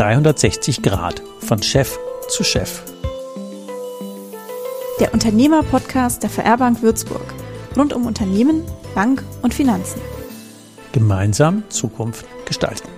360 0.00 0.80
Grad 0.80 1.22
von 1.40 1.62
Chef 1.62 1.98
zu 2.30 2.42
Chef. 2.42 2.80
Der 4.98 5.12
Unternehmer-Podcast 5.12 6.22
der 6.22 6.30
VR 6.30 6.56
Bank 6.56 6.80
Würzburg. 6.80 7.34
Rund 7.76 7.92
um 7.92 8.06
Unternehmen, 8.06 8.62
Bank 8.94 9.22
und 9.42 9.52
Finanzen. 9.52 10.00
Gemeinsam 10.92 11.64
Zukunft 11.68 12.24
gestalten. 12.46 12.88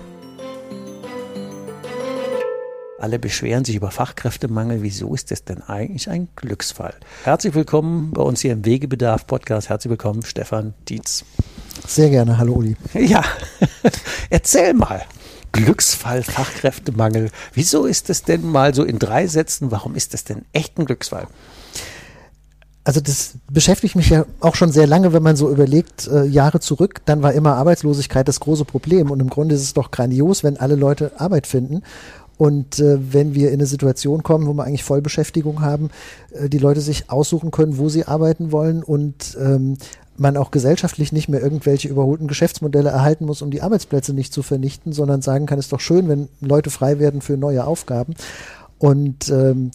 Alle 2.99 3.19
beschweren 3.19 3.65
sich 3.65 3.75
über 3.75 3.91
Fachkräftemangel. 3.91 4.81
Wieso 4.81 5.13
ist 5.13 5.29
das 5.31 5.43
denn 5.43 5.61
eigentlich 5.61 6.09
ein 6.09 6.29
Glücksfall? 6.37 6.95
Herzlich 7.25 7.53
willkommen 7.53 8.11
bei 8.11 8.21
uns 8.21 8.39
hier 8.39 8.53
im 8.53 8.63
Wegebedarf 8.63 9.27
Podcast. 9.27 9.67
Herzlich 9.67 9.89
willkommen, 9.89 10.21
Stefan 10.21 10.73
Dietz. 10.87 11.25
Sehr 11.85 12.09
gerne. 12.09 12.37
Hallo, 12.37 12.53
Uli. 12.53 12.77
Ja, 12.93 13.25
erzähl 14.29 14.73
mal. 14.73 15.05
Glücksfall, 15.53 16.23
Fachkräftemangel. 16.23 17.29
Wieso 17.53 17.85
ist 17.85 18.09
das 18.09 18.23
denn 18.23 18.45
mal 18.45 18.73
so 18.73 18.83
in 18.83 18.99
drei 18.99 19.27
Sätzen? 19.27 19.71
Warum 19.71 19.95
ist 19.95 20.13
das 20.13 20.25
denn 20.25 20.43
echt 20.51 20.77
ein 20.77 20.85
Glücksfall? 20.85 21.27
Also 22.83 22.99
das 22.99 23.35
beschäftigt 23.49 23.95
mich 23.95 24.09
ja 24.09 24.25
auch 24.41 24.55
schon 24.55 24.71
sehr 24.71 24.87
lange, 24.87 25.13
wenn 25.13 25.23
man 25.23 25.37
so 25.37 25.49
überlegt, 25.49 26.07
äh, 26.07 26.25
Jahre 26.25 26.59
zurück, 26.59 27.01
dann 27.05 27.23
war 27.23 27.31
immer 27.31 27.55
Arbeitslosigkeit 27.55 28.27
das 28.27 28.41
große 28.41 28.65
Problem. 28.65 29.09
Und 29.09 29.21
im 29.21 29.29
Grunde 29.29 29.55
ist 29.55 29.61
es 29.61 29.73
doch 29.73 29.91
grandios, 29.91 30.43
wenn 30.43 30.57
alle 30.57 30.75
Leute 30.75 31.11
Arbeit 31.17 31.47
finden. 31.47 31.83
Und 32.37 32.79
äh, 32.79 32.97
wenn 33.13 33.35
wir 33.35 33.49
in 33.49 33.55
eine 33.55 33.67
Situation 33.67 34.23
kommen, 34.23 34.47
wo 34.47 34.53
wir 34.53 34.65
eigentlich 34.65 34.83
Vollbeschäftigung 34.83 35.61
haben, 35.61 35.91
äh, 36.31 36.49
die 36.49 36.57
Leute 36.57 36.81
sich 36.81 37.09
aussuchen 37.09 37.51
können, 37.51 37.77
wo 37.77 37.89
sie 37.89 38.05
arbeiten 38.05 38.51
wollen 38.51 38.83
und 38.83 39.37
ähm, 39.39 39.77
man 40.17 40.37
auch 40.37 40.51
gesellschaftlich 40.51 41.11
nicht 41.11 41.29
mehr 41.29 41.41
irgendwelche 41.41 41.87
überholten 41.87 42.27
Geschäftsmodelle 42.27 42.89
erhalten 42.89 43.25
muss, 43.25 43.41
um 43.41 43.51
die 43.51 43.61
Arbeitsplätze 43.61 44.13
nicht 44.13 44.33
zu 44.33 44.43
vernichten, 44.43 44.93
sondern 44.93 45.21
sagen 45.21 45.45
kann, 45.45 45.59
es 45.59 45.65
ist 45.65 45.73
doch 45.73 45.79
schön, 45.79 46.07
wenn 46.07 46.29
Leute 46.39 46.69
frei 46.69 46.99
werden 46.99 47.21
für 47.21 47.37
neue 47.37 47.65
Aufgaben. 47.65 48.13
Und 48.77 49.29
ähm, 49.29 49.71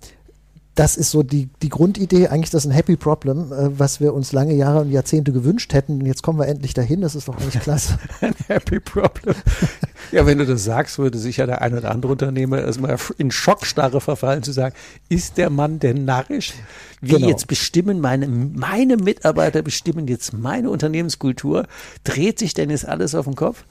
das 0.78 0.96
ist 0.96 1.10
so 1.10 1.24
die, 1.24 1.48
die 1.60 1.70
Grundidee, 1.70 2.28
eigentlich 2.28 2.50
das 2.50 2.64
ist 2.64 2.70
ein 2.70 2.74
Happy 2.74 2.96
Problem, 2.96 3.52
äh, 3.52 3.76
was 3.76 4.00
wir 4.00 4.14
uns 4.14 4.30
lange 4.30 4.54
Jahre 4.54 4.80
und 4.80 4.92
Jahrzehnte 4.92 5.32
gewünscht 5.32 5.74
hätten. 5.74 6.00
Und 6.00 6.06
jetzt 6.06 6.22
kommen 6.22 6.38
wir 6.38 6.46
endlich 6.46 6.72
dahin, 6.72 7.00
das 7.00 7.16
ist 7.16 7.26
doch 7.26 7.36
eigentlich 7.36 7.60
klasse. 7.60 7.98
ein 8.20 8.34
Happy 8.46 8.78
Problem. 8.78 9.34
Ja, 10.12 10.24
wenn 10.24 10.38
du 10.38 10.46
das 10.46 10.62
sagst, 10.62 11.00
würde 11.00 11.18
sicher 11.18 11.46
der 11.46 11.62
ein 11.62 11.76
oder 11.76 11.90
andere 11.90 12.12
Unternehmer 12.12 12.60
erstmal 12.60 12.96
in 13.16 13.32
Schockstarre 13.32 14.00
verfallen 14.00 14.44
zu 14.44 14.52
sagen, 14.52 14.72
ist 15.08 15.36
der 15.36 15.50
Mann 15.50 15.80
denn 15.80 16.04
narrisch? 16.04 16.54
Wie 17.00 17.14
genau. 17.14 17.26
jetzt 17.26 17.48
bestimmen 17.48 18.00
meine, 18.00 18.28
meine 18.28 18.96
Mitarbeiter 18.96 19.62
bestimmen 19.62 20.06
jetzt 20.06 20.32
meine 20.32 20.70
Unternehmenskultur? 20.70 21.66
Dreht 22.04 22.38
sich 22.38 22.54
denn 22.54 22.70
jetzt 22.70 22.86
alles 22.86 23.16
auf 23.16 23.24
den 23.24 23.34
Kopf? 23.34 23.64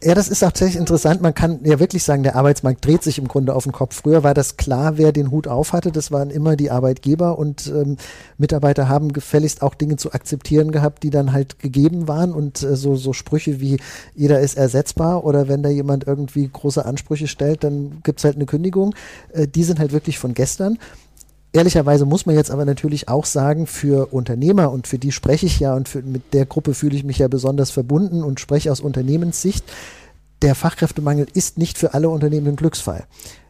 Ja, 0.00 0.14
das 0.14 0.28
ist 0.28 0.38
tatsächlich 0.40 0.76
interessant. 0.76 1.22
Man 1.22 1.34
kann 1.34 1.58
ja 1.64 1.80
wirklich 1.80 2.04
sagen, 2.04 2.22
der 2.22 2.36
Arbeitsmarkt 2.36 2.86
dreht 2.86 3.02
sich 3.02 3.18
im 3.18 3.26
Grunde 3.26 3.52
auf 3.52 3.64
den 3.64 3.72
Kopf. 3.72 3.96
Früher 3.96 4.22
war 4.22 4.32
das 4.32 4.56
klar, 4.56 4.96
wer 4.96 5.10
den 5.10 5.32
Hut 5.32 5.48
auf 5.48 5.72
hatte. 5.72 5.90
Das 5.90 6.12
waren 6.12 6.30
immer 6.30 6.54
die 6.54 6.70
Arbeitgeber 6.70 7.36
und 7.36 7.66
ähm, 7.66 7.96
Mitarbeiter 8.36 8.88
haben 8.88 9.12
gefälligst 9.12 9.60
auch 9.60 9.74
Dinge 9.74 9.96
zu 9.96 10.12
akzeptieren 10.12 10.70
gehabt, 10.70 11.02
die 11.02 11.10
dann 11.10 11.32
halt 11.32 11.58
gegeben 11.58 12.06
waren 12.06 12.32
und 12.32 12.62
äh, 12.62 12.76
so, 12.76 12.94
so 12.94 13.12
Sprüche 13.12 13.58
wie 13.58 13.78
jeder 14.14 14.38
ist 14.38 14.56
ersetzbar 14.56 15.24
oder 15.24 15.48
wenn 15.48 15.64
da 15.64 15.68
jemand 15.68 16.06
irgendwie 16.06 16.48
große 16.48 16.84
Ansprüche 16.84 17.26
stellt, 17.26 17.64
dann 17.64 17.98
gibt's 18.04 18.22
halt 18.22 18.36
eine 18.36 18.46
Kündigung. 18.46 18.94
Äh, 19.32 19.48
die 19.48 19.64
sind 19.64 19.80
halt 19.80 19.90
wirklich 19.90 20.20
von 20.20 20.32
gestern. 20.32 20.78
Ehrlicherweise 21.52 22.04
muss 22.04 22.26
man 22.26 22.34
jetzt 22.34 22.50
aber 22.50 22.64
natürlich 22.64 23.08
auch 23.08 23.24
sagen, 23.24 23.66
für 23.66 24.12
Unternehmer 24.12 24.70
und 24.70 24.86
für 24.86 24.98
die 24.98 25.12
spreche 25.12 25.46
ich 25.46 25.60
ja 25.60 25.74
und 25.74 25.88
für, 25.88 26.02
mit 26.02 26.34
der 26.34 26.44
Gruppe 26.44 26.74
fühle 26.74 26.96
ich 26.96 27.04
mich 27.04 27.18
ja 27.18 27.28
besonders 27.28 27.70
verbunden 27.70 28.22
und 28.22 28.38
spreche 28.38 28.70
aus 28.70 28.80
Unternehmenssicht, 28.80 29.64
der 30.42 30.54
Fachkräftemangel 30.54 31.26
ist 31.32 31.58
nicht 31.58 31.78
für 31.78 31.94
alle 31.94 32.10
Unternehmen 32.10 32.48
ein 32.48 32.56
Glücksfall. 32.56 33.06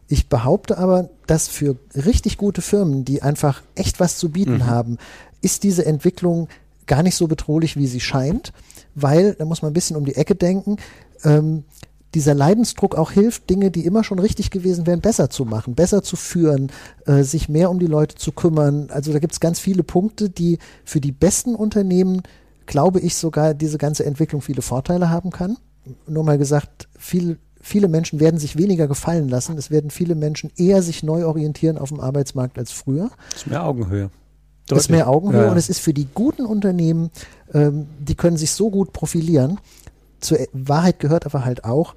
Ich 0.07 0.27
behaupte 0.27 0.77
aber, 0.77 1.09
dass 1.27 1.47
für 1.47 1.75
richtig 1.93 2.37
gute 2.37 2.61
Firmen, 2.61 3.05
die 3.05 3.21
einfach 3.21 3.61
echt 3.75 3.99
was 3.99 4.17
zu 4.17 4.29
bieten 4.29 4.55
mhm. 4.55 4.65
haben, 4.65 4.97
ist 5.41 5.63
diese 5.63 5.85
Entwicklung 5.85 6.47
gar 6.87 7.03
nicht 7.03 7.15
so 7.15 7.27
bedrohlich, 7.27 7.77
wie 7.77 7.85
sie 7.85 7.99
scheint, 7.99 8.51
weil, 8.95 9.35
da 9.35 9.45
muss 9.45 9.61
man 9.61 9.71
ein 9.71 9.75
bisschen 9.75 9.95
um 9.95 10.05
die 10.05 10.15
Ecke 10.15 10.35
denken, 10.35 10.77
ähm, 11.23 11.63
dieser 12.15 12.33
Leidensdruck 12.33 12.95
auch 12.95 13.11
hilft, 13.11 13.49
Dinge, 13.49 13.71
die 13.71 13.85
immer 13.85 14.03
schon 14.03 14.19
richtig 14.19 14.49
gewesen 14.49 14.87
wären, 14.87 15.01
besser 15.01 15.29
zu 15.29 15.45
machen, 15.45 15.75
besser 15.75 16.01
zu 16.01 16.15
führen, 16.15 16.71
äh, 17.05 17.23
sich 17.23 17.49
mehr 17.49 17.69
um 17.69 17.79
die 17.79 17.87
Leute 17.87 18.15
zu 18.15 18.31
kümmern. 18.31 18.89
Also 18.89 19.13
da 19.13 19.19
gibt 19.19 19.33
es 19.33 19.39
ganz 19.39 19.59
viele 19.59 19.83
Punkte, 19.83 20.29
die 20.29 20.57
für 20.85 21.01
die 21.01 21.11
besten 21.11 21.55
Unternehmen, 21.55 22.23
glaube 22.65 22.99
ich, 22.99 23.15
sogar 23.15 23.53
diese 23.53 23.77
ganze 23.77 24.05
Entwicklung 24.05 24.41
viele 24.41 24.61
Vorteile 24.61 25.09
haben 25.09 25.29
kann. 25.29 25.57
Nur 26.07 26.23
mal 26.23 26.37
gesagt, 26.37 26.87
viel, 26.97 27.37
viele 27.61 27.87
Menschen 27.87 28.19
werden 28.19 28.39
sich 28.39 28.57
weniger 28.57 28.87
gefallen 28.87 29.29
lassen. 29.29 29.57
Es 29.57 29.69
werden 29.69 29.91
viele 29.91 30.15
Menschen 30.15 30.51
eher 30.57 30.81
sich 30.81 31.03
neu 31.03 31.25
orientieren 31.25 31.77
auf 31.77 31.89
dem 31.89 31.99
Arbeitsmarkt 31.99 32.57
als 32.57 32.71
früher. 32.71 33.11
Das 33.31 33.41
ist 33.41 33.47
mehr 33.47 33.65
Augenhöhe. 33.65 34.09
Das 34.69 34.79
ist 34.79 34.89
mehr 34.89 35.09
Augenhöhe 35.09 35.45
ja. 35.45 35.51
und 35.51 35.57
es 35.57 35.67
ist 35.67 35.79
für 35.79 35.93
die 35.93 36.07
guten 36.13 36.45
Unternehmen, 36.45 37.09
ähm, 37.53 37.87
die 37.99 38.13
können 38.13 38.37
sich 38.37 38.51
so 38.51 38.69
gut 38.69 38.93
profilieren, 38.93 39.59
zur 40.19 40.39
Wahrheit 40.53 40.99
gehört 40.99 41.25
aber 41.25 41.45
halt 41.45 41.63
auch, 41.63 41.95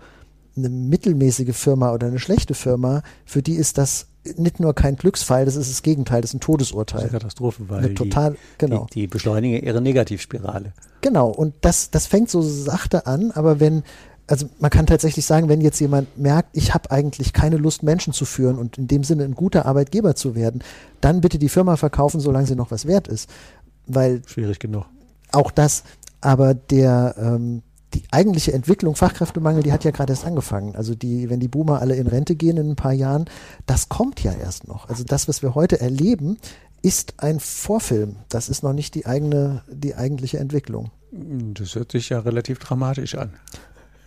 eine 0.57 0.69
mittelmäßige 0.69 1.57
Firma 1.57 1.93
oder 1.93 2.09
eine 2.09 2.19
schlechte 2.19 2.55
Firma, 2.55 3.03
für 3.25 3.43
die 3.43 3.55
ist 3.55 3.79
das 3.79 4.09
nicht 4.37 4.61
nur 4.61 4.75
kein 4.75 4.97
Glücksfall, 4.97 5.45
das 5.45 5.57
ist 5.57 5.71
das 5.71 5.83
Gegenteil, 5.83 6.21
das 6.21 6.31
ist 6.31 6.35
ein 6.35 6.41
Todesurteil. 6.41 7.01
Das 7.01 7.07
ist 7.07 7.11
eine 7.11 7.21
Katastrophe, 7.21 7.69
weil 7.69 7.79
eine 7.85 7.95
total, 7.95 8.33
die, 8.33 8.39
genau. 8.59 8.87
Die, 8.93 9.01
die 9.01 9.07
beschleunigen 9.07 9.63
ihre 9.63 9.81
Negativspirale. 9.81 10.73
Genau, 11.01 11.31
und 11.31 11.55
das, 11.63 11.91
das 11.91 12.07
fängt 12.07 12.31
so 12.31 12.43
sachte 12.43 13.07
an, 13.07 13.33
aber 13.33 13.59
wenn, 13.59 13.83
also 14.29 14.49
man 14.61 14.71
kann 14.71 14.87
tatsächlich 14.87 15.27
sagen, 15.27 15.49
wenn 15.49 15.61
jetzt 15.61 15.81
jemand 15.81 16.17
merkt, 16.19 16.57
ich 16.57 16.73
habe 16.73 16.91
eigentlich 16.91 17.33
keine 17.33 17.57
Lust, 17.57 17.83
Menschen 17.83 18.13
zu 18.13 18.25
führen 18.25 18.59
und 18.59 18.79
in 18.79 18.87
dem 18.87 19.03
Sinne 19.03 19.25
ein 19.25 19.35
guter 19.35 19.67
Arbeitgeber 19.67 20.15
zu 20.15 20.37
werden, 20.37 20.63
dann 21.01 21.21
bitte 21.21 21.39
die 21.39 21.49
Firma 21.49 21.77
verkaufen, 21.77 22.21
solange 22.21 22.47
sie 22.47 22.55
noch 22.55 22.71
was 22.71 22.87
wert 22.87 23.09
ist. 23.09 23.29
Weil 23.87 24.23
schwierig 24.27 24.61
genug. 24.61 24.85
Auch 25.33 25.51
das, 25.51 25.83
aber 26.21 26.55
der 26.55 27.17
ähm, 27.19 27.63
die 27.95 28.03
eigentliche 28.11 28.53
Entwicklung 28.53 28.97
Fachkräftemangel, 28.97 29.63
die 29.63 29.73
hat 29.73 29.85
ja 29.85 29.91
gerade 29.91 30.13
erst 30.13 30.25
angefangen. 30.25 30.77
Also 30.77 30.95
die, 30.95 31.31
wenn 31.31 31.41
die 31.41 31.49
Boomer 31.49 31.81
alle 31.81 31.97
in 31.97 32.07
Rente 32.07 32.35
gehen 32.35 32.57
in 32.57 32.71
ein 32.71 32.77
paar 32.77 32.93
Jahren, 32.93 33.27
das 33.67 33.89
kommt 33.89 34.23
ja 34.23 34.33
erst 34.33 34.69
noch. 34.69 34.89
Also 34.89 35.05
das, 35.05 35.29
was 35.29 35.43
wir 35.43 35.55
heute 35.55 35.81
erleben, 35.81 36.39
ist 36.83 37.15
ein 37.19 37.41
Vorfilm. 37.41 38.17
Das 38.29 38.49
ist 38.49 38.63
noch 38.63 38.73
nicht 38.73 38.95
die 38.95 39.07
eigene, 39.07 39.63
die 39.71 39.95
eigentliche 39.95 40.39
Entwicklung. 40.39 40.91
Das 41.13 41.75
hört 41.75 41.93
sich 41.93 42.09
ja 42.09 42.21
relativ 42.21 42.59
dramatisch 42.59 43.15
an. 43.15 43.35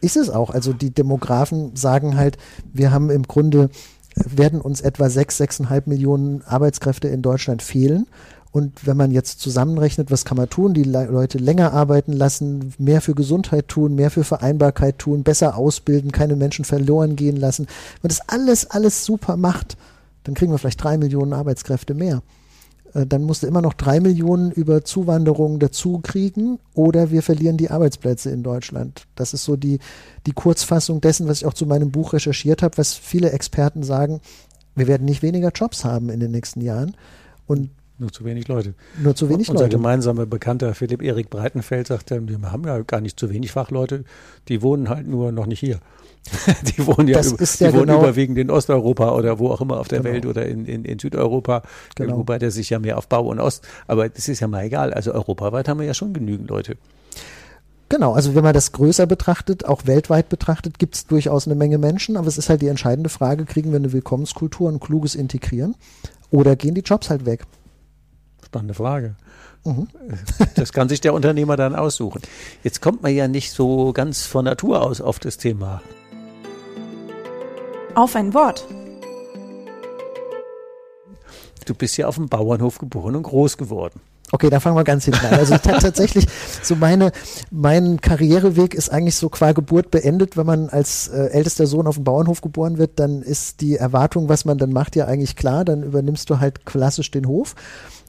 Ist 0.02 0.18
es 0.18 0.30
auch. 0.30 0.50
Also 0.50 0.74
die 0.74 0.92
Demografen 0.92 1.76
sagen 1.76 2.18
halt, 2.18 2.38
wir 2.74 2.92
haben 2.92 3.10
im 3.10 3.24
Grunde 3.24 3.70
werden 4.16 4.62
uns 4.62 4.82
etwa 4.82 5.10
sechs, 5.10 5.38
sechseinhalb 5.38 5.88
Millionen 5.88 6.42
Arbeitskräfte 6.44 7.08
in 7.08 7.22
Deutschland 7.22 7.62
fehlen. 7.62 8.08
Und 8.56 8.88
wenn 8.88 8.96
man 8.96 9.12
jetzt 9.12 9.42
zusammenrechnet, 9.42 10.12
was 10.12 10.24
kann 10.24 10.38
man 10.38 10.50
tun? 10.50 10.74
Die 10.74 10.86
Leute 10.86 11.40
länger 11.40 11.74
arbeiten 11.74 12.14
lassen, 12.14 12.74
mehr 12.78 13.02
für 13.02 13.14
Gesundheit 13.14 13.68
tun, 13.68 13.96
mehr 13.96 14.10
für 14.10 14.24
Vereinbarkeit 14.24 14.98
tun, 14.98 15.24
besser 15.24 15.58
ausbilden, 15.58 16.14
keine 16.14 16.38
Menschen 16.38 16.64
verloren 16.64 17.18
gehen 17.18 17.36
lassen. 17.36 17.66
Wenn 17.66 18.04
man 18.04 18.18
das 18.18 18.30
alles, 18.30 18.72
alles 18.72 19.04
super 19.04 19.36
macht, 19.36 19.76
dann 20.24 20.36
kriegen 20.36 20.54
wir 20.54 20.58
vielleicht 20.58 20.82
drei 20.82 20.98
Millionen 20.98 21.34
Arbeitskräfte 21.34 21.94
mehr. 21.94 22.24
Äh, 22.94 23.06
dann 23.06 23.24
musst 23.24 23.44
du 23.44 23.48
immer 23.48 23.62
noch 23.62 23.74
drei 23.74 24.00
Millionen 24.00 24.52
über 24.52 24.86
Zuwanderung 24.86 25.60
dazu 25.60 26.00
kriegen 26.00 26.58
oder 26.74 27.12
wir 27.12 27.24
verlieren 27.24 27.58
die 27.58 27.72
Arbeitsplätze 27.72 28.30
in 28.30 28.42
Deutschland. 28.42 29.06
Das 29.16 29.34
ist 29.34 29.44
so 29.44 29.58
die, 29.58 29.80
die 30.28 30.32
Kurzfassung 30.32 31.02
dessen, 31.02 31.28
was 31.28 31.40
ich 31.40 31.46
auch 31.46 31.54
zu 31.54 31.66
meinem 31.66 31.92
Buch 31.92 32.14
recherchiert 32.14 32.64
habe, 32.64 32.78
was 32.78 32.94
viele 32.94 33.32
Experten 33.32 33.84
sagen, 33.84 34.22
wir 34.76 34.88
werden 34.88 35.04
nicht 35.04 35.24
weniger 35.24 35.52
Jobs 35.54 35.84
haben 35.84 36.10
in 36.10 36.22
den 36.22 36.32
nächsten 36.32 36.62
Jahren. 36.62 36.96
Und 37.48 37.70
nur 37.98 38.12
zu 38.12 38.26
wenig 38.26 38.48
Leute. 38.48 38.74
Nur 39.02 39.16
zu 39.16 39.30
wenig 39.30 39.50
Unser 39.50 39.64
Leute. 39.64 39.76
Unser 39.76 39.78
gemeinsamer 39.78 40.26
Bekannter 40.26 40.74
Philipp 40.74 41.02
Erik 41.02 41.30
Breitenfeld 41.30 41.88
sagt, 41.88 42.12
wir 42.12 42.52
haben 42.52 42.66
ja 42.66 42.80
gar 42.82 43.02
nicht 43.02 43.20
zu 43.20 43.30
wenig 43.30 43.52
Fachleute, 43.52 44.04
die 44.48 44.62
wohnen 44.62 44.90
halt 44.90 45.08
nur 45.08 45.32
noch 45.32 45.46
nicht 45.46 45.60
hier. 45.60 45.80
die 46.76 46.86
wohnen 46.86 47.08
ja, 47.08 47.22
über, 47.22 47.38
die 47.38 47.64
ja 47.64 47.74
wohnen 47.74 47.86
genau 47.86 48.00
überwiegend 48.00 48.38
in 48.38 48.50
Osteuropa 48.50 49.14
oder 49.14 49.38
wo 49.38 49.50
auch 49.50 49.62
immer 49.62 49.80
auf 49.80 49.88
der 49.88 50.00
genau. 50.00 50.14
Welt 50.14 50.26
oder 50.26 50.46
in, 50.46 50.66
in, 50.66 50.84
in 50.84 50.98
Südeuropa, 50.98 51.62
genau. 51.96 52.18
wobei 52.18 52.40
der 52.40 52.52
sich 52.52 52.72
ja 52.72 52.80
mehr 52.80 52.98
auf 52.98 53.08
Bau 53.08 53.28
und 53.28 53.40
Ost, 53.40 53.68
aber 53.88 54.10
das 54.10 54.28
ist 54.28 54.40
ja 54.40 54.48
mal 54.48 54.64
egal. 54.64 54.94
Also 54.94 55.14
europaweit 55.14 55.68
haben 55.68 55.80
wir 55.80 55.86
ja 55.86 55.94
schon 55.94 56.14
genügend 56.14 56.50
Leute. 56.50 56.78
Genau, 57.90 58.14
also 58.14 58.34
wenn 58.34 58.44
man 58.44 58.54
das 58.54 58.72
größer 58.72 59.06
betrachtet, 59.06 59.66
auch 59.66 59.86
weltweit 59.86 60.28
betrachtet, 60.30 60.80
gibt 60.80 60.96
es 60.96 61.06
durchaus 61.06 61.46
eine 61.48 61.56
Menge 61.56 61.78
Menschen, 61.78 62.18
aber 62.18 62.28
es 62.28 62.40
ist 62.40 62.50
halt 62.50 62.64
die 62.64 62.68
entscheidende 62.68 63.10
Frage, 63.10 63.46
kriegen 63.46 63.70
wir 63.70 63.78
eine 63.78 63.94
Willkommenskultur, 63.94 64.70
ein 64.70 64.80
kluges 64.80 65.14
Integrieren 65.14 65.76
oder 66.32 66.56
gehen 66.56 66.74
die 66.74 66.82
Jobs 66.82 67.12
halt 67.12 67.28
weg? 67.28 67.46
Spannende 68.46 68.74
Frage. 68.74 69.16
Mhm. 69.64 69.88
Das 70.56 70.72
kann 70.72 70.88
sich 70.88 71.02
der 71.02 71.14
Unternehmer 71.14 71.58
dann 71.58 71.76
aussuchen. 71.76 72.22
Jetzt 72.64 72.82
kommt 72.82 73.04
man 73.04 73.14
ja 73.14 73.28
nicht 73.28 73.52
so 73.52 73.92
ganz 73.92 74.26
von 74.26 74.46
Natur 74.46 74.82
aus 74.82 75.02
auf 75.02 75.20
das 75.20 75.38
Thema. 75.38 75.82
Auf 77.94 78.16
ein 78.16 78.34
Wort. 78.34 78.66
Du 81.66 81.74
bist 81.74 81.98
ja 81.98 82.08
auf 82.08 82.16
dem 82.16 82.30
Bauernhof 82.30 82.78
geboren 82.78 83.16
und 83.16 83.24
groß 83.24 83.58
geworden. 83.58 84.00
Okay, 84.32 84.50
da 84.50 84.60
fangen 84.60 84.76
wir 84.76 84.84
ganz 84.84 85.06
hinten 85.06 85.26
an. 85.26 85.36
Also 85.36 85.58
tatsächlich, 85.64 86.26
so 86.62 86.76
meine, 86.76 87.12
mein 87.52 88.02
Karriereweg 88.02 88.74
ist 88.74 88.90
eigentlich 88.90 89.16
so 89.16 89.30
qua 89.30 89.52
Geburt 89.52 89.92
beendet. 89.92 90.36
Wenn 90.36 90.46
man 90.46 90.70
als 90.70 91.08
äh, 91.08 91.28
ältester 91.28 91.68
Sohn 91.68 91.88
auf 91.88 91.96
dem 91.96 92.04
Bauernhof 92.04 92.42
geboren 92.42 92.78
wird, 92.78 93.00
dann 93.00 93.22
ist 93.22 93.62
die 93.62 93.76
Erwartung, 93.78 94.28
was 94.28 94.46
man 94.46 94.58
dann 94.58 94.74
macht, 94.74 94.96
ja 94.96 95.06
eigentlich 95.06 95.36
klar. 95.36 95.64
Dann 95.64 95.84
übernimmst 95.84 96.30
du 96.30 96.40
halt 96.40 96.66
klassisch 96.66 97.12
den 97.12 97.28
Hof. 97.28 97.56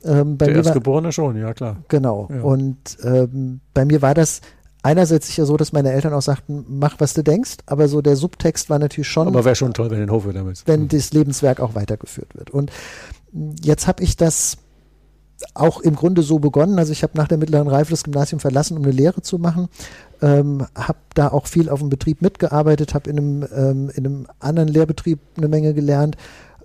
Ähm, 0.06 0.36
bei 0.36 0.46
Der 0.46 0.56
Erstgeborene 0.56 1.12
schon, 1.12 1.36
ja 1.36 1.52
klar. 1.52 1.78
Genau. 1.88 2.28
Ja. 2.30 2.42
Und 2.42 2.78
ähm, 3.02 3.60
bei 3.74 3.84
mir 3.84 4.02
war 4.02 4.14
das 4.14 4.40
einerseits 4.82 5.26
sicher 5.26 5.46
so, 5.46 5.56
dass 5.56 5.72
meine 5.72 5.92
Eltern 5.92 6.12
auch 6.12 6.22
sagten, 6.22 6.64
mach, 6.68 7.00
was 7.00 7.14
du 7.14 7.22
denkst, 7.22 7.56
aber 7.66 7.88
so 7.88 8.02
der 8.02 8.16
Subtext 8.16 8.70
war 8.70 8.78
natürlich 8.78 9.08
schon. 9.08 9.26
Aber 9.26 9.44
wäre 9.44 9.56
schon 9.56 9.74
toll, 9.74 9.90
wenn 9.90 9.98
den 9.98 10.10
Hof 10.10 10.28
wieder 10.28 10.46
willst. 10.46 10.68
Wenn 10.68 10.82
mhm. 10.82 10.88
das 10.88 11.12
Lebenswerk 11.12 11.60
auch 11.60 11.74
weitergeführt 11.74 12.34
wird. 12.36 12.50
Und 12.50 12.70
jetzt 13.62 13.86
habe 13.88 14.02
ich 14.04 14.16
das 14.16 14.58
auch 15.54 15.80
im 15.80 15.96
Grunde 15.96 16.22
so 16.22 16.38
begonnen. 16.38 16.78
Also 16.78 16.92
ich 16.92 17.02
habe 17.02 17.16
nach 17.16 17.28
der 17.28 17.38
mittleren 17.38 17.68
Reife 17.68 17.90
das 17.90 18.04
Gymnasium 18.04 18.40
verlassen, 18.40 18.78
um 18.78 18.84
eine 18.84 18.92
Lehre 18.92 19.22
zu 19.22 19.38
machen. 19.38 19.68
Ähm, 20.22 20.66
habe 20.74 20.98
da 21.14 21.28
auch 21.28 21.46
viel 21.46 21.68
auf 21.68 21.80
dem 21.80 21.90
Betrieb 21.90 22.22
mitgearbeitet, 22.22 22.94
habe 22.94 23.10
in 23.10 23.18
einem, 23.18 23.46
ähm, 23.54 23.90
in 23.94 24.06
einem 24.06 24.26
anderen 24.38 24.68
Lehrbetrieb 24.68 25.18
eine 25.36 25.48
Menge 25.48 25.74
gelernt, 25.74 26.16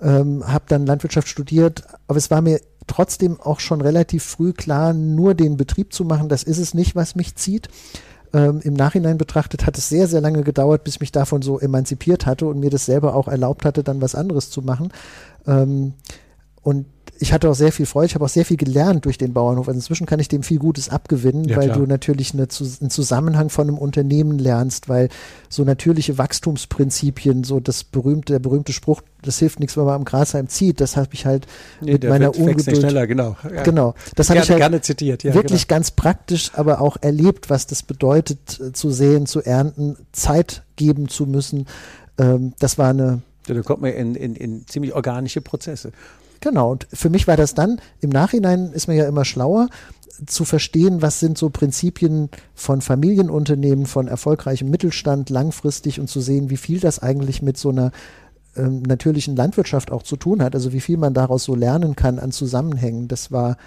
ähm, 0.01 0.43
habe 0.47 0.65
dann 0.67 0.85
Landwirtschaft 0.85 1.27
studiert. 1.27 1.83
Aber 2.07 2.17
es 2.17 2.31
war 2.31 2.41
mir 2.41 2.61
trotzdem 2.87 3.39
auch 3.39 3.59
schon 3.59 3.81
relativ 3.81 4.23
früh 4.23 4.53
klar, 4.53 4.93
nur 4.93 5.33
den 5.33 5.57
Betrieb 5.57 5.93
zu 5.93 6.05
machen, 6.05 6.29
das 6.29 6.43
ist 6.43 6.57
es 6.57 6.73
nicht, 6.73 6.95
was 6.95 7.15
mich 7.15 7.35
zieht. 7.35 7.69
Ähm, 8.33 8.61
Im 8.63 8.73
Nachhinein 8.73 9.17
betrachtet 9.17 9.65
hat 9.65 9.77
es 9.77 9.89
sehr, 9.89 10.07
sehr 10.07 10.21
lange 10.21 10.43
gedauert, 10.43 10.83
bis 10.83 10.95
ich 10.95 11.01
mich 11.01 11.11
davon 11.11 11.41
so 11.41 11.59
emanzipiert 11.59 12.25
hatte 12.25 12.45
und 12.45 12.59
mir 12.59 12.69
das 12.69 12.85
selber 12.85 13.15
auch 13.15 13.27
erlaubt 13.27 13.65
hatte, 13.65 13.83
dann 13.83 14.01
was 14.01 14.15
anderes 14.15 14.49
zu 14.49 14.61
machen. 14.61 14.89
Ähm, 15.45 15.93
und 16.61 16.85
ich 17.21 17.33
hatte 17.33 17.47
auch 17.47 17.53
sehr 17.53 17.71
viel 17.71 17.85
Freude, 17.85 18.07
ich 18.07 18.15
habe 18.15 18.25
auch 18.25 18.29
sehr 18.29 18.45
viel 18.45 18.57
gelernt 18.57 19.05
durch 19.05 19.19
den 19.19 19.31
Bauernhof. 19.31 19.67
Also 19.67 19.77
inzwischen 19.77 20.07
kann 20.07 20.19
ich 20.19 20.27
dem 20.27 20.41
viel 20.41 20.57
Gutes 20.57 20.89
abgewinnen, 20.89 21.43
ja, 21.43 21.55
weil 21.55 21.67
klar. 21.67 21.77
du 21.77 21.85
natürlich 21.85 22.33
eine, 22.33 22.47
einen 22.81 22.89
Zusammenhang 22.89 23.49
von 23.51 23.67
einem 23.67 23.77
Unternehmen 23.77 24.39
lernst, 24.39 24.89
weil 24.89 25.09
so 25.47 25.63
natürliche 25.63 26.17
Wachstumsprinzipien, 26.17 27.43
so 27.43 27.59
das 27.59 27.83
berühmte, 27.83 28.33
der 28.33 28.39
berühmte 28.39 28.73
Spruch, 28.73 29.03
das 29.21 29.37
hilft 29.37 29.59
nichts, 29.59 29.77
wenn 29.77 29.85
man 29.85 29.93
am 29.93 30.03
Grashalm 30.03 30.47
zieht, 30.47 30.81
das 30.81 30.97
habe 30.97 31.09
ich 31.13 31.27
halt 31.27 31.45
nee, 31.79 31.91
mit 31.93 32.09
meiner 32.09 32.35
Ungeduld. 32.35 32.77
Schneller, 32.77 33.05
genau. 33.05 33.37
Ja. 33.43 33.61
Genau. 33.61 33.93
Das 34.15 34.31
habe 34.31 34.39
ich 34.39 34.49
halt 34.49 34.59
gerne 34.59 34.81
zitiert, 34.81 35.21
ja, 35.21 35.35
wirklich 35.35 35.67
genau. 35.67 35.77
ganz 35.77 35.91
praktisch, 35.91 36.49
aber 36.55 36.81
auch 36.81 36.97
erlebt, 37.01 37.51
was 37.51 37.67
das 37.67 37.83
bedeutet, 37.83 38.59
äh, 38.59 38.73
zu 38.73 38.89
sehen, 38.89 39.27
zu 39.27 39.43
ernten, 39.43 39.95
Zeit 40.11 40.63
geben 40.75 41.07
zu 41.07 41.27
müssen. 41.27 41.67
Ähm, 42.17 42.53
das 42.57 42.79
war 42.79 42.89
eine 42.89 43.21
ja, 43.47 43.55
da 43.55 43.61
kommt 43.61 43.81
man 43.81 43.91
in, 43.91 44.15
in, 44.15 44.35
in 44.35 44.67
ziemlich 44.67 44.93
organische 44.93 45.41
Prozesse. 45.41 45.91
Genau, 46.41 46.71
und 46.71 46.87
für 46.91 47.09
mich 47.09 47.27
war 47.27 47.37
das 47.37 47.53
dann, 47.53 47.79
im 48.01 48.09
Nachhinein 48.09 48.71
ist 48.73 48.87
man 48.87 48.97
ja 48.97 49.07
immer 49.07 49.25
schlauer, 49.25 49.69
zu 50.25 50.45
verstehen, 50.45 51.01
was 51.01 51.19
sind 51.19 51.37
so 51.37 51.49
Prinzipien 51.49 52.29
von 52.53 52.81
Familienunternehmen, 52.81 53.85
von 53.85 54.07
erfolgreichem 54.07 54.69
Mittelstand 54.69 55.29
langfristig 55.29 55.99
und 55.99 56.07
zu 56.07 56.19
sehen, 56.21 56.49
wie 56.49 56.57
viel 56.57 56.79
das 56.79 56.99
eigentlich 56.99 57.41
mit 57.41 57.57
so 57.57 57.69
einer 57.69 57.91
ähm, 58.55 58.83
natürlichen 58.83 59.35
Landwirtschaft 59.35 59.91
auch 59.91 60.03
zu 60.03 60.17
tun 60.17 60.43
hat, 60.43 60.53
also 60.53 60.73
wie 60.73 60.81
viel 60.81 60.97
man 60.97 61.13
daraus 61.13 61.43
so 61.43 61.55
lernen 61.55 61.95
kann 61.95 62.19
an 62.19 62.31
Zusammenhängen. 62.31 63.07
Das 63.07 63.31
war, 63.31 63.57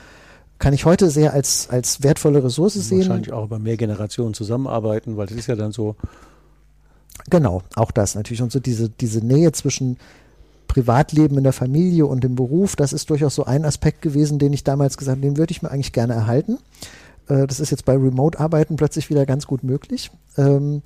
kann 0.58 0.74
ich 0.74 0.84
heute 0.84 1.10
sehr 1.10 1.32
als, 1.32 1.70
als 1.70 2.02
wertvolle 2.02 2.44
Ressource 2.44 2.74
sehen. 2.74 2.98
Wahrscheinlich 2.98 3.32
auch 3.32 3.44
über 3.44 3.58
mehr 3.58 3.76
Generationen 3.76 4.34
zusammenarbeiten, 4.34 5.16
weil 5.16 5.26
das 5.26 5.36
ist 5.36 5.46
ja 5.46 5.56
dann 5.56 5.72
so. 5.72 5.96
Genau, 7.30 7.62
auch 7.76 7.90
das 7.90 8.14
natürlich. 8.14 8.42
Und 8.42 8.52
so 8.52 8.60
diese, 8.60 8.90
diese 8.90 9.24
Nähe 9.24 9.52
zwischen 9.52 9.96
Privatleben 10.66 11.38
in 11.38 11.44
der 11.44 11.52
Familie 11.52 12.06
und 12.06 12.24
im 12.24 12.34
Beruf, 12.34 12.76
das 12.76 12.92
ist 12.92 13.10
durchaus 13.10 13.34
so 13.34 13.44
ein 13.44 13.64
Aspekt 13.64 14.02
gewesen, 14.02 14.38
den 14.38 14.52
ich 14.52 14.64
damals 14.64 14.96
gesagt 14.96 15.16
habe, 15.16 15.26
den 15.26 15.36
würde 15.36 15.52
ich 15.52 15.62
mir 15.62 15.70
eigentlich 15.70 15.92
gerne 15.92 16.14
erhalten. 16.14 16.58
Äh, 17.28 17.46
das 17.46 17.60
ist 17.60 17.70
jetzt 17.70 17.84
bei 17.84 17.94
Remote-Arbeiten 17.94 18.76
plötzlich 18.76 19.10
wieder 19.10 19.26
ganz 19.26 19.46
gut 19.46 19.62
möglich. 19.62 20.10
Ähm, 20.36 20.82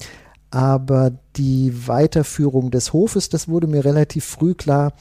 aber 0.51 1.13
die 1.37 1.87
Weiterführung 1.87 2.71
des 2.71 2.93
Hofes, 2.93 3.29
das 3.29 3.49
wurde 3.49 3.67
mir 3.67 3.85
relativ 3.85 4.25
früh 4.25 4.55
klar, 4.55 4.93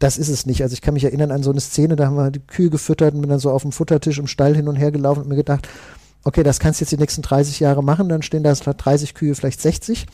das 0.00 0.18
ist 0.18 0.28
es 0.28 0.46
nicht. 0.46 0.62
Also 0.62 0.72
ich 0.72 0.80
kann 0.80 0.94
mich 0.94 1.04
erinnern 1.04 1.30
an 1.30 1.42
so 1.42 1.50
eine 1.50 1.60
Szene, 1.60 1.94
da 1.94 2.06
haben 2.06 2.16
wir 2.16 2.30
die 2.30 2.40
Kühe 2.40 2.70
gefüttert 2.70 3.14
und 3.14 3.20
bin 3.20 3.30
dann 3.30 3.38
so 3.38 3.50
auf 3.50 3.62
dem 3.62 3.70
Futtertisch 3.70 4.18
im 4.18 4.26
Stall 4.26 4.56
hin 4.56 4.66
und 4.66 4.76
her 4.76 4.90
gelaufen 4.90 5.22
und 5.22 5.28
mir 5.28 5.36
gedacht, 5.36 5.68
okay, 6.24 6.42
das 6.42 6.58
kannst 6.58 6.80
du 6.80 6.84
jetzt 6.84 6.92
die 6.92 6.96
nächsten 6.96 7.22
30 7.22 7.60
Jahre 7.60 7.84
machen, 7.84 8.08
dann 8.08 8.22
stehen 8.22 8.42
da 8.42 8.54
statt 8.54 8.76
30 8.84 9.14
Kühe 9.14 9.34
vielleicht 9.34 9.60
60. 9.60 10.06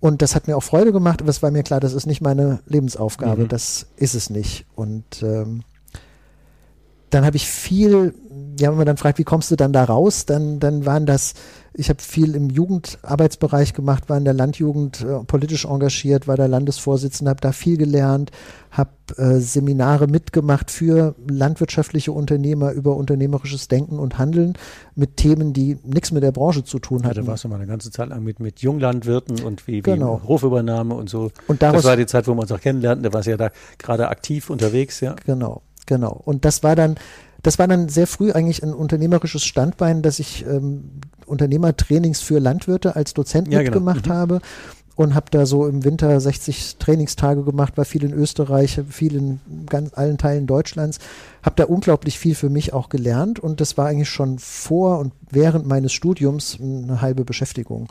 Und 0.00 0.22
das 0.22 0.34
hat 0.34 0.48
mir 0.48 0.56
auch 0.56 0.62
Freude 0.62 0.92
gemacht, 0.92 1.20
aber 1.20 1.30
es 1.30 1.42
war 1.42 1.50
mir 1.50 1.62
klar, 1.62 1.78
das 1.78 1.92
ist 1.92 2.06
nicht 2.06 2.22
meine 2.22 2.60
Lebensaufgabe, 2.66 3.42
mhm. 3.42 3.48
das 3.48 3.86
ist 3.96 4.14
es 4.14 4.30
nicht. 4.30 4.64
Und 4.74 5.22
ähm, 5.22 5.62
dann 7.10 7.26
habe 7.26 7.36
ich 7.36 7.46
viel, 7.46 8.14
ja, 8.58 8.70
wenn 8.70 8.78
man 8.78 8.86
dann 8.86 8.96
fragt, 8.96 9.18
wie 9.18 9.24
kommst 9.24 9.50
du 9.50 9.56
dann 9.56 9.72
da 9.72 9.84
raus, 9.84 10.24
dann, 10.24 10.58
dann 10.58 10.86
waren 10.86 11.04
das 11.04 11.34
ich 11.72 11.88
habe 11.88 12.02
viel 12.02 12.34
im 12.34 12.50
Jugendarbeitsbereich 12.50 13.74
gemacht, 13.74 14.08
war 14.08 14.16
in 14.16 14.24
der 14.24 14.34
Landjugend 14.34 15.02
äh, 15.02 15.24
politisch 15.24 15.64
engagiert, 15.64 16.26
war 16.26 16.36
der 16.36 16.48
Landesvorsitzende, 16.48 17.30
habe 17.30 17.40
da 17.40 17.52
viel 17.52 17.76
gelernt, 17.76 18.32
habe 18.70 18.90
äh, 19.16 19.38
Seminare 19.38 20.08
mitgemacht 20.08 20.70
für 20.70 21.14
landwirtschaftliche 21.28 22.12
Unternehmer 22.12 22.72
über 22.72 22.96
unternehmerisches 22.96 23.68
Denken 23.68 23.98
und 23.98 24.18
Handeln 24.18 24.54
mit 24.94 25.16
Themen, 25.16 25.52
die 25.52 25.78
nichts 25.84 26.10
mit 26.10 26.22
der 26.22 26.32
Branche 26.32 26.64
zu 26.64 26.80
tun 26.80 27.04
hatten. 27.04 27.16
Ja, 27.16 27.22
da 27.22 27.28
warst 27.28 27.44
du 27.44 27.48
mal 27.48 27.56
eine 27.56 27.66
ganze 27.66 27.90
Zeit 27.90 28.08
lang 28.08 28.24
mit, 28.24 28.40
mit 28.40 28.60
Junglandwirten 28.60 29.42
und 29.42 29.66
wie, 29.66 29.76
wie 29.76 29.82
genau. 29.82 30.20
Hofübernahme 30.26 30.94
und 30.94 31.08
so. 31.08 31.30
Und 31.46 31.62
daraus, 31.62 31.82
das 31.82 31.84
war 31.84 31.96
die 31.96 32.06
Zeit, 32.06 32.26
wo 32.26 32.34
wir 32.34 32.42
uns 32.42 32.52
auch 32.52 32.60
kennenlernten, 32.60 33.04
da 33.04 33.12
warst 33.12 33.26
du 33.26 33.30
ja 33.30 33.36
da 33.36 33.50
gerade 33.78 34.08
aktiv 34.08 34.50
unterwegs, 34.50 35.00
ja. 35.00 35.14
Genau, 35.24 35.62
genau. 35.86 36.20
Und 36.24 36.44
das 36.44 36.62
war 36.62 36.74
dann 36.74 36.96
das 37.42 37.58
war 37.58 37.68
dann 37.68 37.88
sehr 37.88 38.06
früh 38.06 38.32
eigentlich 38.32 38.62
ein 38.62 38.74
unternehmerisches 38.74 39.44
Standbein, 39.44 40.02
dass 40.02 40.18
ich 40.18 40.44
ähm, 40.46 40.90
Unternehmertrainings 41.26 42.20
für 42.20 42.38
Landwirte 42.38 42.96
als 42.96 43.14
Dozent 43.14 43.48
ja, 43.48 43.60
genau. 43.60 43.70
mitgemacht 43.70 44.02
genau. 44.04 44.14
mhm. 44.14 44.18
habe 44.18 44.40
und 44.96 45.14
habe 45.14 45.26
da 45.30 45.46
so 45.46 45.66
im 45.66 45.84
Winter 45.84 46.20
60 46.20 46.76
Trainingstage 46.76 47.42
gemacht, 47.42 47.78
war 47.78 47.86
viel 47.86 48.04
in 48.04 48.12
Österreich, 48.12 48.80
viel 48.90 49.16
in 49.16 49.40
ganz 49.66 49.96
allen 49.96 50.18
Teilen 50.18 50.46
Deutschlands, 50.46 50.98
habe 51.42 51.56
da 51.56 51.64
unglaublich 51.64 52.18
viel 52.18 52.34
für 52.34 52.50
mich 52.50 52.74
auch 52.74 52.90
gelernt 52.90 53.38
und 53.38 53.60
das 53.60 53.78
war 53.78 53.86
eigentlich 53.86 54.10
schon 54.10 54.38
vor 54.38 54.98
und 54.98 55.12
während 55.30 55.66
meines 55.66 55.92
Studiums 55.92 56.58
eine 56.60 57.00
halbe 57.00 57.24
Beschäftigung. 57.24 57.90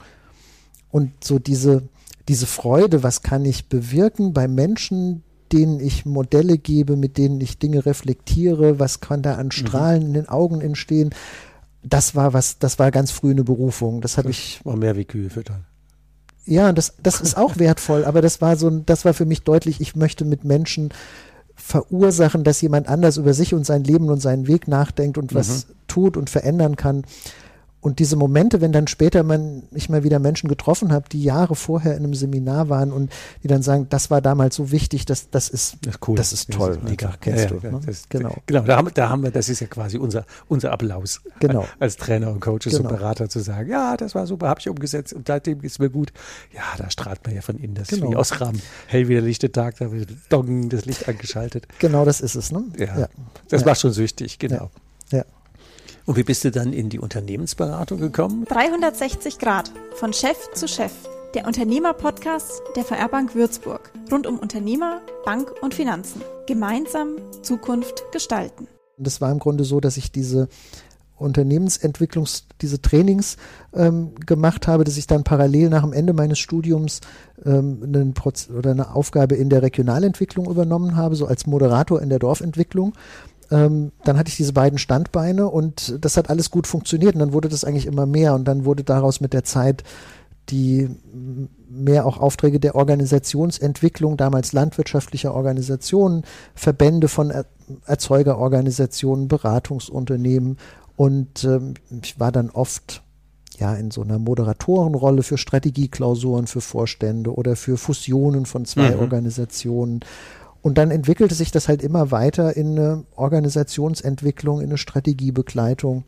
Und 0.91 1.11
so 1.23 1.39
diese, 1.39 1.83
diese 2.27 2.45
Freude, 2.45 3.01
was 3.01 3.23
kann 3.23 3.45
ich 3.45 3.69
bewirken 3.69 4.33
bei 4.33 4.47
Menschen, 4.47 5.23
denen 5.53 5.79
ich 5.79 6.05
Modelle 6.05 6.57
gebe, 6.57 6.95
mit 6.95 7.17
denen 7.17 7.39
ich 7.41 7.59
Dinge 7.59 7.85
reflektiere, 7.85 8.79
was 8.79 8.99
kann 8.99 9.21
da 9.21 9.35
an 9.35 9.47
mhm. 9.47 9.51
Strahlen 9.51 10.01
mhm. 10.01 10.07
in 10.07 10.13
den 10.13 10.29
Augen 10.29 10.61
entstehen. 10.61 11.11
Das 11.83 12.15
war 12.15 12.33
was, 12.33 12.59
das 12.59 12.79
war 12.79 12.91
ganz 12.91 13.11
früh 13.11 13.31
eine 13.31 13.43
Berufung. 13.43 14.01
Das 14.01 14.17
habe 14.17 14.29
ich. 14.29 14.59
War 14.63 14.75
mehr 14.75 14.95
wie 14.95 15.05
Kühe 15.05 15.29
füttern. 15.29 15.65
Ja, 16.45 16.73
das, 16.73 16.95
das 17.01 17.21
ist 17.21 17.37
auch 17.37 17.57
wertvoll, 17.57 18.05
aber 18.05 18.21
das 18.21 18.41
war 18.41 18.55
so, 18.55 18.71
das 18.71 19.05
war 19.05 19.13
für 19.13 19.25
mich 19.25 19.43
deutlich, 19.43 19.81
ich 19.81 19.95
möchte 19.95 20.25
mit 20.25 20.43
Menschen 20.45 20.89
verursachen, 21.55 22.43
dass 22.43 22.61
jemand 22.61 22.87
anders 22.87 23.17
über 23.17 23.33
sich 23.33 23.53
und 23.53 23.65
sein 23.65 23.83
Leben 23.83 24.09
und 24.09 24.19
seinen 24.19 24.47
Weg 24.47 24.67
nachdenkt 24.67 25.17
und 25.17 25.35
was 25.35 25.67
mhm. 25.67 25.73
tut 25.87 26.17
und 26.17 26.29
verändern 26.29 26.75
kann. 26.75 27.03
Und 27.81 27.99
diese 27.99 28.17
Momente, 28.17 28.59
wenn 28.59 28.73
dann 28.73 28.87
später 28.87 29.23
man 29.23 29.63
ich 29.71 29.89
mal 29.89 30.03
wieder 30.03 30.19
Menschen 30.19 30.49
getroffen 30.49 30.91
habe, 30.91 31.07
die 31.09 31.23
Jahre 31.23 31.55
vorher 31.55 31.95
in 31.95 32.03
einem 32.03 32.13
Seminar 32.13 32.67
waren 32.67 32.91
und 32.91 33.11
die 33.41 33.47
dann 33.47 33.61
sagen, 33.61 33.87
das 33.89 34.11
war 34.11 34.21
damals 34.21 34.55
so 34.55 34.71
wichtig, 34.71 35.05
das, 35.05 35.29
das 35.29 35.47
ist, 35.47 35.77
das 35.81 35.95
ist 35.95 36.07
cool. 36.07 36.15
Das 36.15 36.33
ist 36.33 36.51
toll. 36.51 36.69
Das 36.69 36.77
ist 36.77 36.83
mega. 36.83 37.13
Kennst 37.21 37.43
ja, 37.45 37.49
du. 37.49 37.59
Ja, 37.63 37.71
ne? 37.71 37.81
das, 37.85 38.09
genau. 38.09 38.35
Genau, 38.45 38.61
da 38.63 38.77
haben, 38.77 38.89
da 38.93 39.09
haben 39.09 39.23
wir, 39.23 39.31
das 39.31 39.47
ist 39.47 39.61
ja 39.61 39.67
quasi 39.67 39.97
unser, 39.97 40.25
unser 40.49 40.71
Applaus. 40.71 41.21
Genau. 41.39 41.65
Als 41.79 41.95
Trainer 41.95 42.31
und 42.31 42.41
Coaches 42.41 42.73
genau. 42.73 42.89
und 42.89 42.97
Berater 42.97 43.29
zu 43.29 43.39
sagen, 43.39 43.69
ja, 43.69 43.95
das 43.95 44.13
war 44.13 44.27
super, 44.27 44.49
habe 44.49 44.59
ich 44.59 44.67
umgesetzt 44.67 45.13
und 45.13 45.27
seitdem 45.27 45.61
ist 45.61 45.79
mir 45.79 45.89
gut. 45.89 46.11
Ja, 46.53 46.63
da 46.77 46.89
strahlt 46.89 47.25
man 47.25 47.35
ja 47.35 47.41
von 47.41 47.57
innen, 47.57 47.75
das 47.75 47.87
genau. 47.87 48.07
ist 48.07 48.11
wie 48.11 48.15
aus 48.17 48.41
Rahmen. 48.41 48.61
Hell 48.87 49.07
wie 49.07 49.13
der 49.13 49.21
lichte 49.21 49.51
Tag, 49.51 49.77
da 49.77 49.91
wird 49.91 50.09
Dong, 50.29 50.67
das 50.67 50.85
Licht 50.85 51.07
angeschaltet. 51.07 51.67
Genau, 51.79 52.03
das 52.03 52.19
ist 52.19 52.35
es, 52.35 52.51
ne? 52.51 52.65
Ja. 52.77 52.99
ja. 52.99 53.09
Das 53.47 53.63
macht 53.63 53.79
schon 53.79 53.93
süchtig, 53.93 54.37
genau. 54.37 54.69
Und 56.09 56.15
wie 56.15 56.23
bist 56.23 56.43
du 56.43 56.49
dann 56.49 56.73
in 56.73 56.89
die 56.89 56.97
Unternehmensberatung 56.97 57.99
gekommen? 57.99 58.43
360 58.45 59.37
Grad, 59.37 59.71
von 59.93 60.11
Chef 60.11 60.37
zu 60.55 60.67
Chef. 60.67 60.91
Der 61.35 61.45
Unternehmer-Podcast 61.45 62.63
der 62.75 62.83
VR 62.83 63.07
Bank 63.09 63.35
Würzburg. 63.35 63.93
Rund 64.11 64.25
um 64.25 64.39
Unternehmer, 64.39 65.01
Bank 65.23 65.51
und 65.61 65.75
Finanzen. 65.75 66.23
Gemeinsam 66.47 67.17
Zukunft 67.43 68.11
gestalten. 68.11 68.67
Das 68.97 69.21
war 69.21 69.31
im 69.31 69.37
Grunde 69.37 69.65
so, 69.65 69.79
dass 69.79 69.97
ich 69.97 70.11
diese 70.11 70.47
Unternehmensentwicklungs, 71.15 72.47
diese 72.59 72.81
Trainings 72.81 73.37
ähm, 73.75 74.15
gemacht 74.25 74.67
habe, 74.67 74.85
dass 74.85 74.97
ich 74.97 75.05
dann 75.05 75.23
parallel 75.23 75.69
nach 75.69 75.83
dem 75.83 75.93
Ende 75.93 76.13
meines 76.13 76.39
Studiums 76.39 77.01
ähm, 77.45 77.81
einen 77.83 78.15
Proz 78.15 78.49
oder 78.49 78.71
eine 78.71 78.95
Aufgabe 78.95 79.35
in 79.35 79.51
der 79.51 79.61
Regionalentwicklung 79.61 80.49
übernommen 80.49 80.95
habe, 80.95 81.15
so 81.15 81.27
als 81.27 81.45
Moderator 81.45 82.01
in 82.01 82.09
der 82.09 82.17
Dorfentwicklung 82.17 82.93
ähm, 83.51 83.91
dann 84.03 84.17
hatte 84.17 84.29
ich 84.29 84.37
diese 84.37 84.53
beiden 84.53 84.77
Standbeine 84.77 85.47
und 85.47 85.97
das 86.03 86.17
hat 86.17 86.29
alles 86.29 86.51
gut 86.51 86.67
funktioniert 86.67 87.15
und 87.15 87.19
dann 87.19 87.33
wurde 87.33 87.49
das 87.49 87.63
eigentlich 87.63 87.85
immer 87.85 88.05
mehr 88.05 88.35
und 88.35 88.45
dann 88.45 88.65
wurde 88.65 88.83
daraus 88.83 89.21
mit 89.21 89.33
der 89.33 89.43
Zeit 89.43 89.83
die 90.49 90.89
mehr 91.69 92.07
auch 92.07 92.19
Aufträge 92.19 92.59
der 92.59 92.73
Organisationsentwicklung, 92.73 94.17
damals 94.17 94.51
landwirtschaftlicher 94.51 95.33
Organisationen, 95.33 96.23
Verbände 96.55 97.07
von 97.07 97.29
er 97.29 97.45
Erzeugerorganisationen, 97.85 99.27
Beratungsunternehmen 99.27 100.57
und 100.95 101.43
ähm, 101.43 101.75
ich 102.01 102.19
war 102.19 102.31
dann 102.31 102.49
oft 102.49 103.03
ja 103.59 103.75
in 103.75 103.91
so 103.91 104.01
einer 104.01 104.17
Moderatorenrolle 104.17 105.21
für 105.21 105.37
Strategieklausuren 105.37 106.47
für 106.47 106.61
Vorstände 106.61 107.33
oder 107.33 107.55
für 107.55 107.77
Fusionen 107.77 108.45
von 108.45 108.65
zwei 108.65 108.95
mhm. 108.95 108.99
Organisationen. 108.99 109.99
Und 110.61 110.77
dann 110.77 110.91
entwickelte 110.91 111.35
sich 111.35 111.51
das 111.51 111.67
halt 111.67 111.81
immer 111.81 112.11
weiter 112.11 112.55
in 112.57 112.77
eine 112.77 113.03
Organisationsentwicklung, 113.15 114.59
in 114.59 114.69
eine 114.69 114.77
Strategiebegleitung 114.77 116.03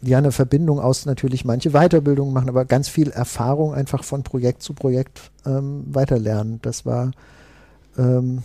ja 0.00 0.18
eine 0.18 0.30
Verbindung 0.30 0.78
aus 0.78 1.06
natürlich 1.06 1.44
manche 1.44 1.70
Weiterbildungen 1.70 2.32
machen, 2.32 2.48
aber 2.48 2.64
ganz 2.64 2.88
viel 2.88 3.10
Erfahrung 3.10 3.74
einfach 3.74 4.04
von 4.04 4.22
Projekt 4.22 4.62
zu 4.62 4.72
Projekt 4.74 5.32
ähm, 5.44 5.84
weiterlernen. 5.88 6.60
Das 6.62 6.86
war 6.86 7.10
ähm, 7.96 8.44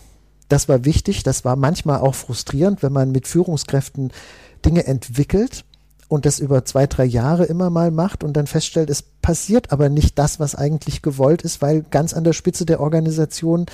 das 0.50 0.70
war 0.70 0.86
wichtig. 0.86 1.24
Das 1.24 1.46
war 1.46 1.56
manchmal 1.56 2.00
auch 2.00 2.16
frustrierend, 2.16 2.84
wenn 2.84 2.94
man 2.94 3.12
mit 3.12 3.28
Führungskräften 3.28 4.12
Dinge 4.66 4.86
entwickelt 4.86 5.66
und 6.14 6.28
das 6.28 6.38
über 6.38 6.64
zwei, 6.64 6.86
drei 6.86 7.06
Jahre 7.06 7.46
immer 7.46 7.72
mal 7.72 7.90
macht 7.90 8.24
und 8.24 8.38
dann 8.38 8.46
feststellt, 8.46 8.92
es 8.92 9.02
passiert 9.02 9.72
aber 9.72 9.90
nicht 9.90 10.20
das, 10.20 10.40
was 10.40 10.54
eigentlich 10.54 11.02
gewollt 11.02 11.42
ist, 11.42 11.60
weil 11.64 11.82
ganz 11.82 12.14
an 12.14 12.24
der 12.24 12.34
Spitze 12.34 12.68
der 12.68 12.82
Organisation 12.82 13.66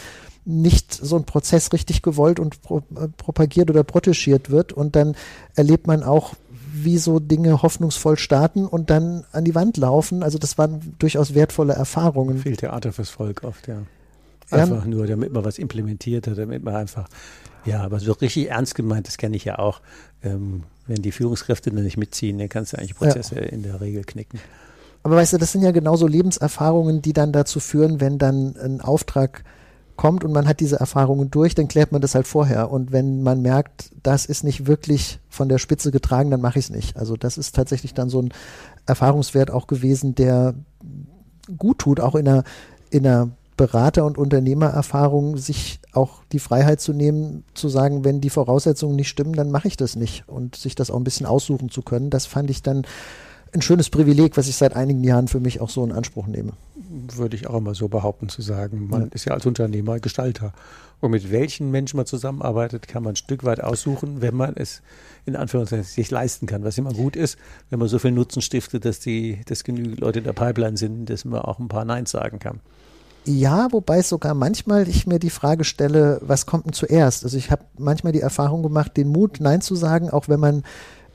nicht 0.45 0.93
so 0.93 1.17
ein 1.17 1.25
Prozess 1.25 1.73
richtig 1.73 2.01
gewollt 2.01 2.39
und 2.39 2.61
pro, 2.61 2.77
äh, 2.95 3.09
propagiert 3.17 3.69
oder 3.69 3.83
protegiert 3.83 4.49
wird 4.49 4.71
und 4.71 4.95
dann 4.95 5.17
erlebt 5.55 5.85
man 5.85 6.01
auch 6.01 6.33
wie 6.71 6.97
so 6.97 7.19
Dinge 7.19 7.61
hoffnungsvoll 7.61 8.17
starten 8.17 8.65
und 8.65 8.89
dann 8.89 9.25
an 9.33 9.43
die 9.43 9.53
Wand 9.53 9.75
laufen. 9.75 10.23
Also 10.23 10.37
das 10.37 10.57
waren 10.57 10.95
durchaus 10.97 11.33
wertvolle 11.33 11.73
Erfahrungen. 11.73 12.37
Viel 12.37 12.55
Theater 12.55 12.93
fürs 12.93 13.09
Volk 13.09 13.43
oft, 13.43 13.67
ja. 13.67 13.79
Einfach 14.49 14.85
ja. 14.85 14.89
nur, 14.89 15.07
damit 15.07 15.33
man 15.33 15.43
was 15.43 15.57
implementiert 15.57 16.25
hat, 16.25 16.37
damit 16.37 16.63
man 16.63 16.73
einfach, 16.73 17.09
ja, 17.65 17.81
aber 17.81 17.99
so 17.99 18.13
richtig 18.13 18.49
ernst 18.49 18.75
gemeint, 18.75 19.07
das 19.07 19.17
kenne 19.17 19.35
ich 19.35 19.43
ja 19.43 19.59
auch. 19.59 19.81
Ähm, 20.23 20.63
wenn 20.89 21.01
die 21.01 21.11
Führungskräfte 21.11 21.71
dann 21.71 21.83
nicht 21.83 21.97
mitziehen, 21.97 22.37
dann 22.37 22.49
kannst 22.49 22.73
du 22.73 22.77
eigentlich 22.77 22.95
Prozesse 22.95 23.35
ja. 23.35 23.41
in 23.43 23.63
der 23.63 23.79
Regel 23.79 24.03
knicken. 24.03 24.39
Aber 25.03 25.15
weißt 25.15 25.33
du, 25.33 25.37
das 25.37 25.51
sind 25.51 25.61
ja 25.61 25.71
genauso 25.71 26.07
Lebenserfahrungen, 26.07 27.01
die 27.01 27.13
dann 27.13 27.31
dazu 27.31 27.59
führen, 27.59 28.01
wenn 28.01 28.17
dann 28.17 28.55
ein 28.57 28.81
Auftrag 28.81 29.43
kommt 29.95 30.23
und 30.23 30.31
man 30.31 30.47
hat 30.47 30.59
diese 30.59 30.79
Erfahrungen 30.79 31.29
durch, 31.29 31.55
dann 31.55 31.67
klärt 31.67 31.91
man 31.91 32.01
das 32.01 32.15
halt 32.15 32.27
vorher. 32.27 32.71
Und 32.71 32.91
wenn 32.91 33.21
man 33.21 33.41
merkt, 33.41 33.91
das 34.01 34.25
ist 34.25 34.43
nicht 34.43 34.65
wirklich 34.65 35.19
von 35.29 35.49
der 35.49 35.57
Spitze 35.57 35.91
getragen, 35.91 36.31
dann 36.31 36.41
mache 36.41 36.59
ich 36.59 36.65
es 36.65 36.71
nicht. 36.71 36.97
Also 36.97 37.15
das 37.17 37.37
ist 37.37 37.55
tatsächlich 37.55 37.93
dann 37.93 38.09
so 38.09 38.21
ein 38.21 38.33
Erfahrungswert 38.85 39.51
auch 39.51 39.67
gewesen, 39.67 40.15
der 40.15 40.53
gut 41.57 41.79
tut, 41.79 41.99
auch 41.99 42.15
in 42.15 42.27
einer, 42.27 42.43
in 42.89 43.05
einer 43.05 43.29
Berater- 43.59 44.05
und 44.05 44.17
Unternehmererfahrung, 44.17 45.35
sich 45.35 45.81
auch 45.91 46.23
die 46.31 46.39
Freiheit 46.39 46.79
zu 46.79 46.93
nehmen, 46.93 47.43
zu 47.53 47.67
sagen, 47.67 48.05
wenn 48.05 48.21
die 48.21 48.29
Voraussetzungen 48.29 48.95
nicht 48.95 49.09
stimmen, 49.09 49.33
dann 49.33 49.51
mache 49.51 49.67
ich 49.67 49.75
das 49.75 49.97
nicht. 49.97 50.23
Und 50.27 50.55
sich 50.55 50.75
das 50.75 50.89
auch 50.89 50.95
ein 50.95 51.03
bisschen 51.03 51.25
aussuchen 51.25 51.69
zu 51.69 51.81
können, 51.81 52.09
das 52.09 52.25
fand 52.25 52.49
ich 52.49 52.63
dann 52.63 52.83
ein 53.51 53.61
schönes 53.61 53.89
Privileg, 53.89 54.37
was 54.37 54.47
ich 54.47 54.55
seit 54.55 54.77
einigen 54.77 55.03
Jahren 55.03 55.27
für 55.27 55.41
mich 55.41 55.59
auch 55.59 55.69
so 55.69 55.83
in 55.83 55.91
Anspruch 55.91 56.25
nehme. 56.27 56.53
Würde 57.13 57.35
ich 57.35 57.47
auch 57.47 57.57
immer 57.57 57.75
so 57.75 57.89
behaupten, 57.89 58.29
zu 58.29 58.41
sagen, 58.41 58.87
man 58.89 59.01
ja. 59.01 59.07
ist 59.11 59.25
ja 59.25 59.33
als 59.33 59.45
Unternehmer 59.45 59.99
Gestalter. 59.99 60.53
Und 61.01 61.11
mit 61.11 61.29
welchen 61.29 61.69
Menschen 61.69 61.97
man 61.97 62.05
zusammenarbeitet, 62.05 62.87
kann 62.87 63.03
man 63.03 63.13
ein 63.13 63.17
Stück 63.17 63.43
weit 63.43 63.61
aussuchen, 63.61 64.21
wenn 64.21 64.35
man 64.35 64.53
es 64.55 64.81
in 65.25 65.35
Anführungszeichen 65.35 65.83
sich 65.83 66.09
leisten 66.11 66.45
kann, 66.45 66.63
was 66.63 66.77
immer 66.77 66.93
gut 66.93 67.17
ist, 67.17 67.37
wenn 67.69 67.79
man 67.79 67.89
so 67.89 67.99
viel 67.99 68.11
Nutzen 68.11 68.41
stiftet, 68.41 68.85
dass 68.85 69.01
die, 69.01 69.41
dass 69.47 69.65
genügend 69.65 69.99
Leute 69.99 70.19
in 70.19 70.25
der 70.25 70.33
Pipeline 70.33 70.77
sind, 70.77 71.09
dass 71.09 71.25
man 71.25 71.41
auch 71.41 71.59
ein 71.59 71.67
paar 71.67 71.83
Neins 71.83 72.11
sagen 72.11 72.39
kann. 72.39 72.61
Ja, 73.25 73.67
wobei 73.71 74.01
sogar 74.01 74.33
manchmal 74.33 74.87
ich 74.87 75.05
mir 75.05 75.19
die 75.19 75.29
Frage 75.29 75.63
stelle, 75.63 76.19
was 76.21 76.45
kommt 76.45 76.65
denn 76.65 76.73
zuerst? 76.73 77.23
Also 77.23 77.37
ich 77.37 77.51
habe 77.51 77.65
manchmal 77.77 78.13
die 78.13 78.21
Erfahrung 78.21 78.63
gemacht, 78.63 78.97
den 78.97 79.09
Mut, 79.09 79.37
Nein 79.39 79.61
zu 79.61 79.75
sagen, 79.75 80.09
auch 80.09 80.29
wenn 80.29 80.39
man 80.39 80.63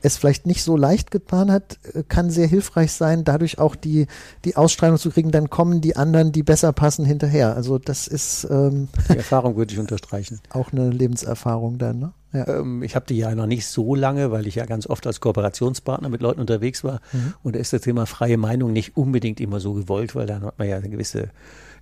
es 0.05 0.17
vielleicht 0.17 0.45
nicht 0.45 0.63
so 0.63 0.77
leicht 0.77 1.09
getan 1.09 1.51
hat, 1.51 1.79
äh, 1.93 2.03
kann 2.07 2.29
sehr 2.29 2.47
hilfreich 2.47 2.91
sein, 2.91 3.23
dadurch 3.23 3.57
auch 3.59 3.75
die, 3.75 4.07
die 4.45 4.55
Ausstrahlung 4.55 4.97
zu 4.97 5.09
kriegen, 5.09 5.31
dann 5.31 5.49
kommen 5.49 5.81
die 5.81 5.95
anderen, 5.95 6.31
die 6.31 6.43
besser 6.43 6.73
passen, 6.73 7.05
hinterher. 7.05 7.55
Also 7.55 7.79
das 7.79 8.07
ist 8.07 8.47
ähm, 8.49 8.87
Die 9.09 9.17
Erfahrung 9.17 9.55
würde 9.55 9.73
ich 9.73 9.79
unterstreichen. 9.79 10.39
Auch 10.51 10.71
eine 10.71 10.89
Lebenserfahrung 10.89 11.77
dann, 11.77 11.99
ne? 11.99 12.13
Ja. 12.33 12.47
Ähm, 12.47 12.83
ich 12.83 12.95
habe 12.95 13.05
die 13.07 13.17
ja 13.17 13.33
noch 13.33 13.47
nicht 13.47 13.65
so 13.65 13.95
lange, 13.95 14.31
weil 14.31 14.45
ich 14.45 14.55
ja 14.55 14.65
ganz 14.65 14.87
oft 14.87 15.07
als 15.07 15.21
Kooperationspartner 15.21 16.09
mit 16.09 16.21
Leuten 16.21 16.41
unterwegs 16.41 16.83
war. 16.83 17.01
Mhm. 17.13 17.33
Und 17.43 17.55
da 17.55 17.59
ist 17.59 17.73
das 17.73 17.81
Thema 17.81 18.05
freie 18.05 18.37
Meinung 18.37 18.73
nicht 18.73 18.97
unbedingt 18.97 19.39
immer 19.39 19.59
so 19.59 19.73
gewollt, 19.73 20.15
weil 20.15 20.27
dann 20.27 20.43
hat 20.43 20.59
man 20.59 20.67
ja 20.67 20.77
eine 20.77 20.89
gewisse 20.89 21.29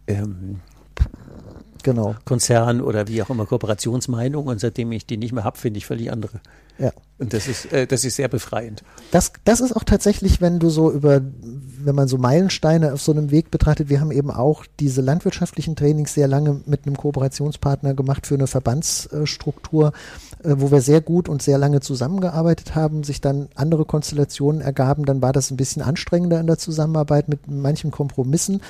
ähm, 0.08 0.60
genau. 1.84 2.16
Konzern 2.26 2.82
oder 2.82 3.08
wie 3.08 3.22
auch 3.22 3.30
immer 3.30 3.46
Kooperationsmeinung 3.46 4.48
und 4.48 4.60
seitdem 4.60 4.92
ich 4.92 5.06
die 5.06 5.18
nicht 5.18 5.34
mehr 5.34 5.44
habe, 5.44 5.58
finde 5.58 5.78
ich 5.78 5.86
völlig 5.86 6.12
andere. 6.12 6.42
Ja. 6.80 6.92
Und 7.20 7.34
das 7.34 7.48
ist, 7.48 7.72
äh, 7.72 7.86
das 7.86 8.04
ist 8.04 8.16
sehr 8.16 8.28
befreiend. 8.28 8.84
Das, 9.12 9.32
das 9.46 9.62
ist 9.62 9.76
auch 9.76 9.84
tatsächlich, 9.84 10.42
wenn 10.42 10.60
du 10.60 10.70
so 10.70 10.92
über, 10.92 11.22
wenn 11.22 11.96
man 11.96 12.08
so 12.08 12.18
Meilensteine 12.18 12.94
auf 12.94 13.02
so 13.02 13.12
einem 13.12 13.30
Weg 13.30 13.52
betrachtet, 13.52 13.90
wir 13.90 14.02
haben 14.02 14.12
eben 14.12 14.32
auch 14.32 14.66
diese 14.80 15.02
landwirtschaftlichen 15.02 15.76
Trainings 15.76 16.14
sehr 16.16 16.28
lange 16.28 16.62
mit 16.66 16.86
einem 16.86 16.98
Kooperationspartner 16.98 17.94
gemacht 17.94 18.26
für 18.26 18.34
eine 18.34 18.48
Verbandsstruktur, 18.48 19.94
äh, 20.44 20.56
wo 20.58 20.72
wir 20.72 20.82
sehr 20.82 21.02
gut 21.02 21.30
und 21.30 21.44
sehr 21.44 21.60
lange 21.60 21.80
zusammengearbeitet 21.82 22.74
haben, 22.74 23.04
sich 23.04 23.22
dann 23.22 23.50
andere 23.56 23.86
Konstellationen 23.86 24.62
ergaben, 24.62 25.06
dann 25.06 25.22
war 25.22 25.32
das 25.32 25.52
ein 25.52 25.58
bisschen 25.58 25.84
anstrengender 25.84 26.40
in 26.40 26.48
der 26.48 26.58
Zusammenarbeit 26.58 27.30
mit 27.30 27.48
manchen 27.48 27.92
Kompromissen. 27.92 28.62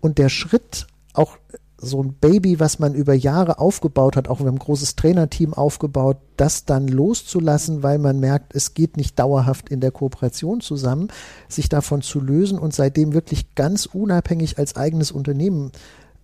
Und 0.00 0.18
der 0.18 0.28
Schritt 0.28 0.86
auch 1.12 1.36
so 1.80 2.02
ein 2.02 2.14
Baby, 2.14 2.58
was 2.58 2.80
man 2.80 2.94
über 2.94 3.14
Jahre 3.14 3.58
aufgebaut 3.58 4.16
hat, 4.16 4.28
auch 4.28 4.40
wir 4.40 4.46
haben 4.46 4.56
ein 4.56 4.60
großes 4.60 4.96
Trainerteam 4.96 5.54
aufgebaut, 5.54 6.16
das 6.36 6.64
dann 6.64 6.88
loszulassen, 6.88 7.84
weil 7.84 7.98
man 7.98 8.18
merkt, 8.18 8.54
es 8.54 8.74
geht 8.74 8.96
nicht 8.96 9.18
dauerhaft 9.18 9.68
in 9.68 9.80
der 9.80 9.92
Kooperation 9.92 10.60
zusammen, 10.60 11.08
sich 11.48 11.68
davon 11.68 12.02
zu 12.02 12.20
lösen 12.20 12.58
und 12.58 12.74
seitdem 12.74 13.12
wirklich 13.12 13.54
ganz 13.54 13.86
unabhängig 13.86 14.58
als 14.58 14.74
eigenes 14.74 15.12
Unternehmen 15.12 15.70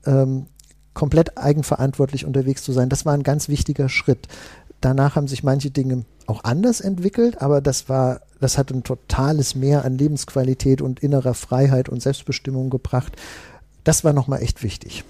ähm, 0.07 0.47
komplett 0.93 1.39
eigenverantwortlich 1.39 2.25
unterwegs 2.25 2.63
zu 2.63 2.73
sein, 2.73 2.89
das 2.89 3.05
war 3.05 3.15
ein 3.15 3.23
ganz 3.23 3.49
wichtiger 3.49 3.89
Schritt. 3.89 4.29
Danach 4.81 5.17
haben 5.17 5.29
sich 5.29 5.43
manche 5.43 5.71
Dinge 5.71 6.05
auch 6.27 6.45
anders 6.45 6.81
entwickelt, 6.81 7.41
aber 7.41 7.61
das 7.61 7.89
war, 7.89 8.21
das 8.41 8.59
hat 8.59 8.71
ein 8.71 8.83
totales 8.83 9.55
Mehr 9.55 9.85
an 9.85 9.99
Lebensqualität 9.99 10.83
und 10.83 11.01
innerer 11.01 11.35
Freiheit 11.35 11.89
und 11.89 12.03
Selbstbestimmung 12.03 12.71
gebracht. 12.71 13.17
Das 13.85 14.05
war 14.05 14.13
nochmal 14.13 14.43
echt 14.43 14.63
wichtig 14.63 15.05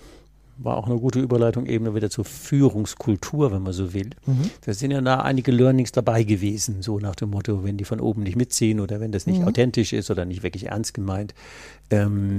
war 0.56 0.76
auch 0.76 0.86
eine 0.86 0.98
gute 0.98 1.20
Überleitung 1.20 1.66
eben 1.66 1.94
wieder 1.94 2.10
zur 2.10 2.24
Führungskultur, 2.24 3.52
wenn 3.52 3.62
man 3.62 3.72
so 3.72 3.92
will. 3.92 4.10
Mhm. 4.26 4.50
Da 4.64 4.72
sind 4.72 4.90
ja 4.90 5.00
da 5.00 5.20
einige 5.20 5.50
Learnings 5.50 5.92
dabei 5.92 6.22
gewesen, 6.22 6.82
so 6.82 6.98
nach 6.98 7.14
dem 7.14 7.30
Motto, 7.30 7.64
wenn 7.64 7.76
die 7.76 7.84
von 7.84 8.00
oben 8.00 8.22
nicht 8.22 8.36
mitziehen 8.36 8.80
oder 8.80 9.00
wenn 9.00 9.12
das 9.12 9.26
nicht 9.26 9.40
mhm. 9.40 9.48
authentisch 9.48 9.92
ist 9.92 10.10
oder 10.10 10.24
nicht 10.24 10.42
wirklich 10.42 10.66
ernst 10.66 10.94
gemeint. 10.94 11.34
Ähm, 11.90 12.38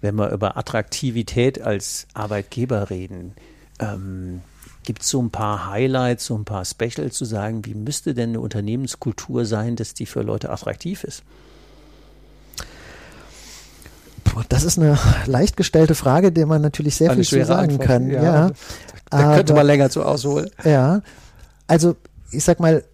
wenn 0.00 0.14
wir 0.16 0.30
über 0.30 0.56
Attraktivität 0.56 1.60
als 1.60 2.06
Arbeitgeber 2.14 2.90
reden, 2.90 3.32
ähm, 3.80 4.42
gibt 4.84 5.02
es 5.02 5.08
so 5.08 5.20
ein 5.20 5.30
paar 5.30 5.70
Highlights, 5.70 6.26
so 6.26 6.36
ein 6.36 6.44
paar 6.44 6.64
Specials 6.64 7.16
zu 7.16 7.24
sagen, 7.24 7.64
wie 7.64 7.74
müsste 7.74 8.14
denn 8.14 8.30
eine 8.30 8.40
Unternehmenskultur 8.40 9.44
sein, 9.44 9.76
dass 9.76 9.94
die 9.94 10.06
für 10.06 10.22
Leute 10.22 10.50
attraktiv 10.50 11.04
ist? 11.04 11.22
Das 14.48 14.64
ist 14.64 14.78
eine 14.78 14.98
leicht 15.26 15.56
gestellte 15.56 15.94
Frage, 15.94 16.32
der 16.32 16.46
man 16.46 16.62
natürlich 16.62 16.96
sehr 16.96 17.10
eine 17.10 17.24
viel 17.24 17.40
zu 17.40 17.46
sagen 17.46 17.72
Antwort, 17.72 17.86
kann. 17.86 18.10
Ja, 18.10 18.22
ja. 18.22 18.50
Da 19.10 19.18
Aber, 19.18 19.36
könnte 19.36 19.54
man 19.54 19.66
länger 19.66 19.90
zu 19.90 20.04
ausholen. 20.04 20.50
Ja, 20.64 21.02
also 21.66 21.96
ich 22.30 22.44
sag 22.44 22.60
mal, 22.60 22.84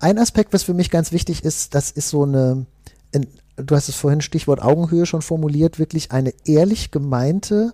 ein 0.00 0.18
Aspekt, 0.18 0.52
was 0.52 0.64
für 0.64 0.74
mich 0.74 0.90
ganz 0.90 1.12
wichtig 1.12 1.44
ist, 1.44 1.74
das 1.74 1.90
ist 1.90 2.08
so 2.08 2.24
eine, 2.24 2.66
in, 3.12 3.26
du 3.56 3.76
hast 3.76 3.88
es 3.88 3.94
vorhin 3.94 4.20
Stichwort 4.20 4.60
Augenhöhe 4.60 5.06
schon 5.06 5.22
formuliert, 5.22 5.78
wirklich 5.78 6.10
eine 6.10 6.34
ehrlich 6.44 6.90
gemeinte 6.90 7.72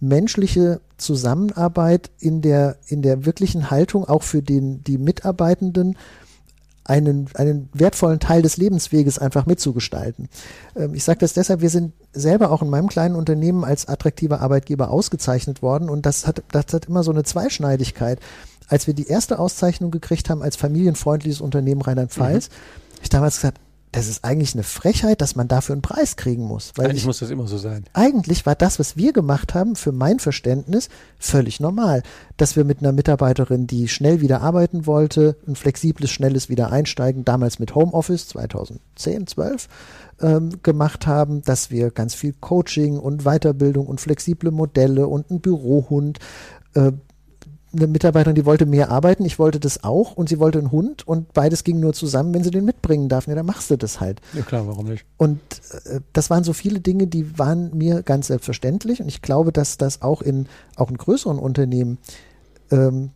menschliche 0.00 0.80
Zusammenarbeit 0.96 2.10
in 2.18 2.42
der, 2.42 2.76
in 2.86 3.02
der 3.02 3.24
wirklichen 3.24 3.70
Haltung 3.70 4.04
auch 4.04 4.22
für 4.22 4.42
den, 4.42 4.82
die 4.84 4.98
Mitarbeitenden 4.98 5.96
einen, 6.88 7.28
einen 7.34 7.68
wertvollen 7.74 8.18
Teil 8.18 8.42
des 8.42 8.56
Lebensweges 8.56 9.18
einfach 9.18 9.46
mitzugestalten. 9.46 10.28
Ähm, 10.74 10.94
ich 10.94 11.04
sage 11.04 11.20
das 11.20 11.34
deshalb, 11.34 11.60
wir 11.60 11.70
sind 11.70 11.92
selber 12.12 12.50
auch 12.50 12.62
in 12.62 12.70
meinem 12.70 12.88
kleinen 12.88 13.14
Unternehmen 13.14 13.62
als 13.62 13.86
attraktiver 13.86 14.40
Arbeitgeber 14.40 14.90
ausgezeichnet 14.90 15.62
worden 15.62 15.90
und 15.90 16.06
das 16.06 16.26
hat, 16.26 16.42
das 16.50 16.72
hat 16.72 16.86
immer 16.86 17.02
so 17.02 17.12
eine 17.12 17.24
Zweischneidigkeit. 17.24 18.18
Als 18.68 18.86
wir 18.86 18.94
die 18.94 19.06
erste 19.06 19.38
Auszeichnung 19.38 19.90
gekriegt 19.90 20.28
haben 20.28 20.42
als 20.42 20.56
familienfreundliches 20.56 21.40
Unternehmen 21.40 21.82
Rheinland-Pfalz, 21.82 22.48
mhm. 22.48 22.98
ich 23.02 23.08
damals 23.08 23.36
gesagt, 23.36 23.60
das 23.92 24.08
ist 24.08 24.24
eigentlich 24.24 24.54
eine 24.54 24.62
Frechheit, 24.62 25.20
dass 25.20 25.36
man 25.36 25.48
dafür 25.48 25.74
einen 25.74 25.82
Preis 25.82 26.16
kriegen 26.16 26.44
muss. 26.44 26.72
eigentlich 26.78 26.98
ich, 26.98 27.06
muss 27.06 27.20
das 27.20 27.30
immer 27.30 27.46
so 27.46 27.58
sein. 27.58 27.84
Eigentlich 27.94 28.44
war 28.44 28.54
das, 28.54 28.78
was 28.78 28.96
wir 28.96 29.12
gemacht 29.12 29.54
haben, 29.54 29.76
für 29.76 29.92
mein 29.92 30.18
Verständnis 30.18 30.88
völlig 31.18 31.60
normal. 31.60 32.02
Dass 32.36 32.56
wir 32.56 32.64
mit 32.64 32.80
einer 32.80 32.92
Mitarbeiterin, 32.92 33.66
die 33.66 33.88
schnell 33.88 34.20
wieder 34.20 34.42
arbeiten 34.42 34.86
wollte, 34.86 35.36
ein 35.46 35.56
flexibles, 35.56 36.10
schnelles 36.10 36.48
Wiedereinsteigen, 36.48 37.24
damals 37.24 37.58
mit 37.58 37.74
Homeoffice 37.74 38.28
2010, 38.28 39.26
12, 39.26 39.68
ähm, 40.20 40.62
gemacht 40.62 41.06
haben, 41.06 41.42
dass 41.42 41.70
wir 41.70 41.90
ganz 41.90 42.14
viel 42.14 42.34
Coaching 42.38 42.98
und 42.98 43.24
Weiterbildung 43.24 43.86
und 43.86 44.00
flexible 44.00 44.50
Modelle 44.50 45.06
und 45.06 45.30
einen 45.30 45.40
Bürohund 45.40 46.18
äh, 46.74 46.92
eine 47.72 47.86
Mitarbeiterin, 47.86 48.34
die 48.34 48.46
wollte 48.46 48.66
mehr 48.66 48.90
arbeiten, 48.90 49.24
ich 49.24 49.38
wollte 49.38 49.60
das 49.60 49.84
auch 49.84 50.16
und 50.16 50.28
sie 50.28 50.38
wollte 50.38 50.58
einen 50.58 50.70
Hund 50.70 51.06
und 51.06 51.32
beides 51.34 51.64
ging 51.64 51.80
nur 51.80 51.92
zusammen, 51.92 52.32
wenn 52.32 52.42
sie 52.42 52.50
den 52.50 52.64
mitbringen 52.64 53.08
darf. 53.08 53.26
Ja, 53.26 53.34
dann 53.34 53.46
machst 53.46 53.70
du 53.70 53.76
das 53.76 54.00
halt. 54.00 54.20
Ja 54.32 54.42
klar, 54.42 54.66
warum 54.66 54.86
nicht? 54.86 55.04
Und 55.16 55.40
äh, 55.84 56.00
das 56.12 56.30
waren 56.30 56.44
so 56.44 56.52
viele 56.52 56.80
Dinge, 56.80 57.06
die 57.06 57.38
waren 57.38 57.76
mir 57.76 58.02
ganz 58.02 58.28
selbstverständlich 58.28 59.02
und 59.02 59.08
ich 59.08 59.20
glaube, 59.20 59.52
dass 59.52 59.76
das 59.76 60.02
auch 60.02 60.22
in 60.22 60.46
auch 60.76 60.90
in 60.90 60.96
größeren 60.96 61.38
Unternehmen 61.38 61.98
ähm, 62.70 63.10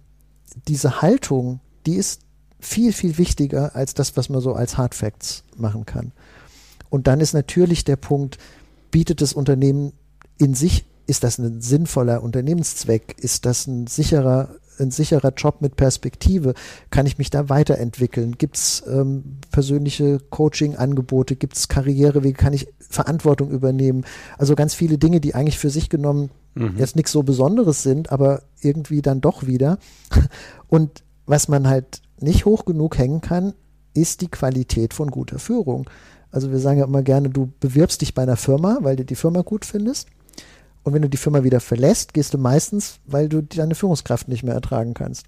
diese 0.68 1.00
Haltung, 1.00 1.60
die 1.86 1.96
ist 1.96 2.20
viel, 2.60 2.92
viel 2.92 3.18
wichtiger 3.18 3.74
als 3.74 3.94
das, 3.94 4.16
was 4.16 4.28
man 4.28 4.40
so 4.40 4.52
als 4.52 4.76
Hard 4.76 4.94
Facts 4.94 5.44
machen 5.56 5.86
kann. 5.86 6.12
Und 6.90 7.06
dann 7.06 7.20
ist 7.20 7.32
natürlich 7.32 7.84
der 7.84 7.96
Punkt, 7.96 8.38
bietet 8.90 9.20
das 9.22 9.32
Unternehmen 9.32 9.92
in 10.38 10.54
sich 10.54 10.84
ist 11.06 11.24
das 11.24 11.38
ein 11.38 11.60
sinnvoller 11.60 12.22
Unternehmenszweck? 12.22 13.16
Ist 13.18 13.46
das 13.46 13.66
ein 13.66 13.86
sicherer, 13.86 14.56
ein 14.78 14.90
sicherer 14.90 15.32
Job 15.36 15.60
mit 15.60 15.76
Perspektive? 15.76 16.54
Kann 16.90 17.06
ich 17.06 17.18
mich 17.18 17.30
da 17.30 17.48
weiterentwickeln? 17.48 18.38
Gibt 18.38 18.56
es 18.56 18.82
ähm, 18.86 19.38
persönliche 19.50 20.18
Coaching-Angebote? 20.30 21.36
Gibt 21.36 21.56
es 21.56 21.68
Karrierewege? 21.68 22.36
Kann 22.36 22.52
ich 22.52 22.68
Verantwortung 22.80 23.50
übernehmen? 23.50 24.04
Also 24.38 24.54
ganz 24.54 24.74
viele 24.74 24.98
Dinge, 24.98 25.20
die 25.20 25.34
eigentlich 25.34 25.58
für 25.58 25.70
sich 25.70 25.88
genommen 25.88 26.30
mhm. 26.54 26.74
jetzt 26.76 26.96
nichts 26.96 27.12
so 27.12 27.22
Besonderes 27.22 27.82
sind, 27.82 28.12
aber 28.12 28.42
irgendwie 28.60 29.02
dann 29.02 29.20
doch 29.20 29.46
wieder. 29.46 29.78
Und 30.68 31.02
was 31.26 31.48
man 31.48 31.68
halt 31.68 32.02
nicht 32.20 32.44
hoch 32.44 32.64
genug 32.64 32.98
hängen 32.98 33.20
kann, 33.20 33.54
ist 33.94 34.20
die 34.20 34.28
Qualität 34.28 34.94
von 34.94 35.10
guter 35.10 35.38
Führung. 35.38 35.88
Also 36.30 36.50
wir 36.50 36.58
sagen 36.58 36.78
ja 36.78 36.86
immer 36.86 37.02
gerne, 37.02 37.28
du 37.28 37.52
bewirbst 37.60 38.00
dich 38.00 38.14
bei 38.14 38.22
einer 38.22 38.36
Firma, 38.36 38.78
weil 38.80 38.96
du 38.96 39.04
die 39.04 39.14
Firma 39.14 39.42
gut 39.42 39.64
findest. 39.66 40.08
Und 40.84 40.94
wenn 40.94 41.02
du 41.02 41.08
die 41.08 41.16
Firma 41.16 41.44
wieder 41.44 41.60
verlässt, 41.60 42.12
gehst 42.12 42.34
du 42.34 42.38
meistens, 42.38 42.98
weil 43.06 43.28
du 43.28 43.42
deine 43.42 43.74
Führungskraft 43.74 44.28
nicht 44.28 44.42
mehr 44.42 44.54
ertragen 44.54 44.94
kannst. 44.94 45.26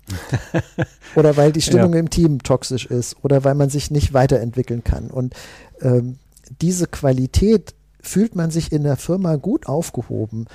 oder 1.15 1.37
weil 1.37 1.53
die 1.53 1.61
Stimmung 1.61 1.93
ja. 1.93 2.01
im 2.01 2.11
Team 2.11 2.43
toxisch 2.43 2.87
ist 2.87 3.17
oder 3.23 3.45
weil 3.45 3.55
man 3.55 3.71
sich 3.71 3.91
nicht 3.91 4.13
weiterentwickeln 4.13 4.83
kann. 4.83 5.11
Und 5.11 5.35
ähm, 5.81 6.19
diese 6.61 6.87
Qualität 6.87 7.75
fühlt 8.01 8.35
man 8.35 8.51
sich 8.51 8.73
in 8.73 8.83
der 8.83 8.97
Firma 8.97 9.37
gut 9.37 9.67
aufgehoben, 9.67 10.47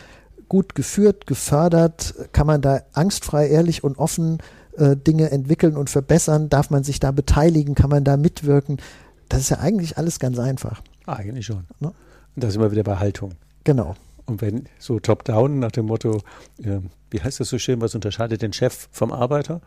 gut 0.50 0.76
geführt, 0.76 1.28
gefördert, 1.28 2.14
kann 2.34 2.48
man 2.48 2.62
da 2.62 2.82
angstfrei, 2.94 3.48
ehrlich 3.48 3.84
und 3.84 3.98
offen 3.98 4.40
äh, 4.78 4.98
Dinge 4.98 5.32
entwickeln 5.32 5.78
und 5.78 5.90
verbessern, 5.90 6.50
darf 6.50 6.70
man 6.70 6.84
sich 6.84 7.00
da 7.00 7.12
beteiligen, 7.12 7.76
kann 7.76 7.90
man 7.90 8.04
da 8.04 8.18
mitwirken. 8.18 8.78
Das 9.30 9.42
ist 9.42 9.50
ja 9.50 9.60
eigentlich 9.60 9.98
alles 9.98 10.20
ganz 10.20 10.40
einfach. 10.40 10.82
Eigentlich 11.06 11.46
schon. 11.46 11.66
Ne? 11.80 11.94
Und 12.36 12.44
da 12.44 12.50
sind 12.52 12.62
wir 12.62 12.72
wieder 12.72 12.84
bei 12.84 12.98
Haltung. 12.98 13.32
Genau. 13.64 13.96
Und 14.30 14.42
wenn 14.42 14.70
so 14.78 15.00
top-down 15.00 15.58
nach 15.58 15.72
dem 15.72 15.88
Motto, 15.88 16.22
äh, 16.64 16.82
wie 17.10 17.20
heißt 17.20 17.40
das 17.40 17.50
so 17.50 17.58
schön, 17.58 17.82
was 17.82 17.96
unterscheidet 17.96 18.44
den 18.44 18.54
Chef 18.54 18.88
vom 18.92 19.12
Arbeiter? 19.12 19.60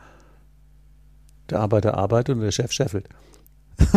Der 1.51 1.59
Arbeiter 1.59 1.99
arbeitet 1.99 2.37
und 2.37 2.43
der 2.43 2.53
Chef 2.53 2.71
scheffelt. 2.71 3.09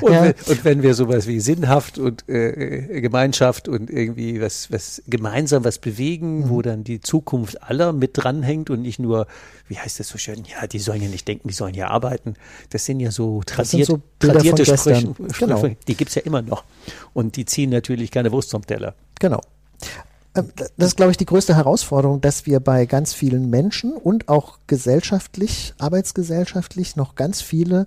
und, 0.00 0.12
ja. 0.12 0.22
wenn, 0.22 0.34
und, 0.46 0.64
wenn, 0.64 0.82
wir 0.82 0.94
sowas 0.94 1.26
wie 1.26 1.40
sinnhaft 1.40 1.98
und 1.98 2.28
äh, 2.28 3.00
Gemeinschaft 3.00 3.68
und 3.68 3.90
irgendwie 3.90 4.40
was, 4.40 4.72
was 4.72 5.02
gemeinsam 5.06 5.64
was 5.64 5.78
bewegen, 5.78 6.40
mhm. 6.40 6.48
wo 6.50 6.62
dann 6.62 6.84
die 6.84 7.00
Zukunft 7.00 7.62
aller 7.62 7.92
mit 7.92 8.12
dranhängt 8.14 8.70
und 8.70 8.82
nicht 8.82 8.98
nur, 8.98 9.26
wie 9.68 9.78
heißt 9.78 10.00
das 10.00 10.08
so 10.08 10.18
schön, 10.18 10.44
ja, 10.44 10.66
die 10.66 10.78
sollen 10.78 11.02
ja 11.02 11.08
nicht 11.08 11.28
denken, 11.28 11.48
die 11.48 11.54
sollen 11.54 11.74
ja 11.74 11.88
arbeiten. 11.88 12.34
Das 12.70 12.84
sind 12.84 13.00
ja 13.00 13.10
so, 13.10 13.42
tradiert, 13.44 13.86
so 13.86 14.00
tradierte 14.18 14.64
Sprüche, 14.64 15.14
genau. 15.38 15.68
die 15.86 15.94
gibt 15.94 16.08
es 16.08 16.14
ja 16.14 16.22
immer 16.22 16.42
noch. 16.42 16.64
Und 17.14 17.36
die 17.36 17.44
ziehen 17.44 17.70
natürlich 17.70 18.10
keine 18.10 18.32
Wurst 18.32 18.50
vom 18.50 18.66
Teller. 18.66 18.94
Genau. 19.20 19.40
Ähm, 20.38 20.48
das 20.76 20.88
ist, 20.88 20.96
glaube 20.96 21.10
ich, 21.10 21.16
die 21.16 21.26
größte 21.26 21.56
Herausforderung, 21.56 22.20
dass 22.20 22.46
wir 22.46 22.60
bei 22.60 22.86
ganz 22.86 23.12
vielen 23.12 23.50
Menschen 23.50 23.92
und 23.92 24.28
auch 24.28 24.58
gesellschaftlich, 24.66 25.74
arbeitsgesellschaftlich 25.78 26.96
noch 26.96 27.14
ganz 27.14 27.40
viele 27.40 27.86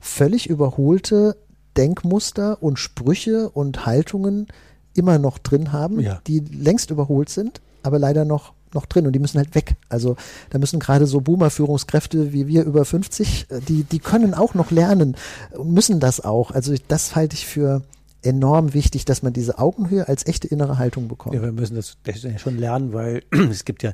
völlig 0.00 0.48
überholte 0.48 1.36
Denkmuster 1.76 2.62
und 2.62 2.78
Sprüche 2.78 3.48
und 3.48 3.86
Haltungen 3.86 4.48
immer 4.94 5.18
noch 5.18 5.38
drin 5.38 5.72
haben, 5.72 6.00
ja. 6.00 6.20
die 6.26 6.40
längst 6.40 6.90
überholt 6.90 7.30
sind, 7.30 7.60
aber 7.82 7.98
leider 7.98 8.24
noch 8.24 8.52
noch 8.74 8.86
drin 8.86 9.06
und 9.06 9.12
die 9.12 9.18
müssen 9.18 9.38
halt 9.38 9.54
weg. 9.54 9.76
Also 9.90 10.16
da 10.48 10.58
müssen 10.58 10.80
gerade 10.80 11.06
so 11.06 11.20
Boomer-Führungskräfte 11.20 12.32
wie 12.32 12.46
wir 12.46 12.64
über 12.64 12.86
50, 12.86 13.46
äh, 13.50 13.60
die, 13.60 13.84
die 13.84 13.98
können 13.98 14.32
auch 14.32 14.54
noch 14.54 14.70
lernen 14.70 15.16
und 15.50 15.72
müssen 15.72 16.00
das 16.00 16.22
auch. 16.24 16.50
Also 16.52 16.74
das 16.88 17.14
halte 17.14 17.36
ich 17.36 17.46
für 17.46 17.82
enorm 18.22 18.74
wichtig, 18.74 19.04
dass 19.04 19.22
man 19.22 19.32
diese 19.32 19.58
Augenhöhe 19.58 20.08
als 20.08 20.26
echte 20.26 20.48
innere 20.48 20.78
Haltung 20.78 21.08
bekommt. 21.08 21.34
Ja, 21.34 21.42
wir 21.42 21.52
müssen 21.52 21.74
das, 21.74 21.96
schon 22.40 22.58
lernen, 22.58 22.92
weil 22.92 23.22
es 23.50 23.64
gibt 23.64 23.82
ja 23.82 23.92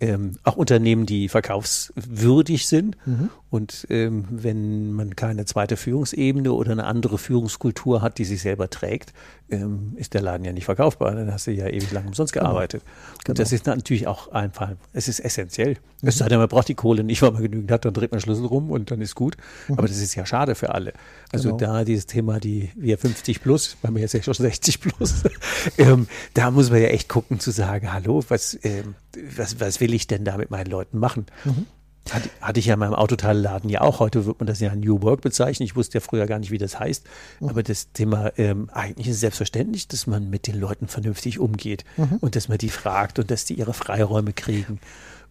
ähm, 0.00 0.36
auch 0.44 0.56
Unternehmen, 0.56 1.06
die 1.06 1.28
verkaufswürdig 1.28 2.66
sind. 2.66 2.96
Mhm. 3.06 3.30
Und 3.50 3.86
ähm, 3.90 4.24
wenn 4.30 4.92
man 4.92 5.16
keine 5.16 5.44
zweite 5.44 5.76
Führungsebene 5.76 6.52
oder 6.52 6.72
eine 6.72 6.84
andere 6.84 7.18
Führungskultur 7.18 8.00
hat, 8.00 8.18
die 8.18 8.24
sich 8.24 8.40
selber 8.40 8.70
trägt, 8.70 9.12
ähm, 9.50 9.92
ist 9.96 10.14
der 10.14 10.22
Laden 10.22 10.44
ja 10.44 10.52
nicht 10.52 10.64
verkaufbar. 10.64 11.14
Dann 11.14 11.32
hast 11.32 11.46
du 11.46 11.50
ja 11.50 11.66
ewig 11.66 11.90
lang 11.92 12.06
umsonst 12.06 12.32
genau. 12.32 12.46
gearbeitet. 12.46 12.82
Genau. 13.24 13.30
Und 13.32 13.38
das 13.38 13.52
ist 13.52 13.66
natürlich 13.66 14.06
auch 14.06 14.28
einfach, 14.32 14.70
es 14.92 15.08
ist 15.08 15.20
essentiell. 15.20 15.76
Mhm. 16.00 16.08
Es 16.08 16.18
sei 16.18 16.28
denn, 16.28 16.38
man 16.38 16.48
braucht 16.48 16.68
die 16.68 16.74
Kohle 16.74 17.04
nicht, 17.04 17.20
weil 17.22 17.32
man 17.32 17.42
genügend 17.42 17.70
hat, 17.70 17.84
dann 17.84 17.92
dreht 17.92 18.12
man 18.12 18.20
Schlüssel 18.20 18.46
rum 18.46 18.70
und 18.70 18.90
dann 18.90 19.00
ist 19.00 19.14
gut. 19.14 19.36
Mhm. 19.68 19.78
Aber 19.78 19.88
das 19.88 19.98
ist 19.98 20.14
ja 20.14 20.24
schade 20.24 20.54
für 20.54 20.74
alle. 20.74 20.92
Also 21.32 21.56
genau. 21.56 21.72
da 21.72 21.84
dieses 21.84 22.06
Thema, 22.06 22.40
die 22.40 22.70
wir 22.76 22.96
50 22.96 23.42
plus, 23.42 23.69
weil 23.82 23.94
wir 23.94 24.02
jetzt 24.02 24.14
ja 24.14 24.22
schon 24.22 24.34
60 24.34 24.80
plus, 24.80 25.24
ähm, 25.78 26.08
da 26.34 26.50
muss 26.50 26.70
man 26.70 26.80
ja 26.80 26.88
echt 26.88 27.08
gucken 27.08 27.40
zu 27.40 27.50
sagen, 27.50 27.92
hallo, 27.92 28.24
was, 28.28 28.58
ähm, 28.62 28.94
was, 29.36 29.60
was 29.60 29.80
will 29.80 29.94
ich 29.94 30.06
denn 30.06 30.24
da 30.24 30.36
mit 30.36 30.50
meinen 30.50 30.70
Leuten 30.70 30.98
machen? 30.98 31.26
Mhm. 31.44 31.66
Hatte, 32.10 32.30
hatte 32.40 32.60
ich 32.60 32.66
ja 32.66 32.74
in 32.74 32.80
meinem 32.80 32.94
Autoteilladen 32.94 33.68
ja 33.68 33.82
auch. 33.82 34.00
Heute 34.00 34.24
wird 34.24 34.40
man 34.40 34.46
das 34.46 34.58
ja 34.58 34.74
New 34.74 35.02
Work 35.02 35.20
bezeichnen. 35.20 35.64
Ich 35.64 35.76
wusste 35.76 35.98
ja 35.98 36.00
früher 36.00 36.26
gar 36.26 36.38
nicht, 36.38 36.50
wie 36.50 36.58
das 36.58 36.80
heißt. 36.80 37.06
Mhm. 37.40 37.48
Aber 37.48 37.62
das 37.62 37.92
Thema, 37.92 38.32
ähm, 38.38 38.70
eigentlich 38.72 39.06
ist 39.06 39.16
es 39.16 39.20
selbstverständlich, 39.20 39.86
dass 39.86 40.06
man 40.06 40.30
mit 40.30 40.46
den 40.46 40.58
Leuten 40.58 40.88
vernünftig 40.88 41.38
umgeht 41.38 41.84
mhm. 41.96 42.16
und 42.20 42.36
dass 42.36 42.48
man 42.48 42.58
die 42.58 42.70
fragt 42.70 43.18
und 43.18 43.30
dass 43.30 43.44
die 43.44 43.54
ihre 43.54 43.74
Freiräume 43.74 44.32
kriegen 44.32 44.80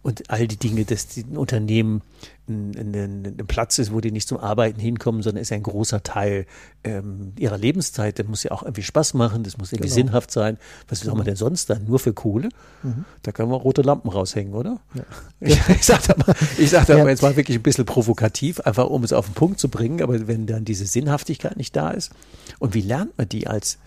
und 0.02 0.30
all 0.30 0.48
die 0.48 0.56
Dinge, 0.56 0.84
dass 0.84 1.08
die 1.08 1.24
Unternehmen 1.24 2.00
ein, 2.48 2.72
ein, 2.74 2.94
ein, 3.38 3.46
Platz 3.46 3.78
ist, 3.78 3.92
wo 3.92 4.00
die 4.00 4.10
nicht 4.10 4.26
zum 4.26 4.38
Arbeiten 4.38 4.80
hinkommen, 4.80 5.22
sondern 5.22 5.42
ist 5.42 5.52
ein 5.52 5.62
großer 5.62 6.02
Teil 6.02 6.46
ähm, 6.84 7.32
ihrer 7.38 7.58
Lebenszeit. 7.58 8.18
Das 8.18 8.26
muss 8.26 8.42
ja 8.42 8.50
auch 8.50 8.62
irgendwie 8.62 8.82
Spaß 8.82 9.14
machen, 9.14 9.44
das 9.44 9.58
muss 9.58 9.72
irgendwie 9.72 9.88
genau. 9.88 10.06
sinnhaft 10.06 10.30
sein. 10.30 10.56
Was 10.88 11.00
soll 11.00 11.14
man 11.14 11.26
denn 11.26 11.36
sonst 11.36 11.68
dann? 11.68 11.84
Nur 11.84 11.98
für 11.98 12.14
Kohle? 12.14 12.48
Mhm. 12.82 13.04
Da 13.22 13.32
können 13.32 13.50
wir 13.50 13.56
rote 13.56 13.82
Lampen 13.82 14.10
raushängen, 14.10 14.54
oder? 14.54 14.80
Ja. 14.94 15.02
Ich, 15.42 15.58
ich 15.68 15.86
sage 15.86 16.02
da, 16.08 16.14
mal, 16.18 16.36
ich 16.58 16.68
sag 16.68 16.86
da 16.86 16.98
ja. 16.98 17.02
mal 17.02 17.08
jetzt 17.08 17.22
mal 17.22 17.34
wirklich 17.34 17.56
ein 17.56 17.62
bisschen 17.62 17.86
provokativ, 17.86 18.60
einfach 18.60 18.88
um 18.88 19.04
es 19.04 19.12
auf 19.12 19.24
den 19.24 19.34
Punkt 19.34 19.58
zu 19.58 19.70
bringen, 19.70 20.02
aber 20.02 20.28
wenn 20.28 20.46
dann 20.46 20.66
diese 20.66 20.84
Sinnhaftigkeit 20.84 21.56
nicht 21.56 21.74
da 21.74 21.90
ist, 21.90 22.10
und 22.58 22.74
wie 22.74 22.82
lernt 22.82 23.16
man 23.16 23.26
die 23.26 23.46
als 23.46 23.78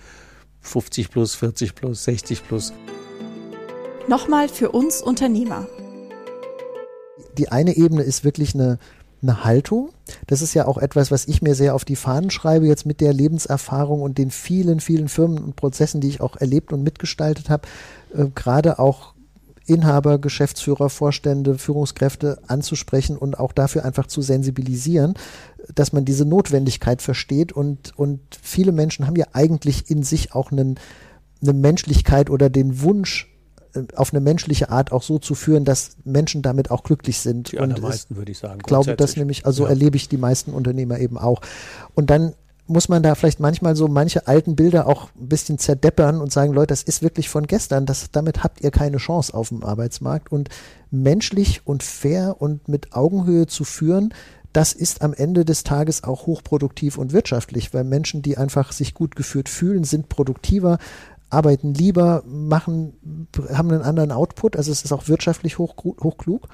50 0.61 1.11
plus, 1.11 1.35
40 1.35 1.75
plus, 1.75 2.05
60 2.05 2.47
plus? 2.47 2.73
Nochmal 4.07 4.49
für 4.49 4.71
uns 4.71 5.01
Unternehmer 5.01 5.67
die 7.37 7.49
eine 7.49 7.75
Ebene 7.75 8.03
ist 8.03 8.23
wirklich 8.23 8.53
eine, 8.53 8.79
eine 9.21 9.43
Haltung. 9.43 9.89
Das 10.27 10.41
ist 10.41 10.53
ja 10.53 10.67
auch 10.67 10.77
etwas, 10.77 11.11
was 11.11 11.25
ich 11.27 11.41
mir 11.41 11.55
sehr 11.55 11.75
auf 11.75 11.85
die 11.85 11.95
Fahnen 11.95 12.29
schreibe, 12.29 12.67
jetzt 12.67 12.85
mit 12.85 13.01
der 13.01 13.13
Lebenserfahrung 13.13 14.01
und 14.01 14.17
den 14.17 14.31
vielen, 14.31 14.79
vielen 14.79 15.07
Firmen 15.07 15.39
und 15.39 15.55
Prozessen, 15.55 16.01
die 16.01 16.09
ich 16.09 16.21
auch 16.21 16.35
erlebt 16.35 16.73
und 16.73 16.83
mitgestaltet 16.83 17.49
habe, 17.49 17.67
äh, 18.15 18.25
gerade 18.35 18.79
auch 18.79 19.13
Inhaber, 19.65 20.19
Geschäftsführer, 20.19 20.89
Vorstände, 20.89 21.57
Führungskräfte 21.57 22.39
anzusprechen 22.47 23.17
und 23.17 23.39
auch 23.39 23.53
dafür 23.53 23.85
einfach 23.85 24.07
zu 24.07 24.21
sensibilisieren, 24.21 25.13
dass 25.73 25.93
man 25.93 26.03
diese 26.03 26.25
Notwendigkeit 26.25 27.01
versteht 27.01 27.53
und, 27.53 27.97
und 27.97 28.19
viele 28.41 28.73
Menschen 28.73 29.07
haben 29.07 29.15
ja 29.15 29.27
eigentlich 29.31 29.89
in 29.89 30.03
sich 30.03 30.35
auch 30.35 30.51
einen, 30.51 30.77
eine 31.41 31.53
Menschlichkeit 31.53 32.29
oder 32.29 32.49
den 32.49 32.81
Wunsch, 32.81 33.32
auf 33.95 34.13
eine 34.13 34.21
menschliche 34.21 34.69
Art 34.69 34.91
auch 34.91 35.03
so 35.03 35.19
zu 35.19 35.35
führen, 35.35 35.65
dass 35.65 35.97
Menschen 36.03 36.41
damit 36.41 36.71
auch 36.71 36.83
glücklich 36.83 37.19
sind. 37.19 37.51
Die 37.51 37.59
allermeisten, 37.59 38.15
würde 38.15 38.31
ich 38.31 38.37
sagen. 38.37 38.59
Ich 38.59 38.67
glaube 38.67 38.95
das 38.95 39.17
nämlich, 39.17 39.45
also 39.45 39.63
ja. 39.63 39.69
erlebe 39.69 39.95
ich 39.95 40.09
die 40.09 40.17
meisten 40.17 40.51
Unternehmer 40.51 40.99
eben 40.99 41.17
auch. 41.17 41.41
Und 41.95 42.09
dann 42.09 42.33
muss 42.65 42.87
man 42.87 43.03
da 43.03 43.15
vielleicht 43.15 43.39
manchmal 43.39 43.75
so 43.75 43.87
manche 43.87 44.27
alten 44.27 44.55
Bilder 44.55 44.87
auch 44.87 45.09
ein 45.19 45.27
bisschen 45.27 45.57
zerdeppern 45.57 46.21
und 46.21 46.31
sagen, 46.31 46.53
Leute, 46.53 46.67
das 46.67 46.83
ist 46.83 47.01
wirklich 47.01 47.29
von 47.29 47.45
gestern, 47.45 47.85
das, 47.85 48.11
damit 48.11 48.43
habt 48.43 48.61
ihr 48.61 48.71
keine 48.71 48.97
Chance 48.97 49.33
auf 49.33 49.49
dem 49.49 49.63
Arbeitsmarkt. 49.63 50.31
Und 50.31 50.49
menschlich 50.89 51.61
und 51.65 51.83
fair 51.83 52.37
und 52.39 52.67
mit 52.67 52.93
Augenhöhe 52.93 53.47
zu 53.47 53.63
führen, 53.63 54.13
das 54.53 54.73
ist 54.73 55.01
am 55.01 55.13
Ende 55.13 55.45
des 55.45 55.63
Tages 55.63 56.03
auch 56.03 56.27
hochproduktiv 56.27 56.99
und 56.99 57.11
wirtschaftlich, 57.11 57.73
weil 57.73 57.83
Menschen, 57.83 58.21
die 58.21 58.37
einfach 58.37 58.71
sich 58.71 58.93
gut 58.93 59.15
geführt 59.15 59.49
fühlen, 59.49 59.83
sind 59.83 60.09
produktiver, 60.09 60.77
arbeiten 61.33 61.73
lieber, 61.73 62.23
machen, 62.25 62.93
haben 63.51 63.71
einen 63.71 63.81
anderen 63.81 64.11
Output, 64.11 64.55
also 64.55 64.71
es 64.71 64.83
ist 64.83 64.91
auch 64.91 65.07
wirtschaftlich 65.07 65.57
hoch, 65.57 65.75
hochklug. 65.77 66.47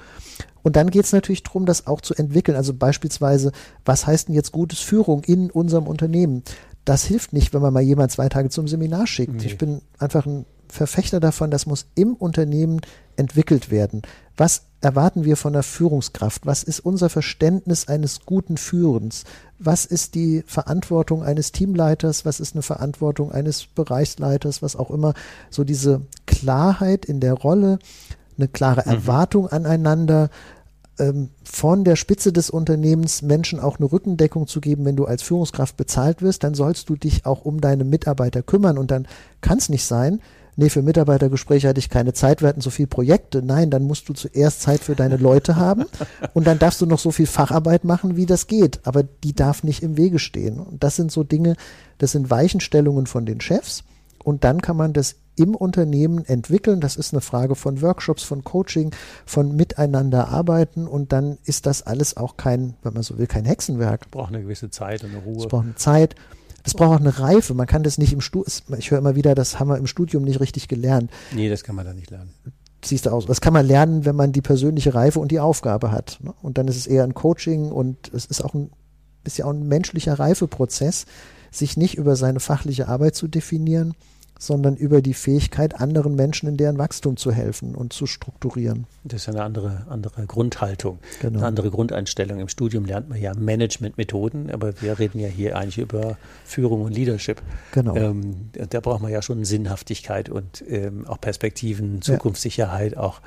Und 0.62 0.76
dann 0.76 0.90
geht 0.90 1.04
es 1.04 1.12
natürlich 1.12 1.42
darum, 1.42 1.66
das 1.66 1.86
auch 1.86 2.00
zu 2.00 2.14
entwickeln. 2.14 2.56
Also 2.56 2.74
beispielsweise, 2.74 3.52
was 3.84 4.06
heißt 4.06 4.28
denn 4.28 4.34
jetzt 4.34 4.52
gutes 4.52 4.80
Führung 4.80 5.22
in 5.24 5.50
unserem 5.50 5.86
Unternehmen? 5.86 6.42
Das 6.84 7.04
hilft 7.04 7.32
nicht, 7.32 7.54
wenn 7.54 7.62
man 7.62 7.72
mal 7.72 7.82
jemand 7.82 8.12
zwei 8.12 8.28
Tage 8.28 8.50
zum 8.50 8.68
Seminar 8.68 9.06
schickt. 9.06 9.34
Nee. 9.34 9.46
Ich 9.46 9.58
bin 9.58 9.80
einfach 9.98 10.26
ein 10.26 10.44
Verfechter 10.68 11.20
davon, 11.20 11.50
das 11.50 11.66
muss 11.66 11.86
im 11.94 12.14
Unternehmen 12.14 12.80
entwickelt 13.16 13.70
werden. 13.70 14.02
Was 14.36 14.62
erwarten 14.80 15.24
wir 15.24 15.36
von 15.36 15.52
der 15.52 15.62
Führungskraft? 15.62 16.46
Was 16.46 16.62
ist 16.62 16.80
unser 16.80 17.08
Verständnis 17.08 17.88
eines 17.88 18.20
guten 18.24 18.56
Führens? 18.56 19.24
Was 19.58 19.84
ist 19.84 20.14
die 20.14 20.42
Verantwortung 20.46 21.22
eines 21.22 21.52
Teamleiters? 21.52 22.24
Was 22.24 22.40
ist 22.40 22.54
eine 22.54 22.62
Verantwortung 22.62 23.30
eines 23.32 23.66
Bereichsleiters? 23.66 24.62
Was 24.62 24.76
auch 24.76 24.90
immer. 24.90 25.14
So 25.50 25.64
diese 25.64 26.02
Klarheit 26.26 27.04
in 27.04 27.20
der 27.20 27.34
Rolle, 27.34 27.78
eine 28.38 28.48
klare 28.48 28.82
mhm. 28.86 28.92
Erwartung 28.92 29.48
aneinander, 29.48 30.30
ähm, 30.98 31.30
von 31.44 31.84
der 31.84 31.96
Spitze 31.96 32.32
des 32.32 32.50
Unternehmens 32.50 33.22
Menschen 33.22 33.58
auch 33.58 33.78
eine 33.78 33.90
Rückendeckung 33.90 34.46
zu 34.46 34.60
geben, 34.60 34.84
wenn 34.84 34.96
du 34.96 35.06
als 35.06 35.22
Führungskraft 35.22 35.76
bezahlt 35.76 36.22
wirst, 36.22 36.44
dann 36.44 36.54
sollst 36.54 36.88
du 36.88 36.96
dich 36.96 37.26
auch 37.26 37.44
um 37.44 37.60
deine 37.60 37.84
Mitarbeiter 37.84 38.42
kümmern 38.42 38.78
und 38.78 38.90
dann 38.90 39.08
kann 39.40 39.58
es 39.58 39.68
nicht 39.68 39.84
sein, 39.84 40.20
nee, 40.60 40.68
für 40.68 40.82
Mitarbeitergespräche 40.82 41.68
hatte 41.68 41.80
ich 41.80 41.88
keine 41.88 42.12
Zeit, 42.12 42.42
wir 42.42 42.48
hatten 42.48 42.60
so 42.60 42.70
viele 42.70 42.86
Projekte. 42.86 43.42
Nein, 43.42 43.70
dann 43.70 43.84
musst 43.84 44.08
du 44.08 44.12
zuerst 44.12 44.60
Zeit 44.60 44.80
für 44.80 44.94
deine 44.94 45.16
Leute 45.16 45.56
haben 45.56 45.86
und 46.34 46.46
dann 46.46 46.58
darfst 46.58 46.80
du 46.80 46.86
noch 46.86 46.98
so 46.98 47.10
viel 47.10 47.26
Facharbeit 47.26 47.84
machen, 47.84 48.16
wie 48.16 48.26
das 48.26 48.46
geht. 48.46 48.80
Aber 48.84 49.02
die 49.02 49.34
darf 49.34 49.64
nicht 49.64 49.82
im 49.82 49.96
Wege 49.96 50.18
stehen. 50.18 50.60
Und 50.60 50.84
das 50.84 50.96
sind 50.96 51.10
so 51.10 51.24
Dinge, 51.24 51.56
das 51.98 52.12
sind 52.12 52.30
Weichenstellungen 52.30 53.06
von 53.06 53.26
den 53.26 53.40
Chefs. 53.40 53.82
Und 54.22 54.44
dann 54.44 54.60
kann 54.60 54.76
man 54.76 54.92
das 54.92 55.16
im 55.36 55.54
Unternehmen 55.54 56.26
entwickeln. 56.26 56.80
Das 56.82 56.96
ist 56.96 57.14
eine 57.14 57.22
Frage 57.22 57.54
von 57.54 57.80
Workshops, 57.80 58.22
von 58.22 58.44
Coaching, 58.44 58.90
von 59.24 59.56
miteinander 59.56 60.28
arbeiten 60.28 60.86
und 60.86 61.12
dann 61.12 61.38
ist 61.44 61.64
das 61.64 61.82
alles 61.82 62.18
auch 62.18 62.36
kein, 62.36 62.74
wenn 62.82 62.92
man 62.92 63.02
so 63.02 63.16
will, 63.16 63.26
kein 63.26 63.46
Hexenwerk. 63.46 64.10
Braucht 64.10 64.34
eine 64.34 64.42
gewisse 64.42 64.70
Zeit 64.70 65.02
und 65.02 65.10
eine 65.10 65.22
Ruhe. 65.22 65.38
Es 65.38 65.48
braucht 65.48 65.64
eine 65.64 65.76
Zeit. 65.76 66.14
Das 66.62 66.74
braucht 66.74 66.96
auch 66.96 67.00
eine 67.00 67.18
Reife. 67.18 67.54
Man 67.54 67.66
kann 67.66 67.82
das 67.82 67.98
nicht 67.98 68.12
im 68.12 68.20
Studium, 68.20 68.78
ich 68.78 68.90
höre 68.90 68.98
immer 68.98 69.16
wieder, 69.16 69.34
das 69.34 69.58
haben 69.58 69.68
wir 69.68 69.78
im 69.78 69.86
Studium 69.86 70.24
nicht 70.24 70.40
richtig 70.40 70.68
gelernt. 70.68 71.10
Nee, 71.32 71.48
das 71.48 71.64
kann 71.64 71.74
man 71.74 71.86
da 71.86 71.94
nicht 71.94 72.10
lernen. 72.10 72.32
Siehst 72.84 73.06
du 73.06 73.10
aus. 73.10 73.26
Das 73.26 73.40
kann 73.40 73.52
man 73.52 73.66
lernen, 73.66 74.04
wenn 74.04 74.16
man 74.16 74.32
die 74.32 74.40
persönliche 74.40 74.94
Reife 74.94 75.20
und 75.20 75.30
die 75.30 75.40
Aufgabe 75.40 75.92
hat. 75.92 76.18
Ne? 76.22 76.32
Und 76.42 76.56
dann 76.56 76.66
ist 76.68 76.76
es 76.76 76.86
eher 76.86 77.04
ein 77.04 77.14
Coaching 77.14 77.70
und 77.70 78.12
es 78.14 78.26
ist 78.26 78.42
auch 78.42 78.54
ein, 78.54 78.70
ist 79.24 79.38
ja 79.38 79.44
auch 79.44 79.50
ein 79.52 79.68
menschlicher 79.68 80.18
Reifeprozess, 80.18 81.04
sich 81.50 81.76
nicht 81.76 81.98
über 81.98 82.16
seine 82.16 82.40
fachliche 82.40 82.88
Arbeit 82.88 83.14
zu 83.16 83.28
definieren, 83.28 83.94
sondern 84.40 84.74
über 84.74 85.02
die 85.02 85.12
Fähigkeit, 85.12 85.78
anderen 85.78 86.14
Menschen 86.14 86.48
in 86.48 86.56
deren 86.56 86.78
Wachstum 86.78 87.18
zu 87.18 87.30
helfen 87.30 87.74
und 87.74 87.92
zu 87.92 88.06
strukturieren. 88.06 88.86
Das 89.04 89.22
ist 89.22 89.28
eine 89.28 89.42
andere, 89.42 89.86
andere 89.90 90.24
Grundhaltung, 90.24 90.98
genau. 91.20 91.38
eine 91.38 91.46
andere 91.46 91.70
Grundeinstellung. 91.70 92.40
Im 92.40 92.48
Studium 92.48 92.86
lernt 92.86 93.10
man 93.10 93.20
ja 93.20 93.34
Managementmethoden, 93.34 94.50
aber 94.50 94.80
wir 94.80 94.98
reden 94.98 95.20
ja 95.20 95.28
hier 95.28 95.56
eigentlich 95.56 95.76
über 95.76 96.16
Führung 96.46 96.82
und 96.82 96.92
Leadership. 96.94 97.42
Genau. 97.72 97.94
Ähm, 97.94 98.50
da 98.70 98.80
braucht 98.80 99.02
man 99.02 99.12
ja 99.12 99.20
schon 99.20 99.44
Sinnhaftigkeit 99.44 100.30
und 100.30 100.64
ähm, 100.66 101.06
auch 101.06 101.20
Perspektiven, 101.20 102.00
Zukunftssicherheit, 102.00 102.92
ja. 102.92 103.00
auch 103.00 103.20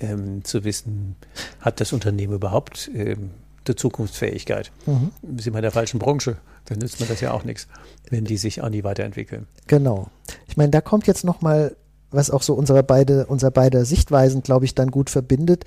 ähm, 0.00 0.44
zu 0.44 0.64
wissen, 0.64 1.14
hat 1.60 1.80
das 1.80 1.92
Unternehmen 1.92 2.34
überhaupt 2.34 2.90
ähm, 2.92 3.30
der 3.68 3.76
Zukunftsfähigkeit. 3.76 4.72
Mhm. 4.86 5.12
Sind 5.38 5.54
wir 5.54 5.58
in 5.58 5.62
der 5.62 5.70
falschen 5.70 6.00
Branche, 6.00 6.38
dann 6.66 6.78
nützt 6.78 7.00
mir 7.00 7.06
das 7.06 7.20
ja 7.20 7.32
auch 7.32 7.44
nichts, 7.44 7.66
wenn 8.10 8.24
die 8.24 8.36
sich 8.36 8.60
auch 8.60 8.68
nie 8.68 8.84
weiterentwickeln. 8.84 9.46
Genau. 9.66 10.08
Ich 10.46 10.56
meine, 10.56 10.70
da 10.70 10.80
kommt 10.80 11.06
jetzt 11.06 11.24
nochmal, 11.24 11.76
was 12.10 12.30
auch 12.30 12.42
so 12.42 12.54
unsere 12.54 12.82
beide, 12.82 13.26
unser 13.26 13.50
beide 13.50 13.84
Sichtweisen, 13.84 14.42
glaube 14.42 14.64
ich, 14.64 14.74
dann 14.74 14.90
gut 14.90 15.10
verbindet, 15.10 15.64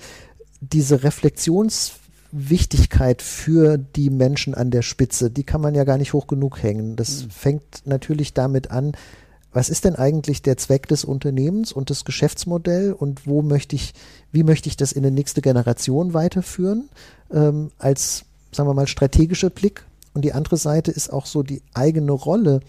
diese 0.60 1.02
Reflexionswichtigkeit 1.02 3.22
für 3.22 3.78
die 3.78 4.10
Menschen 4.10 4.54
an 4.54 4.70
der 4.70 4.82
Spitze, 4.82 5.30
die 5.30 5.44
kann 5.44 5.62
man 5.62 5.74
ja 5.74 5.84
gar 5.84 5.98
nicht 5.98 6.12
hoch 6.12 6.26
genug 6.26 6.62
hängen. 6.62 6.96
Das 6.96 7.24
mhm. 7.24 7.30
fängt 7.30 7.86
natürlich 7.86 8.34
damit 8.34 8.70
an, 8.70 8.92
was 9.52 9.68
ist 9.68 9.84
denn 9.84 9.96
eigentlich 9.96 10.42
der 10.42 10.56
Zweck 10.56 10.86
des 10.86 11.04
Unternehmens 11.04 11.72
und 11.72 11.90
das 11.90 12.04
Geschäftsmodell 12.04 12.92
und 12.92 13.26
wo 13.26 13.42
möchte 13.42 13.74
ich, 13.74 13.94
wie 14.30 14.44
möchte 14.44 14.68
ich 14.68 14.76
das 14.76 14.92
in 14.92 15.02
die 15.02 15.10
nächste 15.10 15.42
Generation 15.42 16.14
weiterführen, 16.14 16.88
ähm, 17.32 17.72
als, 17.78 18.24
sagen 18.52 18.68
wir 18.68 18.74
mal, 18.74 18.86
strategischer 18.86 19.50
Blick. 19.50 19.84
Und 20.12 20.24
die 20.24 20.32
andere 20.32 20.56
Seite 20.56 20.90
ist 20.90 21.12
auch 21.12 21.26
so 21.26 21.42
die 21.42 21.62
eigene 21.74 22.12
Rolle 22.12 22.60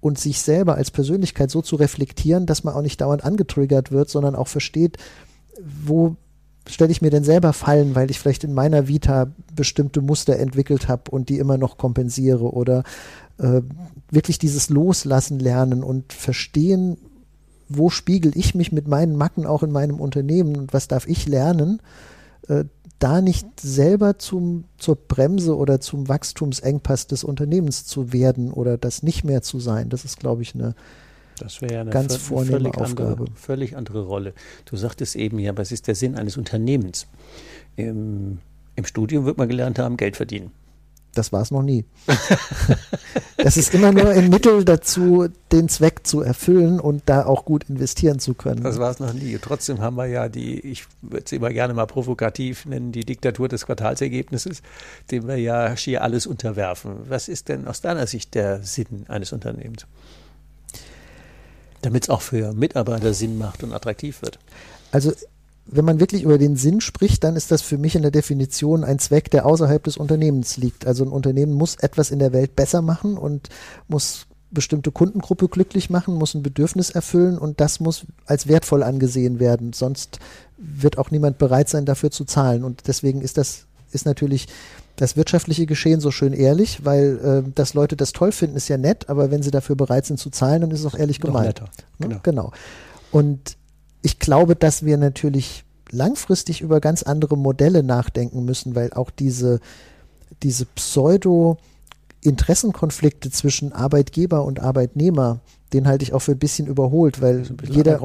und 0.00 0.18
sich 0.18 0.40
selber 0.40 0.74
als 0.74 0.90
Persönlichkeit 0.90 1.50
so 1.50 1.62
zu 1.62 1.76
reflektieren, 1.76 2.46
dass 2.46 2.64
man 2.64 2.74
auch 2.74 2.82
nicht 2.82 3.00
dauernd 3.00 3.24
angetriggert 3.24 3.92
wird, 3.92 4.10
sondern 4.10 4.34
auch 4.34 4.48
versteht, 4.48 4.98
wo 5.84 6.16
stelle 6.68 6.92
ich 6.92 7.02
mir 7.02 7.10
denn 7.10 7.24
selber 7.24 7.52
Fallen, 7.52 7.94
weil 7.94 8.10
ich 8.10 8.18
vielleicht 8.18 8.44
in 8.44 8.54
meiner 8.54 8.88
Vita 8.88 9.32
bestimmte 9.54 10.00
Muster 10.00 10.38
entwickelt 10.38 10.88
habe 10.88 11.10
und 11.10 11.28
die 11.28 11.38
immer 11.38 11.58
noch 11.58 11.76
kompensiere 11.76 12.52
oder 12.52 12.84
äh, 13.38 13.62
wirklich 14.10 14.38
dieses 14.38 14.70
Loslassen 14.70 15.38
lernen 15.38 15.82
und 15.82 16.12
verstehen, 16.12 16.98
wo 17.68 17.90
spiegel 17.90 18.32
ich 18.36 18.54
mich 18.54 18.72
mit 18.72 18.86
meinen 18.86 19.16
Macken 19.16 19.46
auch 19.46 19.62
in 19.62 19.72
meinem 19.72 20.00
Unternehmen 20.00 20.56
und 20.56 20.72
was 20.72 20.88
darf 20.88 21.06
ich 21.06 21.26
lernen, 21.26 21.80
äh, 22.48 22.64
da 23.02 23.20
nicht 23.20 23.60
selber 23.60 24.18
zum, 24.18 24.64
zur 24.78 24.96
Bremse 24.96 25.56
oder 25.56 25.80
zum 25.80 26.08
Wachstumsengpass 26.08 27.08
des 27.08 27.24
Unternehmens 27.24 27.84
zu 27.84 28.12
werden 28.12 28.52
oder 28.52 28.78
das 28.78 29.02
nicht 29.02 29.24
mehr 29.24 29.42
zu 29.42 29.58
sein. 29.58 29.88
Das 29.88 30.04
ist, 30.04 30.20
glaube 30.20 30.42
ich, 30.42 30.54
eine, 30.54 30.74
das 31.38 31.60
wäre 31.60 31.74
ja 31.74 31.80
eine 31.80 31.90
ganz 31.90 32.16
vornehme 32.16 32.58
völlig 32.58 32.78
Aufgabe. 32.78 33.10
Andere, 33.10 33.26
völlig 33.34 33.76
andere 33.76 34.02
Rolle. 34.02 34.34
Du 34.66 34.76
sagtest 34.76 35.16
eben 35.16 35.40
ja, 35.40 35.56
was 35.56 35.72
ist 35.72 35.88
der 35.88 35.96
Sinn 35.96 36.14
eines 36.14 36.36
Unternehmens? 36.36 37.08
Im, 37.74 38.38
Im 38.76 38.84
Studium 38.84 39.24
wird 39.24 39.36
man 39.36 39.48
gelernt 39.48 39.80
haben, 39.80 39.96
Geld 39.96 40.16
verdienen. 40.16 40.52
Das 41.14 41.30
war 41.30 41.42
es 41.42 41.50
noch 41.50 41.62
nie. 41.62 41.84
das 43.36 43.58
ist 43.58 43.74
immer 43.74 43.92
nur 43.92 44.08
ein 44.08 44.30
Mittel 44.30 44.64
dazu, 44.64 45.28
den 45.50 45.68
Zweck 45.68 46.06
zu 46.06 46.22
erfüllen 46.22 46.80
und 46.80 47.02
da 47.06 47.26
auch 47.26 47.44
gut 47.44 47.68
investieren 47.68 48.18
zu 48.18 48.32
können. 48.32 48.62
Das 48.62 48.78
war 48.78 48.90
es 48.90 48.98
noch 48.98 49.12
nie. 49.12 49.38
Trotzdem 49.40 49.80
haben 49.80 49.96
wir 49.96 50.06
ja 50.06 50.30
die, 50.30 50.58
ich 50.60 50.86
würde 51.02 51.24
es 51.26 51.32
immer 51.32 51.50
gerne 51.50 51.74
mal 51.74 51.86
provokativ 51.86 52.64
nennen, 52.64 52.92
die 52.92 53.04
Diktatur 53.04 53.48
des 53.48 53.66
Quartalsergebnisses, 53.66 54.62
dem 55.10 55.28
wir 55.28 55.36
ja 55.36 55.76
schier 55.76 56.02
alles 56.02 56.26
unterwerfen. 56.26 56.94
Was 57.08 57.28
ist 57.28 57.48
denn 57.48 57.66
aus 57.66 57.82
deiner 57.82 58.06
Sicht 58.06 58.34
der 58.34 58.62
Sinn 58.62 59.04
eines 59.08 59.32
Unternehmens? 59.32 59.86
Damit 61.82 62.04
es 62.04 62.10
auch 62.10 62.22
für 62.22 62.54
Mitarbeiter 62.54 63.12
Sinn 63.12 63.36
macht 63.36 63.62
und 63.62 63.74
attraktiv 63.74 64.22
wird. 64.22 64.38
Also 64.92 65.12
wenn 65.66 65.84
man 65.84 66.00
wirklich 66.00 66.22
über 66.22 66.38
den 66.38 66.56
Sinn 66.56 66.80
spricht, 66.80 67.24
dann 67.24 67.36
ist 67.36 67.50
das 67.50 67.62
für 67.62 67.78
mich 67.78 67.94
in 67.94 68.02
der 68.02 68.10
Definition 68.10 68.84
ein 68.84 68.98
Zweck, 68.98 69.30
der 69.30 69.46
außerhalb 69.46 69.82
des 69.84 69.96
Unternehmens 69.96 70.56
liegt. 70.56 70.86
Also 70.86 71.04
ein 71.04 71.12
Unternehmen 71.12 71.52
muss 71.52 71.76
etwas 71.76 72.10
in 72.10 72.18
der 72.18 72.32
Welt 72.32 72.56
besser 72.56 72.82
machen 72.82 73.16
und 73.16 73.48
muss 73.88 74.26
bestimmte 74.50 74.90
Kundengruppe 74.90 75.48
glücklich 75.48 75.88
machen, 75.88 76.14
muss 76.14 76.34
ein 76.34 76.42
Bedürfnis 76.42 76.90
erfüllen 76.90 77.38
und 77.38 77.60
das 77.60 77.80
muss 77.80 78.06
als 78.26 78.48
wertvoll 78.48 78.82
angesehen 78.82 79.40
werden. 79.40 79.72
Sonst 79.72 80.18
wird 80.58 80.98
auch 80.98 81.10
niemand 81.10 81.38
bereit 81.38 81.68
sein, 81.68 81.86
dafür 81.86 82.10
zu 82.10 82.24
zahlen. 82.24 82.64
Und 82.64 82.86
deswegen 82.86 83.22
ist 83.22 83.38
das, 83.38 83.66
ist 83.92 84.04
natürlich 84.04 84.48
das 84.96 85.16
wirtschaftliche 85.16 85.64
Geschehen 85.66 86.00
so 86.00 86.10
schön 86.10 86.34
ehrlich, 86.34 86.84
weil 86.84 87.44
äh, 87.46 87.50
dass 87.54 87.72
Leute 87.72 87.96
das 87.96 88.12
toll 88.12 88.30
finden, 88.30 88.56
ist 88.56 88.68
ja 88.68 88.76
nett, 88.76 89.08
aber 89.08 89.30
wenn 89.30 89.42
sie 89.42 89.50
dafür 89.50 89.74
bereit 89.74 90.06
sind 90.06 90.18
zu 90.18 90.28
zahlen, 90.28 90.60
dann 90.60 90.70
ist 90.70 90.80
es 90.80 90.86
auch 90.86 90.98
ehrlich 90.98 91.20
gemeint. 91.20 91.60
Ne? 91.60 91.68
Genau. 91.98 92.20
genau. 92.22 92.52
Und 93.10 93.56
ich 94.02 94.18
glaube, 94.18 94.56
dass 94.56 94.84
wir 94.84 94.96
natürlich 94.96 95.64
langfristig 95.90 96.60
über 96.60 96.80
ganz 96.80 97.02
andere 97.02 97.36
Modelle 97.36 97.82
nachdenken 97.82 98.44
müssen, 98.44 98.74
weil 98.74 98.92
auch 98.92 99.10
diese, 99.10 99.60
diese 100.42 100.66
Pseudo- 100.66 101.58
Interessenkonflikte 102.22 103.30
zwischen 103.30 103.72
Arbeitgeber 103.72 104.44
und 104.44 104.60
Arbeitnehmer, 104.60 105.40
den 105.72 105.88
halte 105.88 106.04
ich 106.04 106.12
auch 106.12 106.20
für 106.20 106.32
ein 106.32 106.38
bisschen 106.38 106.68
überholt, 106.68 107.20
weil 107.20 107.40
ein 107.40 107.56
jeder, 107.68 108.00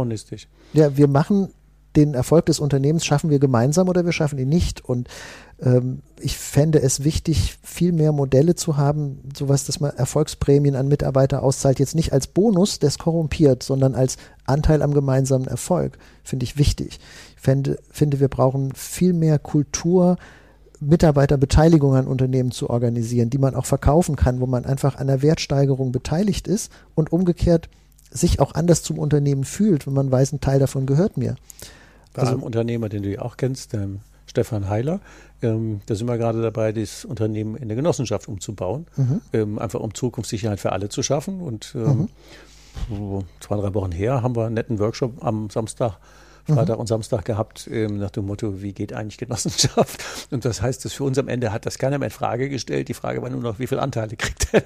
ja, 0.73 0.97
wir 0.97 1.07
machen 1.07 1.49
den 1.97 2.13
Erfolg 2.13 2.45
des 2.45 2.59
Unternehmens 2.59 3.05
schaffen 3.05 3.29
wir 3.31 3.39
gemeinsam 3.39 3.89
oder 3.89 4.05
wir 4.05 4.11
schaffen 4.11 4.37
ihn 4.37 4.49
nicht. 4.49 4.85
Und 4.85 5.07
ähm, 5.59 6.03
ich 6.19 6.37
fände 6.37 6.79
es 6.79 7.03
wichtig, 7.03 7.57
viel 7.63 7.91
mehr 7.91 8.11
Modelle 8.11 8.55
zu 8.55 8.77
haben, 8.77 9.19
sowas, 9.35 9.65
dass 9.65 9.79
man 9.79 9.97
Erfolgsprämien 9.97 10.75
an 10.75 10.87
Mitarbeiter 10.87 11.41
auszahlt, 11.41 11.79
jetzt 11.79 11.95
nicht 11.95 12.13
als 12.13 12.27
Bonus, 12.27 12.77
der 12.77 12.89
es 12.89 12.99
korrumpiert, 12.99 13.63
sondern 13.63 13.95
als 13.95 14.17
Anteil 14.45 14.83
am 14.83 14.93
gemeinsamen 14.93 15.47
Erfolg, 15.47 15.97
finde 16.23 16.43
ich 16.43 16.57
wichtig. 16.57 16.99
Ich 17.35 17.41
fände, 17.41 17.79
finde, 17.89 18.19
wir 18.19 18.29
brauchen 18.29 18.73
viel 18.75 19.13
mehr 19.13 19.39
Kultur, 19.39 20.17
Mitarbeiterbeteiligung 20.79 21.95
an 21.95 22.05
Unternehmen 22.05 22.51
zu 22.51 22.69
organisieren, 22.69 23.31
die 23.31 23.39
man 23.39 23.55
auch 23.55 23.65
verkaufen 23.65 24.15
kann, 24.15 24.39
wo 24.39 24.45
man 24.45 24.65
einfach 24.65 24.97
an 24.97 25.07
der 25.07 25.23
Wertsteigerung 25.23 25.91
beteiligt 25.91 26.47
ist 26.47 26.71
und 26.93 27.11
umgekehrt 27.11 27.69
sich 28.11 28.39
auch 28.39 28.53
anders 28.53 28.83
zum 28.83 28.99
Unternehmen 28.99 29.43
fühlt, 29.43 29.87
wenn 29.87 29.93
man 29.93 30.11
weiß, 30.11 30.33
ein 30.33 30.41
Teil 30.41 30.59
davon 30.59 30.85
gehört 30.85 31.17
mir. 31.17 31.35
Bei 32.17 32.23
also, 32.23 32.33
einem 32.33 32.43
Unternehmer, 32.43 32.89
den 32.89 33.03
du 33.03 33.09
ja 33.09 33.21
auch 33.21 33.37
kennst, 33.37 33.75
ähm, 33.75 33.99
Stefan 34.25 34.67
Heiler. 34.67 34.99
Ähm, 35.43 35.81
da 35.85 35.93
sind 35.93 36.07
wir 36.07 36.17
gerade 36.17 36.41
dabei, 36.41 36.71
das 36.71 37.05
Unternehmen 37.05 37.55
in 37.55 37.63
eine 37.63 37.75
Genossenschaft 37.75 38.27
umzubauen, 38.27 38.87
mhm. 38.97 39.21
ähm, 39.33 39.59
einfach 39.59 39.79
um 39.79 39.93
Zukunftssicherheit 39.93 40.59
für 40.59 40.71
alle 40.71 40.89
zu 40.89 41.03
schaffen. 41.03 41.41
Und 41.41 41.73
ähm, 41.75 42.09
mhm. 42.89 43.23
zwei, 43.39 43.55
drei 43.57 43.73
Wochen 43.75 43.91
her 43.91 44.23
haben 44.23 44.35
wir 44.35 44.45
einen 44.45 44.55
netten 44.55 44.79
Workshop 44.79 45.23
am 45.23 45.49
Samstag 45.51 45.99
Freitag 46.47 46.77
mhm. 46.77 46.81
und 46.81 46.87
Samstag 46.87 47.25
gehabt, 47.25 47.69
ähm, 47.71 47.97
nach 47.97 48.09
dem 48.09 48.25
Motto, 48.25 48.61
wie 48.61 48.73
geht 48.73 48.93
eigentlich 48.93 49.17
Genossenschaft? 49.17 50.03
Und 50.31 50.45
das 50.45 50.61
heißt, 50.61 50.85
dass 50.85 50.93
für 50.93 51.03
uns 51.03 51.17
am 51.17 51.27
Ende 51.27 51.51
hat 51.51 51.65
das 51.65 51.77
keiner 51.77 51.97
mehr 51.97 52.07
in 52.07 52.11
Frage 52.11 52.49
gestellt. 52.49 52.87
Die 52.87 52.93
Frage 52.93 53.21
war 53.21 53.29
nur 53.29 53.41
noch, 53.41 53.59
wie 53.59 53.67
viele 53.67 53.81
Anteile 53.81 54.15
kriegt 54.15 54.47
er? 54.53 54.63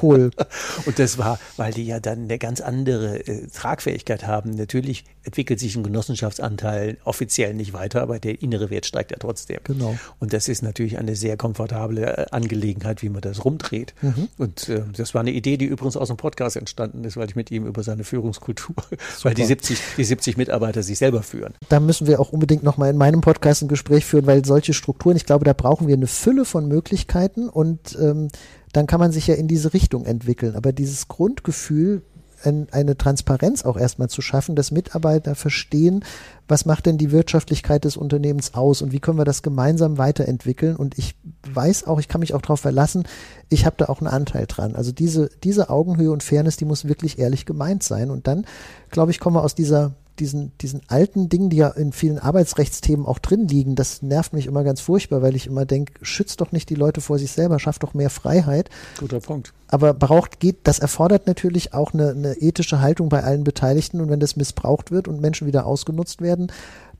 Cool. 0.00 0.30
Und 0.86 0.98
das 0.98 1.18
war, 1.18 1.40
weil 1.56 1.72
die 1.72 1.86
ja 1.86 1.98
dann 1.98 2.24
eine 2.24 2.38
ganz 2.38 2.60
andere 2.60 3.26
äh, 3.26 3.48
Tragfähigkeit 3.48 4.26
haben. 4.26 4.50
Natürlich 4.50 5.04
entwickelt 5.24 5.58
sich 5.58 5.74
ein 5.76 5.82
Genossenschaftsanteil 5.82 6.98
offiziell 7.04 7.52
nicht 7.52 7.72
weiter, 7.72 8.00
aber 8.00 8.20
der 8.20 8.40
innere 8.40 8.70
Wert 8.70 8.86
steigt 8.86 9.10
ja 9.10 9.16
trotzdem. 9.18 9.58
Genau. 9.64 9.98
Und 10.20 10.32
das 10.32 10.48
ist 10.48 10.62
natürlich 10.62 10.98
eine 10.98 11.16
sehr 11.16 11.36
komfortable 11.36 12.16
äh, 12.16 12.26
Angelegenheit, 12.30 13.02
wie 13.02 13.08
man 13.08 13.22
das 13.22 13.44
rumdreht. 13.44 13.94
Mhm. 14.02 14.28
Und 14.38 14.68
äh, 14.68 14.82
das 14.96 15.14
war 15.14 15.22
eine 15.22 15.32
Idee, 15.32 15.56
die 15.56 15.66
übrigens 15.66 15.96
aus 15.96 16.08
dem 16.08 16.16
Podcast 16.16 16.56
entstanden 16.56 17.02
ist, 17.04 17.16
weil 17.16 17.28
ich 17.28 17.36
mit 17.36 17.50
ihm 17.50 17.66
über 17.66 17.82
seine 17.82 18.04
Führungskultur, 18.04 18.76
Super. 18.76 18.98
weil 19.24 19.34
die 19.34 19.44
70, 19.44 19.78
die 19.96 20.04
70 20.04 20.36
Mitarbeiter 20.36 20.82
sich 20.82 20.98
selbst 20.98 21.07
selber 21.08 21.22
führen. 21.22 21.54
Da 21.68 21.80
müssen 21.80 22.06
wir 22.06 22.20
auch 22.20 22.32
unbedingt 22.32 22.62
nochmal 22.62 22.90
in 22.90 22.96
meinem 22.96 23.22
Podcast 23.22 23.62
ein 23.62 23.68
Gespräch 23.68 24.04
führen, 24.04 24.26
weil 24.26 24.44
solche 24.44 24.74
Strukturen, 24.74 25.16
ich 25.16 25.24
glaube, 25.24 25.44
da 25.44 25.54
brauchen 25.54 25.88
wir 25.88 25.94
eine 25.94 26.06
Fülle 26.06 26.44
von 26.44 26.68
Möglichkeiten 26.68 27.48
und 27.48 27.98
ähm, 28.00 28.28
dann 28.72 28.86
kann 28.86 29.00
man 29.00 29.12
sich 29.12 29.26
ja 29.26 29.34
in 29.34 29.48
diese 29.48 29.72
Richtung 29.72 30.04
entwickeln. 30.04 30.54
Aber 30.54 30.72
dieses 30.72 31.08
Grundgefühl, 31.08 32.02
eine 32.44 32.96
Transparenz 32.96 33.64
auch 33.64 33.76
erstmal 33.76 34.08
zu 34.08 34.22
schaffen, 34.22 34.54
dass 34.54 34.70
Mitarbeiter 34.70 35.34
verstehen, 35.34 36.04
was 36.46 36.66
macht 36.66 36.86
denn 36.86 36.96
die 36.96 37.10
Wirtschaftlichkeit 37.10 37.84
des 37.84 37.96
Unternehmens 37.96 38.54
aus 38.54 38.80
und 38.80 38.92
wie 38.92 39.00
können 39.00 39.18
wir 39.18 39.24
das 39.24 39.42
gemeinsam 39.42 39.98
weiterentwickeln. 39.98 40.76
Und 40.76 40.96
ich 40.98 41.16
weiß 41.52 41.88
auch, 41.88 41.98
ich 41.98 42.06
kann 42.06 42.20
mich 42.20 42.34
auch 42.34 42.40
darauf 42.42 42.60
verlassen, 42.60 43.08
ich 43.48 43.66
habe 43.66 43.74
da 43.76 43.86
auch 43.86 43.98
einen 44.00 44.06
Anteil 44.06 44.46
dran. 44.46 44.76
Also 44.76 44.92
diese, 44.92 45.30
diese 45.42 45.68
Augenhöhe 45.68 46.12
und 46.12 46.22
Fairness, 46.22 46.56
die 46.56 46.64
muss 46.64 46.86
wirklich 46.86 47.18
ehrlich 47.18 47.44
gemeint 47.44 47.82
sein. 47.82 48.08
Und 48.08 48.28
dann, 48.28 48.46
glaube 48.90 49.10
ich, 49.10 49.18
kommen 49.18 49.34
wir 49.34 49.42
aus 49.42 49.56
dieser 49.56 49.96
diesen, 50.20 50.52
diesen 50.58 50.82
alten 50.88 51.28
Dingen, 51.28 51.50
die 51.50 51.58
ja 51.58 51.68
in 51.68 51.92
vielen 51.92 52.18
Arbeitsrechtsthemen 52.18 53.06
auch 53.06 53.18
drin 53.18 53.48
liegen, 53.48 53.74
das 53.74 54.02
nervt 54.02 54.32
mich 54.32 54.46
immer 54.46 54.64
ganz 54.64 54.80
furchtbar, 54.80 55.22
weil 55.22 55.36
ich 55.36 55.46
immer 55.46 55.64
denke, 55.64 55.92
schützt 56.02 56.40
doch 56.40 56.52
nicht 56.52 56.70
die 56.70 56.74
Leute 56.74 57.00
vor 57.00 57.18
sich 57.18 57.32
selber, 57.32 57.58
schafft 57.58 57.82
doch 57.82 57.94
mehr 57.94 58.10
Freiheit. 58.10 58.70
Guter 58.98 59.20
Punkt. 59.20 59.52
Aber 59.68 59.92
braucht, 59.94 60.40
geht, 60.40 60.58
das 60.64 60.78
erfordert 60.78 61.26
natürlich 61.26 61.74
auch 61.74 61.92
eine, 61.92 62.10
eine 62.10 62.34
ethische 62.34 62.80
Haltung 62.80 63.08
bei 63.08 63.22
allen 63.22 63.44
Beteiligten 63.44 64.00
und 64.00 64.08
wenn 64.08 64.20
das 64.20 64.36
missbraucht 64.36 64.90
wird 64.90 65.08
und 65.08 65.20
Menschen 65.20 65.46
wieder 65.46 65.66
ausgenutzt 65.66 66.22
werden, 66.22 66.50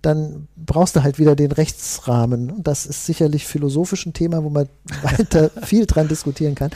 dann 0.02 0.48
brauchst 0.56 0.96
du 0.96 1.02
halt 1.02 1.18
wieder 1.18 1.34
den 1.34 1.52
Rechtsrahmen. 1.52 2.50
Und 2.50 2.66
das 2.66 2.86
ist 2.86 3.06
sicherlich 3.06 3.46
philosophisch 3.46 4.06
ein 4.06 4.12
Thema, 4.12 4.44
wo 4.44 4.50
man 4.50 4.68
weiter 5.02 5.50
viel 5.62 5.86
dran 5.86 6.08
diskutieren 6.08 6.54
kann. 6.54 6.70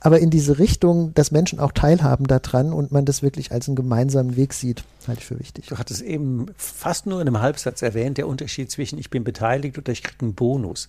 Aber 0.00 0.20
in 0.20 0.30
diese 0.30 0.58
Richtung, 0.58 1.12
dass 1.14 1.30
Menschen 1.30 1.58
auch 1.58 1.72
teilhaben 1.72 2.26
daran 2.26 2.72
und 2.72 2.92
man 2.92 3.04
das 3.04 3.22
wirklich 3.22 3.52
als 3.52 3.68
einen 3.68 3.76
gemeinsamen 3.76 4.36
Weg 4.36 4.54
sieht, 4.54 4.84
halte 5.08 5.20
ich 5.20 5.26
für 5.26 5.38
wichtig. 5.38 5.66
Du 5.66 5.78
hattest 5.78 6.02
eben 6.02 6.46
fast 6.56 7.06
nur 7.06 7.20
in 7.20 7.26
einem 7.26 7.40
Halbsatz 7.40 7.82
erwähnt, 7.82 8.18
der 8.18 8.28
Unterschied 8.28 8.70
zwischen 8.70 8.98
ich 8.98 9.10
bin 9.10 9.24
beteiligt 9.24 9.78
oder 9.78 9.90
ich 9.90 10.02
kriege 10.02 10.20
einen 10.20 10.34
Bonus. 10.34 10.88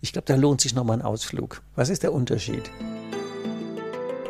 Ich 0.00 0.12
glaube, 0.12 0.26
da 0.26 0.34
lohnt 0.34 0.60
sich 0.60 0.74
nochmal 0.74 0.98
ein 0.98 1.02
Ausflug. 1.02 1.62
Was 1.76 1.88
ist 1.88 2.02
der 2.02 2.12
Unterschied? 2.12 2.70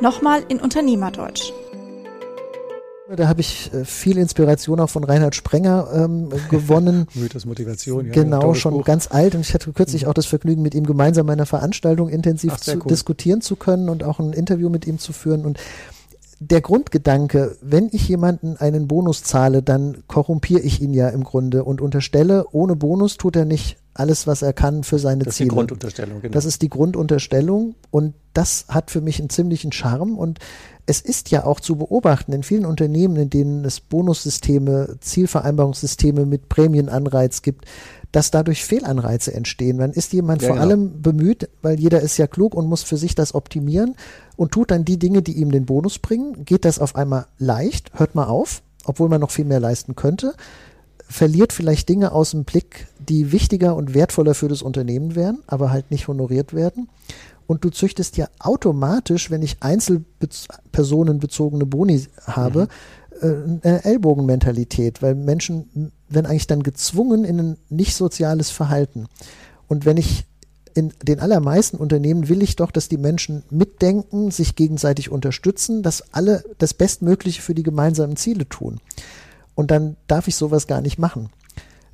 Nochmal 0.00 0.44
in 0.48 0.60
Unternehmerdeutsch. 0.60 1.52
Da 3.16 3.26
habe 3.26 3.40
ich 3.40 3.72
äh, 3.74 3.84
viel 3.84 4.18
Inspiration 4.18 4.78
auch 4.78 4.88
von 4.88 5.02
Reinhard 5.02 5.34
Sprenger 5.34 5.88
ähm, 5.92 6.28
gewonnen. 6.50 7.06
Mythos 7.14 7.44
Motivation, 7.44 8.06
ja. 8.06 8.12
Genau, 8.12 8.54
schon 8.54 8.74
Buch. 8.74 8.84
ganz 8.84 9.08
alt. 9.10 9.34
Und 9.34 9.40
ich 9.40 9.52
hatte 9.52 9.72
kürzlich 9.72 10.04
mhm. 10.04 10.10
auch 10.10 10.14
das 10.14 10.26
Vergnügen, 10.26 10.62
mit 10.62 10.74
ihm 10.74 10.86
gemeinsam 10.86 11.28
einer 11.28 11.46
Veranstaltung 11.46 12.08
intensiv 12.08 12.52
Ach, 12.54 12.60
zu 12.60 12.76
cool. 12.76 12.82
diskutieren 12.88 13.40
zu 13.40 13.56
können 13.56 13.88
und 13.88 14.04
auch 14.04 14.20
ein 14.20 14.32
Interview 14.32 14.68
mit 14.68 14.86
ihm 14.86 14.98
zu 14.98 15.12
führen. 15.12 15.44
Und 15.44 15.58
der 16.38 16.60
Grundgedanke, 16.60 17.56
wenn 17.60 17.88
ich 17.90 18.08
jemanden 18.08 18.56
einen 18.56 18.86
Bonus 18.86 19.24
zahle, 19.24 19.62
dann 19.62 20.04
korrumpiere 20.06 20.60
ich 20.60 20.80
ihn 20.80 20.94
ja 20.94 21.08
im 21.08 21.24
Grunde 21.24 21.64
und 21.64 21.80
unterstelle, 21.80 22.46
ohne 22.52 22.76
Bonus 22.76 23.16
tut 23.16 23.34
er 23.36 23.44
nicht 23.44 23.76
alles, 23.94 24.26
was 24.26 24.42
er 24.42 24.52
kann 24.52 24.84
für 24.84 24.98
seine 24.98 25.24
das 25.24 25.36
Ziele. 25.36 25.48
Das 25.48 25.50
ist 25.50 25.52
die 25.52 25.56
Grundunterstellung, 25.56 26.20
genau. 26.20 26.32
Das 26.32 26.44
ist 26.44 26.62
die 26.62 26.68
Grundunterstellung 26.68 27.74
und 27.90 28.14
das 28.32 28.66
hat 28.68 28.90
für 28.90 29.00
mich 29.00 29.18
einen 29.18 29.30
ziemlichen 29.30 29.72
Charme 29.72 30.16
und 30.16 30.38
es 30.86 31.00
ist 31.00 31.30
ja 31.30 31.44
auch 31.44 31.60
zu 31.60 31.76
beobachten 31.76 32.32
in 32.32 32.42
vielen 32.42 32.66
Unternehmen, 32.66 33.16
in 33.16 33.30
denen 33.30 33.64
es 33.64 33.80
Bonussysteme, 33.80 34.96
Zielvereinbarungssysteme 35.00 36.26
mit 36.26 36.48
Prämienanreiz 36.48 37.42
gibt, 37.42 37.64
dass 38.12 38.30
dadurch 38.30 38.64
Fehlanreize 38.64 39.32
entstehen. 39.32 39.78
Dann 39.78 39.92
ist 39.92 40.12
jemand 40.12 40.42
ja, 40.42 40.48
vor 40.48 40.56
genau. 40.56 40.66
allem 40.66 41.02
bemüht, 41.02 41.48
weil 41.62 41.78
jeder 41.78 42.00
ist 42.00 42.16
ja 42.16 42.26
klug 42.26 42.54
und 42.54 42.66
muss 42.66 42.82
für 42.82 42.96
sich 42.96 43.14
das 43.14 43.34
optimieren 43.34 43.94
und 44.36 44.52
tut 44.52 44.70
dann 44.70 44.84
die 44.84 44.98
Dinge, 44.98 45.22
die 45.22 45.34
ihm 45.34 45.52
den 45.52 45.66
Bonus 45.66 45.98
bringen. 45.98 46.44
Geht 46.44 46.64
das 46.64 46.78
auf 46.78 46.96
einmal 46.96 47.26
leicht, 47.38 47.92
hört 47.94 48.14
mal 48.14 48.26
auf, 48.26 48.62
obwohl 48.84 49.08
man 49.08 49.20
noch 49.20 49.30
viel 49.30 49.44
mehr 49.44 49.60
leisten 49.60 49.94
könnte, 49.94 50.34
verliert 51.10 51.52
vielleicht 51.52 51.88
Dinge 51.88 52.12
aus 52.12 52.30
dem 52.30 52.44
Blick, 52.44 52.86
die 52.98 53.32
wichtiger 53.32 53.74
und 53.74 53.94
wertvoller 53.94 54.34
für 54.34 54.48
das 54.48 54.62
Unternehmen 54.62 55.14
wären, 55.14 55.42
aber 55.46 55.70
halt 55.70 55.90
nicht 55.90 56.08
honoriert 56.08 56.54
werden 56.54 56.88
und 57.50 57.64
du 57.64 57.70
züchtest 57.70 58.16
ja 58.16 58.28
automatisch, 58.38 59.32
wenn 59.32 59.42
ich 59.42 59.56
einzelpersonenbezogene 59.58 61.66
Boni 61.66 62.06
habe, 62.24 62.68
mhm. 63.20 63.58
äh, 63.62 63.68
eine 63.68 63.84
Ellbogenmentalität, 63.84 65.02
weil 65.02 65.16
Menschen 65.16 65.90
werden 66.08 66.26
eigentlich 66.26 66.46
dann 66.46 66.62
gezwungen 66.62 67.24
in 67.24 67.40
ein 67.40 67.56
nicht 67.68 67.96
soziales 67.96 68.50
Verhalten. 68.50 69.08
Und 69.66 69.84
wenn 69.84 69.96
ich 69.96 70.26
in 70.74 70.92
den 71.02 71.18
allermeisten 71.18 71.76
Unternehmen 71.76 72.28
will 72.28 72.44
ich 72.44 72.54
doch, 72.54 72.70
dass 72.70 72.88
die 72.88 72.98
Menschen 72.98 73.42
mitdenken, 73.50 74.30
sich 74.30 74.54
gegenseitig 74.54 75.10
unterstützen, 75.10 75.82
dass 75.82 76.14
alle 76.14 76.44
das 76.58 76.72
Bestmögliche 76.72 77.42
für 77.42 77.56
die 77.56 77.64
gemeinsamen 77.64 78.14
Ziele 78.14 78.48
tun. 78.48 78.78
Und 79.54 79.70
dann 79.70 79.96
darf 80.06 80.28
ich 80.28 80.36
sowas 80.36 80.66
gar 80.66 80.80
nicht 80.80 80.98
machen. 80.98 81.30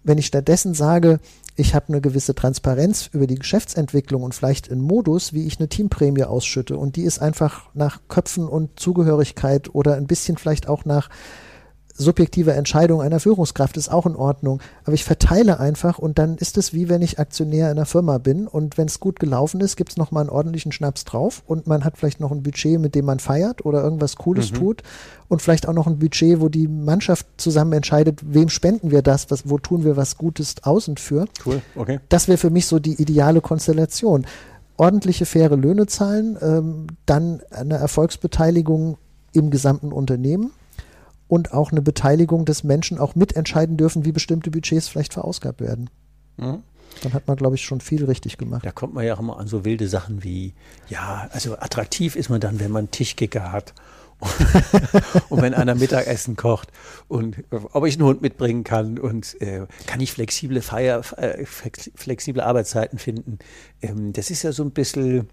Wenn 0.05 0.19
ich 0.19 0.27
stattdessen 0.27 0.75
sage, 0.75 1.19
ich 1.57 1.75
habe 1.75 1.89
eine 1.89 2.01
gewisse 2.01 2.35
Transparenz 2.35 3.09
über 3.13 3.27
die 3.27 3.35
Geschäftsentwicklung 3.37 4.23
und 4.23 4.35
vielleicht 4.35 4.71
einen 4.71 4.83
Modus, 4.83 5.33
wie 5.33 5.47
ich 5.47 5.59
eine 5.59 5.69
Teamprämie 5.69 6.25
ausschütte. 6.25 6.77
Und 6.77 6.97
die 6.97 7.03
ist 7.03 7.19
einfach 7.19 7.71
nach 7.75 8.01
Köpfen 8.09 8.47
und 8.47 8.79
Zugehörigkeit 8.79 9.75
oder 9.75 9.95
ein 9.95 10.07
bisschen 10.07 10.37
vielleicht 10.37 10.69
auch 10.69 10.85
nach 10.85 11.09
subjektive 11.97 12.53
Entscheidung 12.53 13.01
einer 13.01 13.21
Führungskraft 13.21 13.77
ist 13.77 13.91
auch 13.91 14.07
in 14.07 14.17
Ordnung. 14.17 14.61
Aber 14.85 14.95
ich 14.95 15.05
verteile 15.05 15.61
einfach 15.61 15.99
und 15.99 16.19
dann 16.19 16.37
ist 16.37 16.59
es 16.59 16.73
wie 16.73 16.89
wenn 16.89 17.03
ich 17.03 17.19
Aktionär 17.19 17.71
einer 17.71 17.87
Firma 17.87 18.19
bin 18.19 18.47
und 18.47 18.79
wenn 18.79 18.87
es 18.87 19.01
gut 19.01 19.19
gelaufen 19.19 19.61
ist, 19.61 19.77
gibt 19.77 19.91
es 19.91 19.97
nochmal 19.97 20.23
einen 20.23 20.31
ordentlichen 20.31 20.73
Schnaps 20.73 21.05
drauf 21.05 21.43
und 21.47 21.67
man 21.67 21.85
hat 21.85 21.97
vielleicht 21.97 22.21
noch 22.21 22.33
ein 22.33 22.43
Budget, 22.43 22.81
mit 22.81 22.95
dem 22.95 23.05
man 23.05 23.19
feiert 23.19 23.65
oder 23.65 23.83
irgendwas 23.83 24.17
Cooles 24.17 24.53
mhm. 24.53 24.57
tut 24.57 24.83
und 25.29 25.43
vielleicht 25.43 25.69
auch 25.69 25.73
noch 25.73 25.87
ein 25.87 25.99
Budget, 25.99 26.41
wo 26.41 26.49
die 26.49 26.69
Mannschaft 26.69 27.27
zusammen 27.37 27.73
entscheidet, 27.73 28.21
wem 28.23 28.49
spenden 28.49 28.91
wir 28.91 29.03
das, 29.03 29.31
was, 29.31 29.49
wo 29.49 29.59
tun 29.59 29.85
wir 29.85 29.97
was 29.97 30.17
Gutes 30.17 30.57
außen 30.63 30.97
für. 30.97 31.27
Cool, 31.45 31.63
okay. 31.75 32.01
Das 32.09 32.29
wäre 32.29 32.39
für 32.39 32.51
mich 32.51 32.67
so 32.67 32.79
die 32.79 33.01
ideale 33.01 33.41
Konstellation. 33.41 34.27
Ordentliche, 34.77 35.25
faire 35.25 35.57
Löhne 35.57 35.87
zahlen, 35.87 36.37
ähm, 36.43 36.87
dann 37.07 37.41
eine 37.51 37.77
Erfolgsbeteiligung 37.77 38.99
im 39.33 39.51
gesamten 39.51 39.93
Unternehmen 39.93 40.53
und 41.29 41.53
auch 41.53 41.73
eine 41.73 41.83
Beteiligung 41.83 42.45
des 42.45 42.65
Menschen 42.65 42.99
auch 42.99 43.15
mitentscheiden 43.15 43.77
dürfen, 43.77 44.05
wie 44.05 44.13
bestimmte 44.13 44.51
Budgets 44.51 44.89
vielleicht 44.89 45.15
verausgabt 45.15 45.61
werden. 45.61 45.91
Mhm. 46.37 46.63
Dann 47.03 47.13
hat 47.13 47.27
man, 47.27 47.37
glaube 47.37 47.57
ich, 47.57 47.65
schon 47.65 47.81
viel 47.81 48.05
richtig 48.05 48.39
gemacht. 48.39 48.65
Da 48.65 48.73
kommt 48.73 48.95
man 48.95 49.05
ja 49.05 49.15
auch 49.15 49.21
immer 49.21 49.39
an 49.39 49.49
so 49.49 49.65
wilde 49.65 49.89
Sachen 49.89 50.25
wie, 50.25 50.55
ja, 50.89 51.29
also 51.33 51.59
attraktiv 51.59 52.17
ist 52.17 52.31
man 52.31 52.41
dann, 52.41 52.61
wenn 52.61 52.71
man 52.71 52.91
Tischkicker 52.91 53.53
hat. 53.53 53.75
und 55.29 55.43
wenn 55.43 55.53
einer 55.53 55.75
Mittagessen 55.75 56.37
kocht 56.37 56.73
und 57.07 57.45
ob 57.51 57.85
ich 57.85 57.97
einen 57.97 58.07
Hund 58.07 58.23
mitbringen 58.23 58.65
kann 58.65 58.99
und 58.99 59.39
äh, 59.43 59.67
kann 59.87 60.01
ich 60.01 60.11
flexible 60.11 60.63
Feier, 60.63 61.03
äh, 61.19 61.45
flexible 61.45 62.41
Arbeitszeiten 62.41 62.99
finden. 62.99 63.39
Ähm, 63.83 64.15
das 64.15 64.31
ist 64.31 64.43
ja 64.43 64.53
so 64.53 64.63
ein 64.63 64.71
bisschen, 64.71 65.29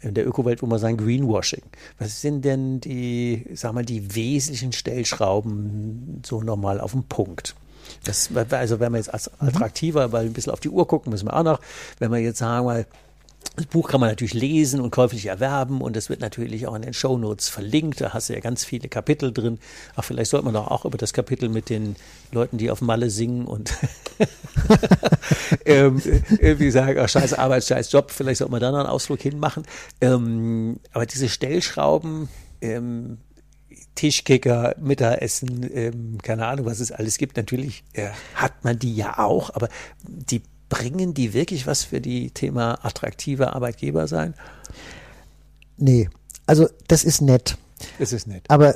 in 0.00 0.14
der 0.14 0.26
Ökowelt, 0.26 0.62
wo 0.62 0.66
man 0.66 0.78
sagen 0.78 0.96
Greenwashing. 0.96 1.62
Was 1.98 2.20
sind 2.20 2.44
denn 2.44 2.80
die, 2.80 3.46
sag 3.54 3.72
mal, 3.72 3.84
die 3.84 4.14
wesentlichen 4.14 4.72
Stellschrauben 4.72 6.22
so 6.24 6.42
normal 6.42 6.80
auf 6.80 6.92
den 6.92 7.04
Punkt? 7.04 7.54
Das, 8.04 8.30
also 8.50 8.80
wenn 8.80 8.92
wir 8.92 8.98
jetzt 8.98 9.12
als 9.12 9.30
mhm. 9.40 9.48
attraktiver, 9.48 10.12
weil 10.12 10.26
ein 10.26 10.32
bisschen 10.32 10.52
auf 10.52 10.60
die 10.60 10.68
Uhr 10.68 10.86
gucken 10.86 11.10
müssen 11.10 11.26
wir 11.26 11.36
auch 11.36 11.42
noch, 11.42 11.60
wenn 11.98 12.10
wir 12.10 12.18
jetzt 12.18 12.38
sagen 12.38 12.66
mal, 12.66 12.86
das 13.56 13.66
Buch 13.66 13.88
kann 13.88 14.00
man 14.00 14.08
natürlich 14.08 14.34
lesen 14.34 14.80
und 14.80 14.90
käuflich 14.90 15.26
erwerben 15.26 15.80
und 15.80 15.96
es 15.96 16.08
wird 16.08 16.20
natürlich 16.20 16.66
auch 16.66 16.74
in 16.74 16.82
den 16.82 16.92
Shownotes 16.92 17.48
verlinkt. 17.48 18.00
Da 18.00 18.12
hast 18.12 18.28
du 18.28 18.32
ja 18.32 18.40
ganz 18.40 18.64
viele 18.64 18.88
Kapitel 18.88 19.32
drin. 19.32 19.58
Ach, 19.94 20.04
vielleicht 20.04 20.30
sollte 20.30 20.44
man 20.44 20.54
doch 20.54 20.68
auch 20.68 20.84
über 20.84 20.98
das 20.98 21.12
Kapitel 21.12 21.48
mit 21.48 21.70
den 21.70 21.94
Leuten, 22.32 22.58
die 22.58 22.70
auf 22.70 22.80
Malle 22.80 23.10
singen 23.10 23.46
und 23.46 23.72
ähm, 25.64 26.02
irgendwie 26.40 26.70
sagen, 26.70 26.98
ach, 26.98 27.08
scheiß 27.08 27.34
Arbeit, 27.34 27.64
scheiß 27.64 27.92
Job, 27.92 28.10
vielleicht 28.10 28.38
sollte 28.38 28.50
man 28.50 28.60
da 28.60 28.72
noch 28.72 28.80
einen 28.80 28.88
Ausflug 28.88 29.20
hinmachen. 29.20 29.64
Ähm, 30.00 30.80
aber 30.92 31.06
diese 31.06 31.28
Stellschrauben, 31.28 32.28
ähm, 32.60 33.18
Tischkicker, 33.94 34.74
Mittagessen, 34.80 35.70
ähm, 35.72 36.18
keine 36.22 36.46
Ahnung, 36.46 36.66
was 36.66 36.80
es 36.80 36.90
alles 36.90 37.18
gibt. 37.18 37.36
Natürlich 37.36 37.84
äh, 37.92 38.08
hat 38.34 38.64
man 38.64 38.78
die 38.78 38.96
ja 38.96 39.18
auch, 39.18 39.54
aber 39.54 39.68
die 40.02 40.42
bringen 40.74 41.14
die 41.14 41.32
wirklich 41.34 41.68
was 41.68 41.84
für 41.84 42.00
die 42.00 42.32
Thema 42.32 42.84
attraktive 42.84 43.54
Arbeitgeber 43.54 44.08
sein? 44.08 44.34
Nee, 45.76 46.10
also 46.46 46.68
das 46.88 47.04
ist 47.04 47.20
nett. 47.20 47.56
Es 48.00 48.12
ist 48.12 48.26
nett. 48.26 48.44
Aber 48.48 48.74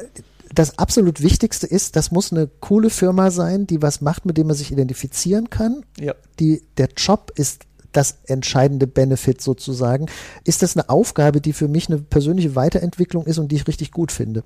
das 0.55 0.79
absolut 0.79 1.23
Wichtigste 1.23 1.67
ist, 1.67 1.97
das 1.97 2.13
muss 2.13 2.33
eine 2.33 2.47
coole 2.47 2.91
Firma 2.91 3.33
sein, 3.33 3.67
die 3.67 3.83
was 3.83 4.01
macht, 4.01 4.27
mit 4.27 4.39
dem 4.39 4.47
man 4.47 4.55
sich 4.55 4.71
identifizieren 4.71 5.51
kann. 5.51 5.85
Ja. 5.99 6.15
Die, 6.39 6.63
der 6.77 6.89
Job 6.97 7.33
ist 7.35 7.65
das 7.93 8.19
entscheidende 8.27 8.87
Benefit 8.87 9.41
sozusagen. 9.41 10.07
Ist 10.45 10.63
das 10.63 10.77
eine 10.77 10.89
Aufgabe, 10.89 11.41
die 11.41 11.53
für 11.53 11.69
mich 11.69 11.89
eine 11.89 11.99
persönliche 11.99 12.55
Weiterentwicklung 12.55 13.25
ist 13.27 13.39
und 13.39 13.51
die 13.51 13.57
ich 13.57 13.67
richtig 13.67 13.93
gut 13.93 14.13
finde? 14.13 14.43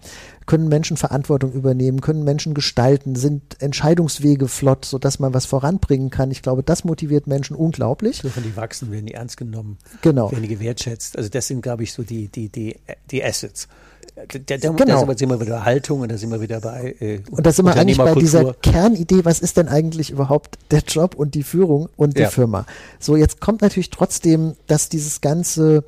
Können 0.46 0.68
Menschen 0.68 0.96
Verantwortung 0.96 1.52
übernehmen? 1.52 2.00
Können 2.00 2.24
Menschen 2.24 2.54
gestalten? 2.54 3.16
Sind 3.16 3.60
Entscheidungswege 3.60 4.48
flott, 4.48 4.84
sodass 4.84 5.18
man 5.18 5.34
was 5.34 5.46
voranbringen 5.46 6.10
kann? 6.10 6.30
Ich 6.30 6.42
glaube, 6.42 6.62
das 6.62 6.84
motiviert 6.84 7.26
Menschen 7.26 7.56
unglaublich. 7.56 8.20
Dürfen 8.20 8.42
die 8.42 8.56
wachsen, 8.56 8.90
werden 8.90 9.06
die 9.06 9.14
ernst 9.14 9.36
genommen, 9.36 9.78
genau. 10.02 10.30
werden 10.30 10.42
die 10.42 10.48
gewertschätzt. 10.48 11.16
Also 11.16 11.28
das 11.28 11.46
sind, 11.46 11.62
glaube 11.62 11.82
ich, 11.82 11.92
so 11.92 12.02
die, 12.02 12.28
die, 12.28 12.48
die, 12.48 12.76
die 13.10 13.24
Assets. 13.24 13.68
Da, 14.14 14.24
da, 14.26 14.56
genau. 14.72 15.06
da 15.06 15.16
sind 15.16 15.30
wir 15.30 15.40
wieder 15.40 15.64
Haltung 15.64 16.00
und 16.00 16.12
da 16.12 16.18
sind 16.18 16.30
wir 16.30 16.40
wieder 16.42 16.60
bei. 16.60 16.94
Äh, 17.00 17.20
und 17.30 17.46
da 17.46 17.50
sind 17.50 17.64
wir 17.64 17.74
eigentlich 17.74 17.96
bei 17.96 18.14
dieser 18.14 18.52
Kernidee, 18.52 19.24
was 19.24 19.40
ist 19.40 19.56
denn 19.56 19.68
eigentlich 19.68 20.10
überhaupt 20.10 20.58
der 20.70 20.80
Job 20.80 21.14
und 21.14 21.34
die 21.34 21.42
Führung 21.42 21.88
und 21.96 22.18
die 22.18 22.22
ja. 22.22 22.28
Firma? 22.28 22.66
So, 23.00 23.16
jetzt 23.16 23.40
kommt 23.40 23.62
natürlich 23.62 23.88
trotzdem, 23.88 24.54
dass 24.66 24.90
dieses 24.90 25.22
ganze, 25.22 25.84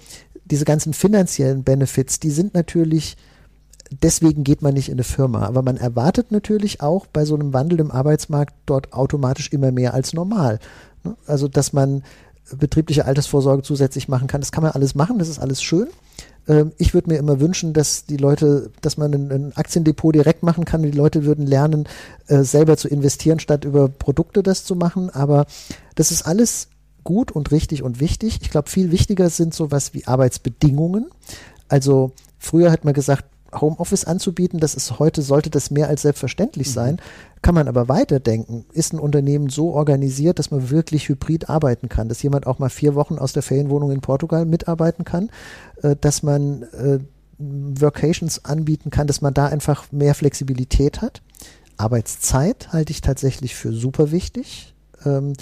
diese 0.47 0.65
ganzen 0.65 0.95
finanziellen 0.95 1.65
Benefits, 1.65 2.19
die 2.19 2.31
sind 2.31 2.55
natürlich, 2.55 3.19
deswegen 3.91 4.43
geht 4.43 4.63
man 4.63 4.73
nicht 4.73 4.89
in 4.89 4.95
eine 4.95 5.05
Firma. 5.05 5.45
Aber 5.45 5.61
man 5.61 5.77
erwartet 5.77 6.33
natürlich 6.33 6.81
auch 6.81 7.07
bei 7.07 7.27
so 7.27 7.35
einem 7.35 7.53
Wandel 7.53 7.79
im 7.79 7.91
Arbeitsmarkt 7.91 8.55
dort 8.65 8.95
automatisch 8.95 9.53
immer 9.53 9.71
mehr 9.71 9.93
als 9.93 10.15
normal. 10.15 10.61
Ne? 11.03 11.15
Also, 11.27 11.47
dass 11.47 11.75
man 11.75 12.03
betriebliche 12.57 13.05
Altersvorsorge 13.05 13.63
zusätzlich 13.63 14.09
machen 14.09 14.29
kann, 14.29 14.41
das 14.41 14.51
kann 14.51 14.63
man 14.63 14.73
alles 14.73 14.95
machen, 14.95 15.19
das 15.19 15.29
ist 15.29 15.41
alles 15.41 15.63
schön. 15.63 15.89
Ähm, 16.49 16.73
ich 16.79 16.95
würde 16.95 17.11
mir 17.11 17.19
immer 17.19 17.41
wünschen, 17.41 17.73
dass 17.73 18.05
die 18.05 18.17
Leute, 18.17 18.71
dass 18.81 18.97
man 18.97 19.13
ein, 19.15 19.31
ein 19.31 19.57
Aktiendepot 19.57 20.15
direkt 20.15 20.43
machen 20.43 20.65
kann. 20.65 20.83
Die 20.83 20.91
Leute 20.91 21.25
würden 21.25 21.47
lernen, 21.47 21.89
äh, 22.29 22.43
selber 22.43 22.77
zu 22.77 22.89
investieren, 22.89 23.41
statt 23.41 23.65
über 23.65 23.89
Produkte 23.89 24.43
das 24.43 24.65
zu 24.65 24.77
machen. 24.77 25.11
Aber 25.11 25.47
das 25.95 26.11
ist 26.11 26.23
alles 26.23 26.69
gut 27.03 27.33
und 27.33 27.51
richtig 27.51 27.83
und 27.83 28.01
wichtig. 28.01 28.39
Ich 28.43 28.51
glaube, 28.51 28.71
viel 28.71 28.91
wichtiger 28.91 29.31
sind 29.31 29.55
sowas 29.55 29.95
wie 29.95 30.07
Arbeitsbedingungen. 30.07 31.07
Also 31.69 32.13
früher 32.39 32.71
hat 32.71 32.85
man 32.85 32.95
gesagt, 32.95 33.25
Homeoffice 33.61 34.05
anzubieten, 34.05 34.61
das 34.61 34.75
ist 34.75 34.99
heute, 34.99 35.23
sollte 35.23 35.51
das 35.51 35.71
mehr 35.71 35.89
als 35.89 36.03
selbstverständlich 36.03 36.69
mhm. 36.69 36.73
sein. 36.73 37.01
Kann 37.43 37.55
man 37.55 37.69
aber 37.69 37.89
weiterdenken. 37.89 38.65
Ist 38.73 38.93
ein 38.93 38.99
Unternehmen 38.99 39.51
so 39.51 39.73
organisiert, 39.73 40.39
dass 40.39 40.51
man 40.51 40.71
wirklich 40.71 41.09
hybrid 41.09 41.51
arbeiten 41.51 41.89
kann, 41.89 42.09
dass 42.09 42.23
jemand 42.23 42.47
auch 42.47 42.59
mal 42.59 42.71
vier 42.71 42.95
Wochen 42.95 43.19
aus 43.19 43.33
der 43.33 43.43
Ferienwohnung 43.43 43.91
in 43.91 44.01
Portugal 44.01 44.47
mitarbeiten 44.47 45.05
kann, 45.05 45.31
äh, 45.83 45.97
dass 46.01 46.23
man 46.23 46.63
äh, 46.63 46.99
Workations 47.39 48.45
anbieten 48.45 48.91
kann, 48.91 49.07
dass 49.07 49.21
man 49.21 49.35
da 49.35 49.47
einfach 49.47 49.91
mehr 49.93 50.15
Flexibilität 50.15 51.03
hat. 51.03 51.21
Arbeitszeit 51.77 52.73
halte 52.73 52.93
ich 52.93 53.01
tatsächlich 53.01 53.55
für 53.55 53.73
super 53.73 54.11
wichtig. 54.11 54.75
Ähm, 55.05 55.35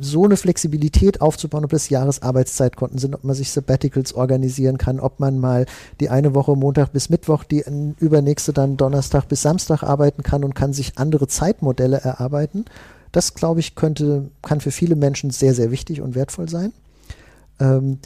so 0.00 0.24
eine 0.24 0.36
Flexibilität 0.36 1.20
aufzubauen, 1.20 1.64
ob 1.64 1.70
das 1.70 1.88
Jahresarbeitszeitkonten 1.88 2.98
sind, 2.98 3.14
ob 3.14 3.24
man 3.24 3.34
sich 3.34 3.50
Sabbaticals 3.50 4.14
organisieren 4.14 4.78
kann, 4.78 5.00
ob 5.00 5.20
man 5.20 5.38
mal 5.38 5.66
die 6.00 6.08
eine 6.08 6.34
Woche 6.34 6.56
Montag 6.56 6.92
bis 6.92 7.10
Mittwoch, 7.10 7.44
die 7.44 7.64
übernächste 7.98 8.52
dann 8.52 8.76
Donnerstag 8.76 9.28
bis 9.28 9.42
Samstag 9.42 9.82
arbeiten 9.82 10.22
kann 10.22 10.44
und 10.44 10.54
kann 10.54 10.72
sich 10.72 10.98
andere 10.98 11.28
Zeitmodelle 11.28 11.98
erarbeiten. 11.98 12.64
Das, 13.12 13.34
glaube 13.34 13.60
ich, 13.60 13.74
könnte, 13.74 14.30
kann 14.42 14.60
für 14.60 14.70
viele 14.70 14.96
Menschen 14.96 15.30
sehr, 15.30 15.54
sehr 15.54 15.70
wichtig 15.70 16.00
und 16.00 16.14
wertvoll 16.14 16.48
sein. 16.48 16.72
Ähm, 17.60 17.98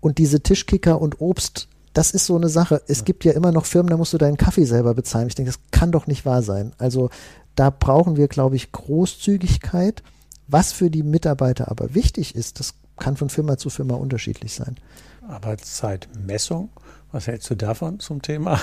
und 0.00 0.18
diese 0.18 0.40
Tischkicker 0.40 1.00
und 1.00 1.20
Obst, 1.20 1.68
das 1.92 2.10
ist 2.10 2.26
so 2.26 2.36
eine 2.36 2.48
Sache. 2.48 2.82
Es 2.88 2.98
ja. 2.98 3.04
gibt 3.04 3.24
ja 3.24 3.32
immer 3.32 3.52
noch 3.52 3.66
Firmen, 3.66 3.90
da 3.90 3.96
musst 3.96 4.12
du 4.12 4.18
deinen 4.18 4.36
Kaffee 4.36 4.64
selber 4.64 4.94
bezahlen. 4.94 5.28
Ich 5.28 5.34
denke, 5.34 5.52
das 5.52 5.60
kann 5.70 5.92
doch 5.92 6.06
nicht 6.06 6.26
wahr 6.26 6.42
sein. 6.42 6.72
Also 6.78 7.10
da 7.54 7.70
brauchen 7.70 8.16
wir, 8.16 8.28
glaube 8.28 8.56
ich, 8.56 8.72
Großzügigkeit 8.72 10.02
was 10.46 10.72
für 10.72 10.90
die 10.90 11.02
Mitarbeiter 11.02 11.70
aber 11.70 11.94
wichtig 11.94 12.34
ist, 12.34 12.60
das 12.60 12.74
kann 12.96 13.16
von 13.16 13.28
Firma 13.28 13.56
zu 13.56 13.70
Firma 13.70 13.94
unterschiedlich 13.94 14.54
sein. 14.54 14.76
Arbeitszeitmessung, 15.28 16.70
was 17.12 17.26
hältst 17.26 17.48
du 17.50 17.54
davon 17.54 17.98
zum 17.98 18.22
Thema 18.22 18.60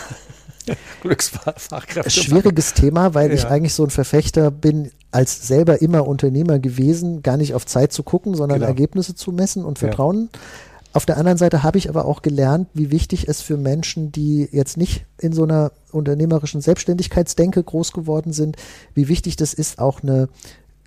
Glücksfachkräfte? 1.02 2.10
Schwieriges 2.10 2.74
Thema, 2.74 3.13
weil 3.13 3.30
ja. 3.30 3.36
ich 3.36 3.46
eigentlich 3.48 3.74
so 3.74 3.84
ein 3.84 3.89
Verfechter 3.89 4.52
bin, 4.52 4.91
als 5.12 5.48
selber 5.48 5.82
immer 5.82 6.08
Unternehmer 6.08 6.60
gewesen, 6.60 7.24
gar 7.24 7.38
nicht 7.38 7.54
auf 7.54 7.65
Zeit 7.65 7.91
zu 7.91 8.04
gucken, 8.04 8.36
sondern 8.36 8.60
genau. 8.60 8.70
Ergebnisse 8.70 9.15
zu 9.15 9.32
messen 9.32 9.65
und 9.65 9.80
Vertrauen. 9.80 10.30
Ja. 10.32 10.39
Auf 10.94 11.06
der 11.06 11.17
anderen 11.17 11.38
Seite 11.38 11.63
habe 11.63 11.78
ich 11.78 11.88
aber 11.88 12.04
auch 12.04 12.22
gelernt, 12.22 12.67
wie 12.74 12.91
wichtig 12.91 13.30
es 13.30 13.41
für 13.41 13.56
Menschen, 13.56 14.12
die 14.12 14.50
jetzt 14.52 14.76
nicht 14.76 15.06
in 15.20 15.32
so 15.32 15.44
einer 15.44 15.72
unternehmerischen 15.91 16.60
Selbstständigkeitsdenke 16.60 17.63
groß 17.63 17.94
geworden 17.94 18.34
sind, 18.34 18.58
wie 18.94 19.08
wichtig 19.08 19.38
das 19.38 19.54
ist, 19.54 19.80
auch 19.80 20.04
eine 20.04 20.28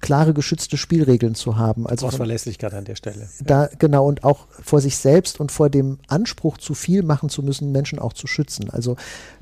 klare 0.05 0.35
geschützte 0.35 0.77
Spielregeln 0.77 1.35
zu 1.35 1.57
haben. 1.57 1.87
Also 1.87 2.11
von, 2.11 2.17
Verlässlichkeit 2.19 2.75
an 2.75 2.85
der 2.85 2.95
Stelle. 2.95 3.27
Da 3.43 3.71
genau 3.79 4.07
und 4.07 4.23
auch 4.23 4.47
vor 4.51 4.83
sich 4.83 4.99
selbst 4.99 5.41
und 5.41 5.51
vor 5.51 5.71
dem 5.71 5.99
Anspruch, 6.09 6.59
zu 6.59 6.75
viel 6.75 7.03
machen 7.03 7.31
zu 7.31 7.43
müssen, 7.43 7.73
Menschen 7.73 7.99
auch 7.99 8.13
zu 8.13 8.27
schützen. 8.27 8.69
Also 8.69 8.97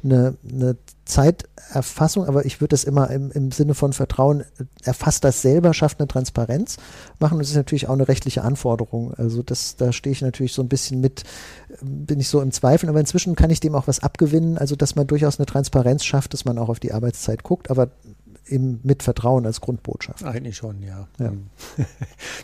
eine, 0.04 0.36
eine 0.48 0.76
Zeiterfassung, 1.04 2.26
aber 2.26 2.46
ich 2.46 2.60
würde 2.60 2.68
das 2.68 2.84
immer 2.84 3.10
im, 3.10 3.32
im 3.32 3.50
Sinne 3.50 3.74
von 3.74 3.92
Vertrauen, 3.92 4.44
erfasst 4.84 5.24
das 5.24 5.42
selber, 5.42 5.74
schafft 5.74 5.98
eine 5.98 6.06
Transparenz 6.06 6.76
machen. 7.18 7.40
Das 7.40 7.48
ist 7.48 7.56
natürlich 7.56 7.88
auch 7.88 7.94
eine 7.94 8.06
rechtliche 8.06 8.42
Anforderung. 8.42 9.14
Also 9.14 9.42
das, 9.42 9.74
da 9.74 9.92
stehe 9.92 10.12
ich 10.12 10.22
natürlich 10.22 10.52
so 10.52 10.62
ein 10.62 10.68
bisschen 10.68 11.00
mit, 11.00 11.24
bin 11.82 12.20
ich 12.20 12.28
so 12.28 12.40
im 12.40 12.52
Zweifel, 12.52 12.88
aber 12.88 13.00
inzwischen 13.00 13.34
kann 13.34 13.50
ich 13.50 13.58
dem 13.58 13.74
auch 13.74 13.88
was 13.88 13.98
abgewinnen, 13.98 14.58
also 14.58 14.76
dass 14.76 14.94
man 14.94 15.08
durchaus 15.08 15.40
eine 15.40 15.46
Transparenz 15.46 16.04
schafft, 16.04 16.34
dass 16.34 16.44
man 16.44 16.56
auch 16.56 16.68
auf 16.68 16.78
die 16.78 16.92
Arbeitszeit 16.92 17.42
guckt, 17.42 17.68
aber 17.68 17.90
eben 18.46 18.80
mit 18.82 19.02
Vertrauen 19.02 19.46
als 19.46 19.60
Grundbotschaft. 19.60 20.24
Eigentlich 20.24 20.56
schon, 20.56 20.82
ja. 20.82 21.08
ja. 21.18 21.28
Hm. 21.28 21.46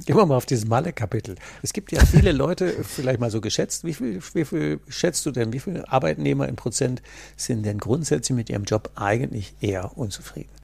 Gehen 0.06 0.16
wir 0.16 0.26
mal 0.26 0.36
auf 0.36 0.46
dieses 0.46 0.66
Malle-Kapitel. 0.66 1.36
Es 1.62 1.72
gibt 1.72 1.92
ja 1.92 2.04
viele 2.04 2.32
Leute, 2.32 2.84
vielleicht 2.84 3.20
mal 3.20 3.30
so 3.30 3.40
geschätzt, 3.40 3.84
wie 3.84 3.94
viel, 3.94 4.20
wie 4.34 4.44
viel 4.44 4.80
schätzt 4.88 5.26
du 5.26 5.30
denn, 5.30 5.52
wie 5.52 5.60
viele 5.60 5.90
Arbeitnehmer 5.90 6.48
in 6.48 6.56
Prozent 6.56 7.02
sind 7.36 7.64
denn 7.64 7.78
grundsätzlich 7.78 8.36
mit 8.36 8.50
ihrem 8.50 8.64
Job 8.64 8.90
eigentlich 8.94 9.54
eher 9.60 9.96
unzufrieden? 9.96 10.57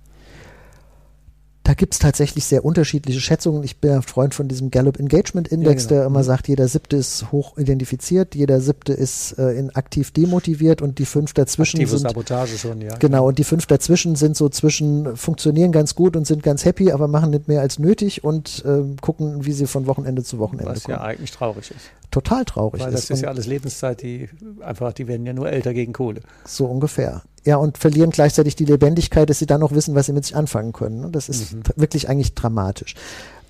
Da 1.65 1.73
gibt 1.73 1.95
es 1.95 1.99
tatsächlich 1.99 2.45
sehr 2.45 2.63
unterschiedliche 2.63 3.21
Schätzungen. 3.23 3.65
Ich 3.65 3.79
bin 3.79 3.91
ein 3.91 4.03
Freund 4.03 4.35
von 4.35 4.49
diesem 4.49 4.71
Gallup 4.71 5.01
Engagement 5.01 5.49
Index, 5.49 5.85
ja, 5.85 5.89
genau. 5.89 6.01
der 6.01 6.07
immer 6.09 6.19
mhm. 6.19 6.25
sagt, 6.25 6.49
jeder 6.49 6.69
siebte 6.69 6.97
ist 6.97 7.33
hoch 7.33 7.57
identifiziert, 7.57 8.35
jeder 8.35 8.61
siebte 8.61 8.93
ist 8.93 9.39
äh, 9.39 9.53
in 9.53 9.75
aktiv 9.75 10.11
demotiviert 10.11 10.83
und 10.83 10.99
die 10.99 11.07
fünf 11.07 11.33
dazwischen 11.33 11.79
Aktive 11.79 11.97
sind. 11.97 12.07
Sabotage 12.07 12.59
schon, 12.59 12.83
ja. 12.83 12.95
Genau, 12.97 13.27
und 13.27 13.39
die 13.39 13.45
fünf 13.45 13.65
dazwischen 13.65 14.15
sind 14.15 14.37
so 14.37 14.51
zwischen, 14.51 15.17
funktionieren 15.17 15.73
ganz 15.73 15.95
gut 15.95 16.17
und 16.17 16.27
sind 16.27 16.43
ganz 16.43 16.67
happy, 16.67 16.93
aber 16.93 17.09
machen 17.09 17.31
nicht 17.31 17.49
mehr 17.49 17.63
als 17.63 17.79
nötig 17.79 18.23
und 18.23 18.63
äh, 18.67 18.83
gucken, 19.01 19.47
wie 19.47 19.53
sie 19.53 19.67
von 19.67 19.87
Wochenende 19.87 20.23
zu 20.23 20.39
Wochenende 20.39 20.71
Was 20.71 20.85
kommen. 20.85 20.99
ja 20.99 21.03
eigentlich 21.03 21.31
traurig 21.31 21.71
ist. 21.71 21.91
Total 22.11 22.45
traurig 22.45 22.83
Weil 22.83 22.93
das 22.93 23.05
ist, 23.05 23.11
ist 23.11 23.23
ja 23.23 23.29
alles 23.29 23.47
Lebenszeit, 23.47 24.03
die 24.03 24.29
einfach, 24.61 24.93
die 24.93 25.09
werden 25.09 25.25
ja 25.25 25.33
nur 25.33 25.49
älter 25.49 25.73
gegen 25.73 25.95
Kohle. 25.95 26.21
So 26.45 26.67
ungefähr 26.67 27.23
ja, 27.45 27.57
und 27.57 27.79
verlieren 27.79 28.11
gleichzeitig 28.11 28.57
die 28.57 28.65
Lebendigkeit, 28.65 29.29
dass 29.29 29.39
sie 29.39 29.47
dann 29.47 29.61
noch 29.61 29.73
wissen, 29.73 29.95
was 29.95 30.07
sie 30.07 30.13
mit 30.13 30.25
sich 30.25 30.35
anfangen 30.35 30.73
können. 30.73 31.13
Das 31.13 31.29
ist 31.29 31.53
mhm. 31.53 31.63
wirklich 31.77 32.09
eigentlich 32.09 32.35
dramatisch. 32.35 32.95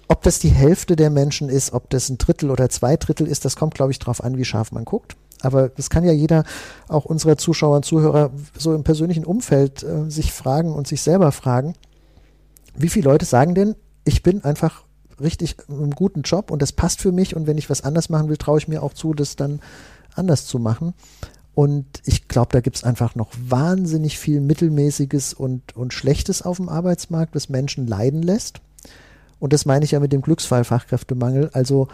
Ob 0.09 0.22
das 0.22 0.38
die 0.38 0.50
Hälfte 0.50 0.96
der 0.96 1.11
Menschen 1.11 1.48
ist, 1.48 1.72
ob 1.72 1.88
das 1.90 2.09
ein 2.09 2.18
Drittel 2.18 2.50
oder 2.50 2.68
zwei 2.68 2.96
Drittel 2.96 3.26
ist, 3.26 3.44
das 3.44 3.57
kommt, 3.57 3.74
glaube 3.74 3.92
ich, 3.92 3.98
darauf 3.98 4.22
an, 4.22 4.37
wie 4.37 4.44
scharf 4.44 4.72
man 4.72 4.85
guckt. 4.85 5.16
Aber 5.40 5.68
das 5.68 5.90
kann 5.90 6.04
ja 6.04 6.12
jeder, 6.12 6.44
auch 6.88 7.04
unserer 7.04 7.37
Zuschauer 7.37 7.76
und 7.76 7.85
Zuhörer, 7.85 8.30
so 8.59 8.74
im 8.74 8.83
persönlichen 8.83 9.24
Umfeld 9.24 9.83
äh, 9.83 10.11
sich 10.11 10.33
fragen 10.33 10.72
und 10.72 10.87
sich 10.87 11.02
selber 11.02 11.33
fragen, 11.33 11.74
wie 12.76 12.88
viele 12.88 13.09
Leute 13.09 13.24
sagen 13.24 13.54
denn, 13.54 13.76
ich 14.04 14.22
bin 14.22 14.42
einfach 14.44 14.83
richtig 15.20 15.57
im 15.68 15.92
guten 15.92 16.22
Job 16.22 16.50
und 16.50 16.61
das 16.61 16.72
passt 16.72 17.00
für 17.00 17.12
mich 17.12 17.37
und 17.37 17.46
wenn 17.46 17.59
ich 17.59 17.70
was 17.70 17.83
anders 17.83 18.09
machen 18.09 18.28
will, 18.28 18.37
traue 18.37 18.59
ich 18.59 18.68
mir 18.68 18.83
auch 18.83 18.92
zu, 18.92 19.14
das 19.14 19.37
dann 19.37 19.61
anders 20.14 20.46
zu 20.46 20.59
machen. 20.59 20.94
Und 21.55 21.87
ich 22.05 22.27
glaube, 22.29 22.49
da 22.53 22.61
gibt 22.61 22.77
es 22.77 22.85
einfach 22.85 23.14
noch 23.14 23.31
wahnsinnig 23.38 24.19
viel 24.19 24.40
Mittelmäßiges 24.40 25.35
und, 25.35 25.77
und 25.77 25.93
Schlechtes 25.93 26.43
auf 26.43 26.57
dem 26.57 26.69
Arbeitsmarkt, 26.69 27.35
das 27.37 27.49
Menschen 27.49 27.87
leiden 27.87 28.23
lässt. 28.23 28.61
Und 29.38 29.53
das 29.53 29.67
meine 29.67 29.85
ich 29.85 29.93
ja 29.93 30.01
mit 30.01 30.12
dem 30.12 30.23
Glücksfall 30.23 30.64
Fachkräftemangel. 30.64 31.51
Also 31.53 31.88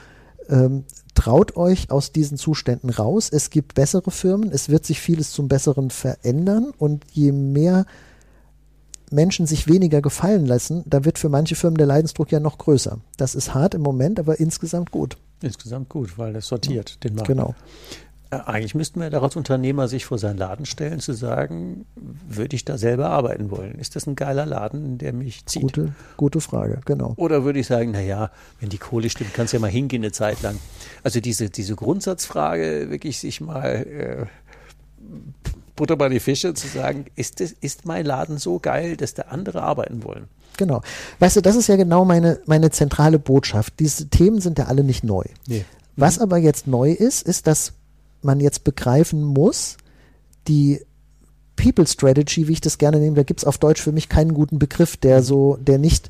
ähm, 0.48 0.84
traut 1.14 1.56
euch 1.56 1.90
aus 1.90 2.12
diesen 2.12 2.38
Zuständen 2.38 2.90
raus. 2.90 3.28
Es 3.30 3.50
gibt 3.50 3.74
bessere 3.74 4.10
Firmen, 4.10 4.50
es 4.50 4.68
wird 4.68 4.86
sich 4.86 5.00
vieles 5.00 5.32
zum 5.32 5.48
Besseren 5.48 5.90
verändern 5.90 6.72
und 6.78 7.04
je 7.12 7.32
mehr 7.32 7.84
Menschen 9.10 9.46
sich 9.46 9.66
weniger 9.66 10.00
gefallen 10.00 10.46
lassen, 10.46 10.84
da 10.86 11.04
wird 11.04 11.18
für 11.18 11.28
manche 11.28 11.56
Firmen 11.56 11.76
der 11.76 11.86
Leidensdruck 11.86 12.30
ja 12.30 12.40
noch 12.40 12.58
größer. 12.58 12.98
Das 13.16 13.34
ist 13.34 13.54
hart 13.54 13.74
im 13.74 13.82
Moment, 13.82 14.20
aber 14.20 14.38
insgesamt 14.38 14.92
gut. 14.92 15.16
Insgesamt 15.42 15.88
gut, 15.88 16.16
weil 16.16 16.32
das 16.32 16.46
sortiert 16.46 17.02
den 17.02 17.14
Markt. 17.14 17.26
Genau. 17.26 17.54
Eigentlich 18.30 18.76
müssten 18.76 19.00
wir 19.00 19.22
als 19.22 19.34
Unternehmer 19.34 19.88
sich 19.88 20.04
vor 20.04 20.16
seinen 20.18 20.38
Laden 20.38 20.64
stellen, 20.64 21.00
zu 21.00 21.14
sagen, 21.14 21.84
würde 22.28 22.54
ich 22.54 22.64
da 22.64 22.78
selber 22.78 23.10
arbeiten 23.10 23.50
wollen? 23.50 23.74
Ist 23.80 23.96
das 23.96 24.06
ein 24.06 24.14
geiler 24.14 24.46
Laden, 24.46 24.98
der 24.98 25.12
mich 25.12 25.46
zieht? 25.46 25.62
Gute, 25.62 25.92
gute 26.16 26.40
Frage, 26.40 26.80
genau. 26.84 27.14
Oder 27.16 27.42
würde 27.42 27.58
ich 27.58 27.66
sagen, 27.66 27.90
naja, 27.90 28.30
wenn 28.60 28.68
die 28.68 28.78
Kohle 28.78 29.10
stimmt, 29.10 29.34
kannst 29.34 29.52
du 29.52 29.56
ja 29.56 29.60
mal 29.60 29.70
hingehen 29.70 30.02
eine 30.02 30.12
Zeit 30.12 30.42
lang. 30.42 30.58
Also 31.02 31.20
diese, 31.20 31.50
diese 31.50 31.74
Grundsatzfrage, 31.74 32.90
wirklich 32.90 33.18
sich 33.18 33.40
mal 33.40 33.66
äh, 33.66 34.26
Butter 35.74 35.96
bei 35.96 36.08
die 36.08 36.20
Fische 36.20 36.54
zu 36.54 36.68
sagen, 36.68 37.06
ist, 37.16 37.40
das, 37.40 37.50
ist 37.50 37.86
mein 37.86 38.06
Laden 38.06 38.38
so 38.38 38.60
geil, 38.60 38.96
dass 38.96 39.14
da 39.14 39.22
andere 39.22 39.62
arbeiten 39.62 40.04
wollen? 40.04 40.28
Genau. 40.56 40.82
Weißt 41.18 41.36
du, 41.36 41.40
das 41.40 41.56
ist 41.56 41.68
ja 41.68 41.76
genau 41.76 42.04
meine, 42.04 42.38
meine 42.46 42.70
zentrale 42.70 43.18
Botschaft. 43.18 43.80
Diese 43.80 44.08
Themen 44.08 44.40
sind 44.40 44.58
ja 44.58 44.66
alle 44.66 44.84
nicht 44.84 45.02
neu. 45.02 45.24
Nee. 45.48 45.64
Was 45.96 46.18
aber 46.18 46.36
jetzt 46.36 46.66
neu 46.66 46.92
ist, 46.92 47.22
ist, 47.26 47.46
dass 47.46 47.72
man 48.22 48.40
jetzt 48.40 48.64
begreifen 48.64 49.22
muss, 49.24 49.76
die 50.48 50.80
People 51.56 51.86
Strategy, 51.86 52.48
wie 52.48 52.52
ich 52.52 52.60
das 52.60 52.78
gerne 52.78 52.98
nehme, 52.98 53.16
da 53.16 53.22
gibt 53.22 53.40
es 53.40 53.46
auf 53.46 53.58
Deutsch 53.58 53.82
für 53.82 53.92
mich 53.92 54.08
keinen 54.08 54.34
guten 54.34 54.58
Begriff, 54.58 54.96
der 54.96 55.22
so, 55.22 55.58
der 55.60 55.78
nicht 55.78 56.08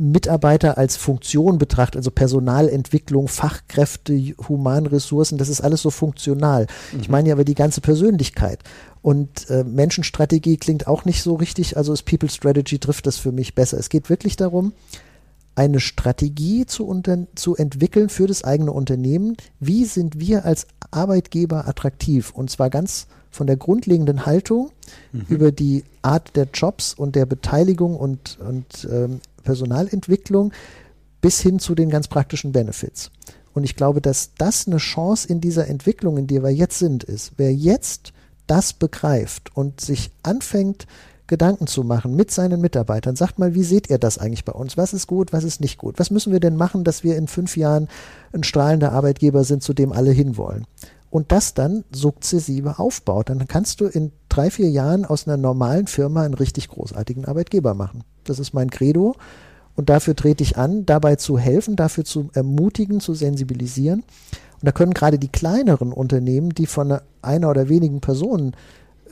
Mitarbeiter 0.00 0.78
als 0.78 0.96
Funktion 0.96 1.58
betrachtet, 1.58 1.98
also 1.98 2.10
Personalentwicklung, 2.10 3.28
Fachkräfte, 3.28 4.14
Humanressourcen, 4.48 5.36
das 5.36 5.50
ist 5.50 5.60
alles 5.60 5.82
so 5.82 5.90
funktional. 5.90 6.66
Mhm. 6.92 7.00
Ich 7.00 7.08
meine 7.10 7.28
ja 7.28 7.34
aber 7.34 7.44
die 7.44 7.54
ganze 7.54 7.82
Persönlichkeit. 7.82 8.60
Und 9.02 9.48
äh, 9.50 9.62
Menschenstrategie 9.62 10.56
klingt 10.56 10.86
auch 10.86 11.04
nicht 11.04 11.22
so 11.22 11.34
richtig, 11.34 11.76
also 11.76 11.92
ist 11.92 12.04
People 12.04 12.30
Strategy 12.30 12.78
trifft 12.78 13.06
das 13.06 13.18
für 13.18 13.30
mich 13.30 13.54
besser. 13.54 13.78
Es 13.78 13.90
geht 13.90 14.08
wirklich 14.08 14.36
darum, 14.36 14.72
eine 15.54 15.80
Strategie 15.80 16.66
zu, 16.66 17.02
zu 17.34 17.56
entwickeln 17.56 18.08
für 18.08 18.26
das 18.26 18.44
eigene 18.44 18.72
Unternehmen. 18.72 19.36
Wie 19.58 19.84
sind 19.84 20.18
wir 20.18 20.44
als 20.44 20.66
Arbeitgeber 20.90 21.68
attraktiv? 21.68 22.30
Und 22.30 22.50
zwar 22.50 22.70
ganz 22.70 23.06
von 23.30 23.46
der 23.46 23.56
grundlegenden 23.56 24.26
Haltung 24.26 24.70
mhm. 25.12 25.26
über 25.28 25.52
die 25.52 25.84
Art 26.02 26.34
der 26.36 26.48
Jobs 26.52 26.94
und 26.94 27.14
der 27.14 27.26
Beteiligung 27.26 27.96
und, 27.96 28.38
und 28.40 28.88
ähm, 28.90 29.20
Personalentwicklung 29.44 30.52
bis 31.20 31.40
hin 31.40 31.58
zu 31.58 31.74
den 31.74 31.90
ganz 31.90 32.08
praktischen 32.08 32.52
Benefits. 32.52 33.10
Und 33.52 33.64
ich 33.64 33.76
glaube, 33.76 34.00
dass 34.00 34.30
das 34.38 34.66
eine 34.66 34.78
Chance 34.78 35.28
in 35.28 35.40
dieser 35.40 35.66
Entwicklung, 35.68 36.16
in 36.18 36.26
der 36.26 36.42
wir 36.42 36.50
jetzt 36.50 36.78
sind, 36.78 37.04
ist. 37.04 37.32
Wer 37.36 37.52
jetzt 37.52 38.12
das 38.46 38.72
begreift 38.72 39.54
und 39.56 39.80
sich 39.80 40.10
anfängt, 40.22 40.86
Gedanken 41.30 41.68
zu 41.68 41.84
machen 41.84 42.16
mit 42.16 42.30
seinen 42.32 42.60
Mitarbeitern. 42.60 43.14
Sagt 43.14 43.38
mal, 43.38 43.54
wie 43.54 43.62
seht 43.62 43.88
ihr 43.88 43.98
das 43.98 44.18
eigentlich 44.18 44.44
bei 44.44 44.52
uns? 44.52 44.76
Was 44.76 44.92
ist 44.92 45.06
gut, 45.06 45.32
was 45.32 45.44
ist 45.44 45.60
nicht 45.60 45.78
gut? 45.78 45.98
Was 45.98 46.10
müssen 46.10 46.32
wir 46.32 46.40
denn 46.40 46.56
machen, 46.56 46.84
dass 46.84 47.04
wir 47.04 47.16
in 47.16 47.28
fünf 47.28 47.56
Jahren 47.56 47.88
ein 48.32 48.42
strahlender 48.42 48.92
Arbeitgeber 48.92 49.44
sind, 49.44 49.62
zu 49.62 49.72
dem 49.72 49.92
alle 49.92 50.10
hinwollen? 50.10 50.66
Und 51.08 51.32
das 51.32 51.54
dann 51.54 51.84
sukzessive 51.92 52.78
aufbaut. 52.78 53.30
Dann 53.30 53.46
kannst 53.46 53.80
du 53.80 53.86
in 53.86 54.10
drei, 54.28 54.50
vier 54.50 54.68
Jahren 54.70 55.04
aus 55.04 55.26
einer 55.26 55.36
normalen 55.36 55.86
Firma 55.86 56.22
einen 56.22 56.34
richtig 56.34 56.68
großartigen 56.68 57.24
Arbeitgeber 57.24 57.74
machen. 57.74 58.02
Das 58.24 58.40
ist 58.40 58.52
mein 58.52 58.70
Credo. 58.70 59.14
Und 59.76 59.88
dafür 59.88 60.16
trete 60.16 60.42
ich 60.42 60.58
an, 60.58 60.84
dabei 60.84 61.14
zu 61.14 61.38
helfen, 61.38 61.76
dafür 61.76 62.04
zu 62.04 62.30
ermutigen, 62.34 63.00
zu 63.00 63.14
sensibilisieren. 63.14 64.00
Und 64.00 64.66
da 64.66 64.72
können 64.72 64.94
gerade 64.94 65.18
die 65.18 65.28
kleineren 65.28 65.92
Unternehmen, 65.92 66.50
die 66.50 66.66
von 66.66 66.98
einer 67.22 67.48
oder 67.48 67.68
wenigen 67.68 68.00
Personen 68.00 68.56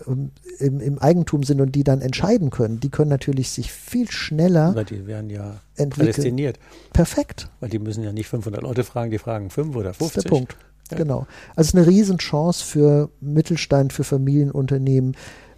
im, 0.06 0.80
im, 0.80 0.98
Eigentum 0.98 1.42
sind 1.42 1.60
und 1.60 1.74
die 1.74 1.84
dann 1.84 2.00
entscheiden 2.00 2.50
können, 2.50 2.80
die 2.80 2.90
können 2.90 3.10
natürlich 3.10 3.50
sich 3.50 3.72
viel 3.72 4.10
schneller 4.10 4.74
Weil 4.74 4.84
die 4.84 5.06
werden 5.06 5.30
ja 5.30 5.60
entwickeln. 5.76 6.12
prädestiniert. 6.12 6.58
Perfekt. 6.92 7.50
Weil 7.60 7.70
die 7.70 7.78
müssen 7.78 8.02
ja 8.02 8.12
nicht 8.12 8.28
500 8.28 8.62
Leute 8.62 8.84
fragen, 8.84 9.10
die 9.10 9.18
fragen 9.18 9.50
5 9.50 9.76
oder 9.76 9.94
50. 9.94 9.98
Das 9.98 10.16
ist 10.16 10.24
der 10.24 10.28
Punkt. 10.28 10.56
Ja. 10.90 10.96
Genau. 10.96 11.26
Also 11.54 11.60
es 11.60 11.66
ist 11.68 11.74
eine 11.74 11.86
Riesenchance 11.86 12.64
für 12.64 13.10
Mittelstand, 13.20 13.92
für 13.92 14.04
Familienunternehmen, 14.04 15.16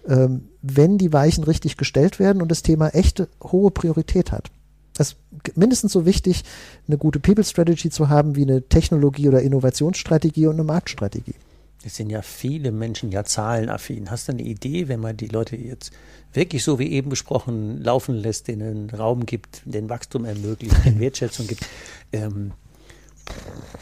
ähm, 0.09 0.49
wenn 0.62 0.99
die 0.99 1.12
Weichen 1.12 1.45
richtig 1.45 1.76
gestellt 1.76 2.18
werden 2.18 2.43
und 2.43 2.51
das 2.51 2.62
Thema 2.62 2.88
echte 2.95 3.28
hohe 3.43 3.70
Priorität 3.70 4.32
hat. 4.32 4.51
Das 4.95 5.12
ist 5.12 5.57
mindestens 5.57 5.93
so 5.93 6.05
wichtig, 6.05 6.45
eine 6.86 6.99
gute 6.99 7.20
People 7.20 7.45
Strategy 7.45 7.91
zu 7.91 8.09
haben, 8.09 8.36
wie 8.36 8.43
eine 8.43 8.62
Technologie- 8.62 9.28
oder 9.28 9.41
Innovationsstrategie 9.41 10.47
und 10.47 10.55
eine 10.55 10.64
Marktstrategie. 10.64 11.34
Es 11.83 11.97
sind 11.97 12.11
ja 12.11 12.20
viele 12.20 12.72
Menschen 12.72 13.11
ja 13.11 13.24
zahlenaffin. 13.24 14.11
Hast 14.11 14.28
du 14.28 14.33
eine 14.33 14.43
Idee, 14.43 14.89
wenn 14.89 15.01
man 15.01 15.16
die 15.16 15.28
Leute 15.28 15.57
jetzt 15.57 15.93
wirklich 16.35 16.62
so 16.62 16.78
wie 16.78 16.91
eben 16.93 17.09
besprochen 17.09 17.83
laufen 17.83 18.14
lässt, 18.14 18.49
denen 18.49 18.91
Raum 18.91 19.24
gibt, 19.24 19.62
den 19.64 19.89
Wachstum 19.89 20.26
ermöglicht, 20.26 20.76
den 20.85 21.01
Wertschätzung 21.01 21.47
gibt? 21.47 21.66
Ähm, 22.12 22.53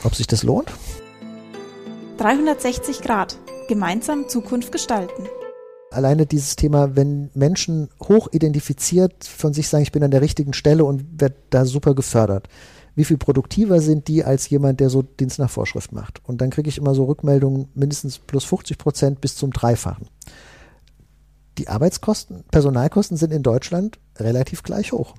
Ob 0.04 0.14
sich 0.14 0.28
das 0.28 0.44
lohnt? 0.44 0.72
360 2.18 3.00
Grad. 3.00 3.36
Gemeinsam 3.68 4.28
Zukunft 4.28 4.70
gestalten. 4.70 5.24
Alleine 5.90 6.24
dieses 6.24 6.54
Thema, 6.54 6.94
wenn 6.94 7.30
Menschen 7.34 7.88
hoch 8.00 8.28
identifiziert 8.30 9.24
von 9.24 9.52
sich 9.52 9.68
sagen, 9.68 9.82
ich 9.82 9.92
bin 9.92 10.04
an 10.04 10.10
der 10.10 10.20
richtigen 10.20 10.52
Stelle 10.52 10.84
und 10.84 11.20
werde 11.20 11.36
da 11.50 11.64
super 11.64 11.94
gefördert 11.94 12.48
wie 12.98 13.04
viel 13.04 13.16
produktiver 13.16 13.80
sind 13.80 14.08
die 14.08 14.24
als 14.24 14.50
jemand, 14.50 14.80
der 14.80 14.90
so 14.90 15.02
Dienst 15.02 15.38
nach 15.38 15.48
Vorschrift 15.48 15.92
macht. 15.92 16.20
Und 16.24 16.40
dann 16.40 16.50
kriege 16.50 16.68
ich 16.68 16.78
immer 16.78 16.96
so 16.96 17.04
Rückmeldungen 17.04 17.68
mindestens 17.76 18.18
plus 18.18 18.42
50 18.42 18.76
Prozent 18.76 19.20
bis 19.20 19.36
zum 19.36 19.52
Dreifachen. 19.52 20.08
Die 21.58 21.68
Arbeitskosten, 21.68 22.42
Personalkosten 22.50 23.16
sind 23.16 23.32
in 23.32 23.44
Deutschland 23.44 24.00
relativ 24.16 24.64
gleich 24.64 24.90
hoch. 24.90 25.14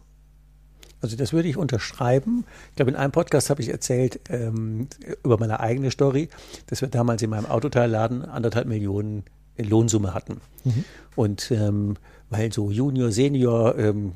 Also 0.99 1.15
das 1.15 1.31
würde 1.31 1.47
ich 1.47 1.55
unterschreiben. 1.55 2.43
Ich 2.71 2.75
glaube, 2.75 2.91
in 2.91 2.97
einem 2.97 3.13
Podcast 3.13 3.49
habe 3.49 3.61
ich 3.61 3.69
erzählt 3.69 4.19
ähm, 4.29 4.89
über 5.23 5.39
meine 5.39 5.61
eigene 5.61 5.89
Story, 5.89 6.27
dass 6.67 6.81
wir 6.81 6.89
damals 6.89 7.21
in 7.21 7.29
meinem 7.29 7.45
Autoteilladen 7.45 8.25
anderthalb 8.25 8.67
Millionen 8.67 9.23
Lohnsumme 9.57 10.13
hatten. 10.13 10.41
Mhm. 10.65 10.83
Und 11.15 11.49
ähm, 11.51 11.95
weil 12.29 12.51
so 12.53 12.71
Junior, 12.71 13.11
Senior 13.11 13.77
ähm, 13.77 14.13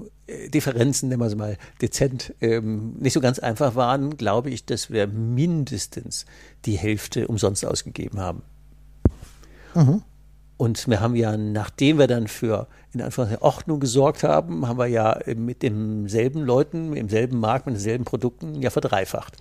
Differenzen, 0.53 1.09
nennen 1.09 1.21
wir 1.21 1.27
es 1.27 1.35
mal 1.35 1.57
dezent, 1.81 2.33
ähm, 2.41 2.93
nicht 2.99 3.13
so 3.13 3.19
ganz 3.19 3.39
einfach 3.39 3.75
waren, 3.75 4.17
glaube 4.17 4.49
ich, 4.49 4.65
dass 4.65 4.89
wir 4.89 5.07
mindestens 5.07 6.25
die 6.65 6.77
Hälfte 6.77 7.27
umsonst 7.27 7.65
ausgegeben 7.65 8.19
haben. 8.19 8.41
Mhm. 9.75 10.03
Und 10.57 10.87
wir 10.87 11.01
haben 11.01 11.15
ja, 11.15 11.35
nachdem 11.35 11.97
wir 11.97 12.07
dann 12.07 12.27
für 12.27 12.67
in 12.93 13.01
Anführungszeichen 13.01 13.43
Ordnung 13.43 13.79
gesorgt 13.79 14.23
haben, 14.23 14.67
haben 14.67 14.77
wir 14.77 14.87
ja 14.87 15.19
mit 15.35 15.63
demselben 15.63 16.41
Leuten, 16.41 16.95
im 16.95 17.09
selben 17.09 17.39
Markt, 17.39 17.65
mit 17.65 17.75
denselben 17.75 18.05
Produkten 18.05 18.61
ja 18.61 18.69
verdreifacht. 18.69 19.35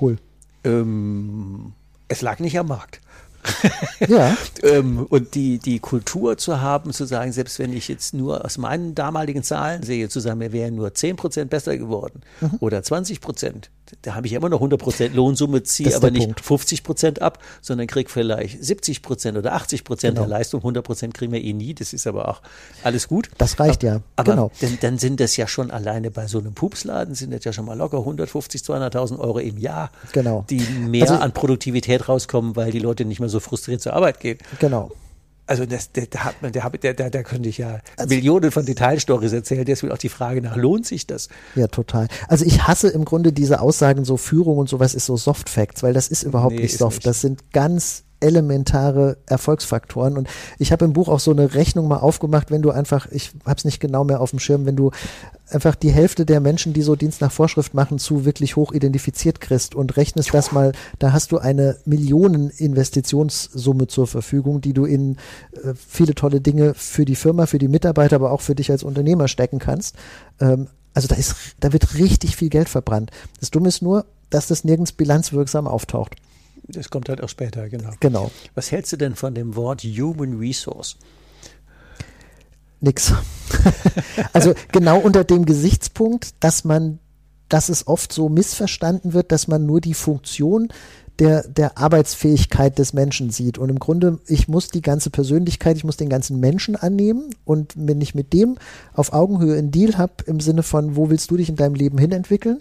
Cool. 0.00 0.18
Ähm, 0.64 1.72
es 2.08 2.22
lag 2.22 2.38
nicht 2.38 2.58
am 2.58 2.68
Markt. 2.68 3.00
ja. 4.08 4.36
ähm, 4.62 5.06
und 5.08 5.34
die, 5.34 5.58
die 5.58 5.80
Kultur 5.80 6.36
zu 6.36 6.60
haben, 6.60 6.92
zu 6.92 7.04
sagen, 7.04 7.32
selbst 7.32 7.58
wenn 7.58 7.72
ich 7.72 7.88
jetzt 7.88 8.14
nur 8.14 8.44
aus 8.44 8.58
meinen 8.58 8.94
damaligen 8.94 9.42
Zahlen 9.42 9.82
sehe, 9.82 10.08
zu 10.08 10.20
sagen, 10.20 10.40
wir 10.40 10.52
wären 10.52 10.74
nur 10.74 10.88
10% 10.88 11.46
besser 11.46 11.76
geworden 11.76 12.20
mhm. 12.40 12.58
oder 12.60 12.78
20%, 12.78 13.64
da 14.02 14.14
habe 14.14 14.26
ich 14.26 14.32
immer 14.32 14.48
noch 14.48 14.60
100% 14.60 15.12
Lohnsumme, 15.12 15.62
ziehe 15.62 15.94
aber 15.94 16.10
nicht 16.10 16.44
Punkt. 16.44 16.64
50% 16.64 17.20
ab, 17.20 17.38
sondern 17.60 17.86
kriege 17.86 18.10
vielleicht 18.10 18.60
70% 18.62 19.38
oder 19.38 19.54
80% 19.54 20.00
genau. 20.00 20.20
der 20.20 20.26
Leistung. 20.26 20.62
100% 20.62 21.12
kriegen 21.12 21.32
wir 21.32 21.42
eh 21.42 21.52
nie, 21.52 21.74
das 21.74 21.92
ist 21.92 22.06
aber 22.06 22.28
auch 22.28 22.42
alles 22.82 23.08
gut. 23.08 23.30
Das 23.38 23.60
reicht 23.60 23.82
ja, 23.82 24.00
aber 24.16 24.32
genau. 24.32 24.50
Dann, 24.60 24.78
dann 24.80 24.98
sind 24.98 25.20
das 25.20 25.36
ja 25.36 25.46
schon 25.46 25.70
alleine 25.70 26.10
bei 26.10 26.26
so 26.26 26.38
einem 26.38 26.54
Pupsladen, 26.54 27.14
sind 27.14 27.32
das 27.32 27.44
ja 27.44 27.52
schon 27.52 27.66
mal 27.66 27.76
locker 27.76 27.98
150, 27.98 28.62
200.000 28.62 29.18
Euro 29.18 29.38
im 29.38 29.58
Jahr, 29.58 29.90
genau. 30.12 30.44
die 30.48 30.60
mehr 30.60 31.02
also, 31.02 31.14
an 31.14 31.32
Produktivität 31.32 32.08
rauskommen, 32.08 32.56
weil 32.56 32.72
die 32.72 32.78
Leute 32.78 33.04
nicht 33.04 33.20
mehr 33.20 33.28
so 33.28 33.40
frustriert 33.40 33.82
zur 33.82 33.92
Arbeit 33.92 34.20
gehen. 34.20 34.38
Genau. 34.58 34.90
Also 35.52 35.66
das, 35.66 35.92
der, 35.92 36.06
der, 36.06 36.24
hat 36.24 36.40
man, 36.40 36.50
der, 36.50 36.70
der, 36.70 36.94
der, 36.94 37.10
der 37.10 37.22
könnte 37.24 37.46
ich 37.46 37.58
ja 37.58 37.80
also, 37.98 38.14
Millionen 38.14 38.50
von 38.50 38.64
Detailstories 38.64 39.34
erzählen. 39.34 39.66
Deswegen 39.66 39.92
auch 39.92 39.98
die 39.98 40.08
Frage 40.08 40.40
nach, 40.40 40.56
lohnt 40.56 40.86
sich 40.86 41.06
das? 41.06 41.28
Ja, 41.54 41.66
total. 41.66 42.08
Also 42.26 42.46
ich 42.46 42.66
hasse 42.66 42.88
im 42.88 43.04
Grunde 43.04 43.34
diese 43.34 43.60
Aussagen, 43.60 44.06
so 44.06 44.16
Führung 44.16 44.56
und 44.56 44.70
sowas 44.70 44.94
ist 44.94 45.04
so 45.04 45.18
Soft 45.18 45.50
Facts, 45.50 45.82
weil 45.82 45.92
das 45.92 46.08
ist 46.08 46.22
überhaupt 46.22 46.54
nee, 46.54 46.62
nicht 46.62 46.78
soft. 46.78 47.00
Nicht. 47.00 47.06
Das 47.06 47.20
sind 47.20 47.52
ganz 47.52 48.04
elementare 48.22 49.16
Erfolgsfaktoren. 49.26 50.16
Und 50.16 50.28
ich 50.58 50.72
habe 50.72 50.84
im 50.84 50.92
Buch 50.92 51.08
auch 51.08 51.20
so 51.20 51.30
eine 51.30 51.54
Rechnung 51.54 51.88
mal 51.88 51.98
aufgemacht, 51.98 52.50
wenn 52.50 52.62
du 52.62 52.70
einfach, 52.70 53.06
ich 53.10 53.32
habe 53.44 53.56
es 53.56 53.64
nicht 53.64 53.80
genau 53.80 54.04
mehr 54.04 54.20
auf 54.20 54.30
dem 54.30 54.38
Schirm, 54.38 54.66
wenn 54.66 54.76
du 54.76 54.90
einfach 55.50 55.74
die 55.74 55.90
Hälfte 55.90 56.24
der 56.24 56.40
Menschen, 56.40 56.72
die 56.72 56.82
so 56.82 56.96
Dienst 56.96 57.20
nach 57.20 57.32
Vorschrift 57.32 57.74
machen, 57.74 57.98
zu 57.98 58.24
wirklich 58.24 58.56
hoch 58.56 58.72
identifiziert 58.72 59.40
kriegst 59.40 59.74
und 59.74 59.96
rechnest 59.96 60.32
das 60.32 60.52
mal, 60.52 60.72
da 60.98 61.12
hast 61.12 61.32
du 61.32 61.38
eine 61.38 61.76
Millionen-Investitionssumme 61.84 63.86
zur 63.86 64.06
Verfügung, 64.06 64.60
die 64.60 64.72
du 64.72 64.84
in 64.84 65.16
äh, 65.52 65.74
viele 65.74 66.14
tolle 66.14 66.40
Dinge 66.40 66.74
für 66.74 67.04
die 67.04 67.16
Firma, 67.16 67.46
für 67.46 67.58
die 67.58 67.68
Mitarbeiter, 67.68 68.16
aber 68.16 68.32
auch 68.32 68.40
für 68.40 68.54
dich 68.54 68.70
als 68.70 68.82
Unternehmer 68.82 69.28
stecken 69.28 69.58
kannst. 69.58 69.96
Ähm, 70.40 70.68
also 70.94 71.08
da 71.08 71.16
ist, 71.16 71.34
da 71.60 71.72
wird 71.72 71.94
richtig 71.94 72.36
viel 72.36 72.48
Geld 72.48 72.68
verbrannt. 72.68 73.10
Das 73.40 73.50
Dumme 73.50 73.68
ist 73.68 73.82
nur, 73.82 74.06
dass 74.30 74.46
das 74.46 74.64
nirgends 74.64 74.92
bilanzwirksam 74.92 75.66
auftaucht. 75.66 76.16
Das 76.64 76.90
kommt 76.90 77.08
halt 77.08 77.22
auch 77.22 77.28
später, 77.28 77.68
genau. 77.68 77.90
Genau. 78.00 78.30
Was 78.54 78.70
hältst 78.70 78.92
du 78.92 78.96
denn 78.96 79.14
von 79.14 79.34
dem 79.34 79.56
Wort 79.56 79.82
Human 79.82 80.38
Resource? 80.38 80.96
Nix. 82.80 83.12
also 84.32 84.54
genau 84.72 84.98
unter 84.98 85.24
dem 85.24 85.44
Gesichtspunkt, 85.44 86.34
dass 86.40 86.64
man, 86.64 86.98
dass 87.48 87.68
es 87.68 87.86
oft 87.86 88.12
so 88.12 88.28
missverstanden 88.28 89.12
wird, 89.12 89.30
dass 89.30 89.46
man 89.46 89.66
nur 89.66 89.80
die 89.80 89.94
Funktion 89.94 90.68
der, 91.18 91.46
der 91.46 91.78
Arbeitsfähigkeit 91.78 92.78
des 92.78 92.92
Menschen 92.92 93.30
sieht. 93.30 93.58
Und 93.58 93.68
im 93.68 93.78
Grunde, 93.78 94.18
ich 94.26 94.48
muss 94.48 94.68
die 94.68 94.80
ganze 94.80 95.10
Persönlichkeit, 95.10 95.76
ich 95.76 95.84
muss 95.84 95.96
den 95.96 96.08
ganzen 96.08 96.40
Menschen 96.40 96.74
annehmen. 96.74 97.34
Und 97.44 97.74
wenn 97.76 98.00
ich 98.00 98.14
mit 98.14 98.32
dem 98.32 98.56
auf 98.94 99.12
Augenhöhe 99.12 99.56
einen 99.56 99.70
Deal 99.70 99.98
habe, 99.98 100.14
im 100.26 100.40
Sinne 100.40 100.62
von, 100.62 100.96
wo 100.96 101.10
willst 101.10 101.30
du 101.30 101.36
dich 101.36 101.48
in 101.48 101.56
deinem 101.56 101.74
Leben 101.74 101.98
hinentwickeln? 101.98 102.60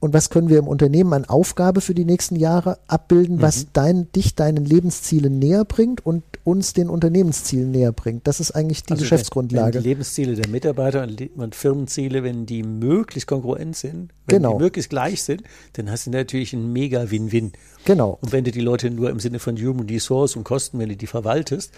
Und 0.00 0.14
was 0.14 0.30
können 0.30 0.48
wir 0.48 0.58
im 0.58 0.68
Unternehmen 0.68 1.12
an 1.12 1.24
Aufgabe 1.24 1.80
für 1.80 1.94
die 1.94 2.04
nächsten 2.04 2.36
Jahre 2.36 2.78
abbilden, 2.86 3.36
mhm. 3.36 3.42
was 3.42 3.66
dein, 3.72 4.10
dich 4.12 4.36
deinen 4.36 4.64
Lebenszielen 4.64 5.38
näher 5.38 5.64
bringt 5.64 6.04
und 6.06 6.22
uns 6.44 6.72
den 6.72 6.88
Unternehmenszielen 6.88 7.70
näher 7.72 7.92
bringt. 7.92 8.26
Das 8.26 8.38
ist 8.38 8.52
eigentlich 8.52 8.84
die 8.84 8.92
also 8.92 9.02
Geschäftsgrundlage. 9.02 9.74
Wenn, 9.74 9.82
die 9.82 9.88
Lebensziele 9.88 10.34
der 10.34 10.48
Mitarbeiter 10.48 11.06
und 11.36 11.54
Firmenziele, 11.54 12.22
wenn 12.22 12.46
die 12.46 12.62
möglichst 12.62 13.26
kongruent 13.26 13.76
sind, 13.76 14.12
wenn 14.26 14.38
genau. 14.38 14.56
die 14.56 14.64
möglichst 14.64 14.90
gleich 14.90 15.22
sind, 15.22 15.42
dann 15.72 15.90
hast 15.90 16.06
du 16.06 16.10
natürlich 16.10 16.54
einen 16.54 16.72
mega 16.72 17.10
Win-Win. 17.10 17.52
Genau. 17.84 18.18
Und 18.20 18.32
wenn 18.32 18.44
du 18.44 18.52
die 18.52 18.60
Leute 18.60 18.90
nur 18.90 19.10
im 19.10 19.18
Sinne 19.18 19.40
von 19.40 19.56
Human 19.56 19.88
Resource 19.88 20.36
und 20.36 20.44
Kosten, 20.44 20.78
wenn 20.78 20.90
du 20.90 20.96
die 20.96 21.06
verwaltest, 21.06 21.72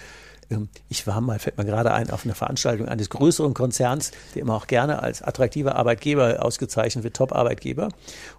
ich 0.88 1.06
war 1.06 1.20
mal, 1.20 1.38
fällt 1.38 1.58
mir 1.58 1.64
gerade 1.64 1.92
ein, 1.92 2.10
auf 2.10 2.24
einer 2.24 2.34
Veranstaltung 2.34 2.88
eines 2.88 3.10
größeren 3.10 3.54
Konzerns, 3.54 4.10
der 4.34 4.42
immer 4.42 4.54
auch 4.54 4.66
gerne 4.66 5.02
als 5.02 5.22
attraktiver 5.22 5.76
Arbeitgeber 5.76 6.44
ausgezeichnet 6.44 7.04
wird, 7.04 7.16
Top-Arbeitgeber. 7.16 7.88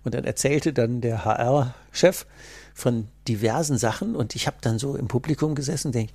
Und 0.03 0.14
dann 0.14 0.26
erzählte 0.26 0.74
dann 0.74 1.01
der 1.01 1.24
HR-Chef 1.24 2.26
von 2.74 3.07
diversen 3.28 3.78
Sachen 3.78 4.16
und 4.16 4.36
ich 4.36 4.47
habe 4.47 4.57
dann 4.62 4.80
so 4.80 4.95
im 4.95 5.07
Publikum 5.07 5.55
gesessen 5.55 5.88
und 5.88 5.95
denke, 5.95 6.14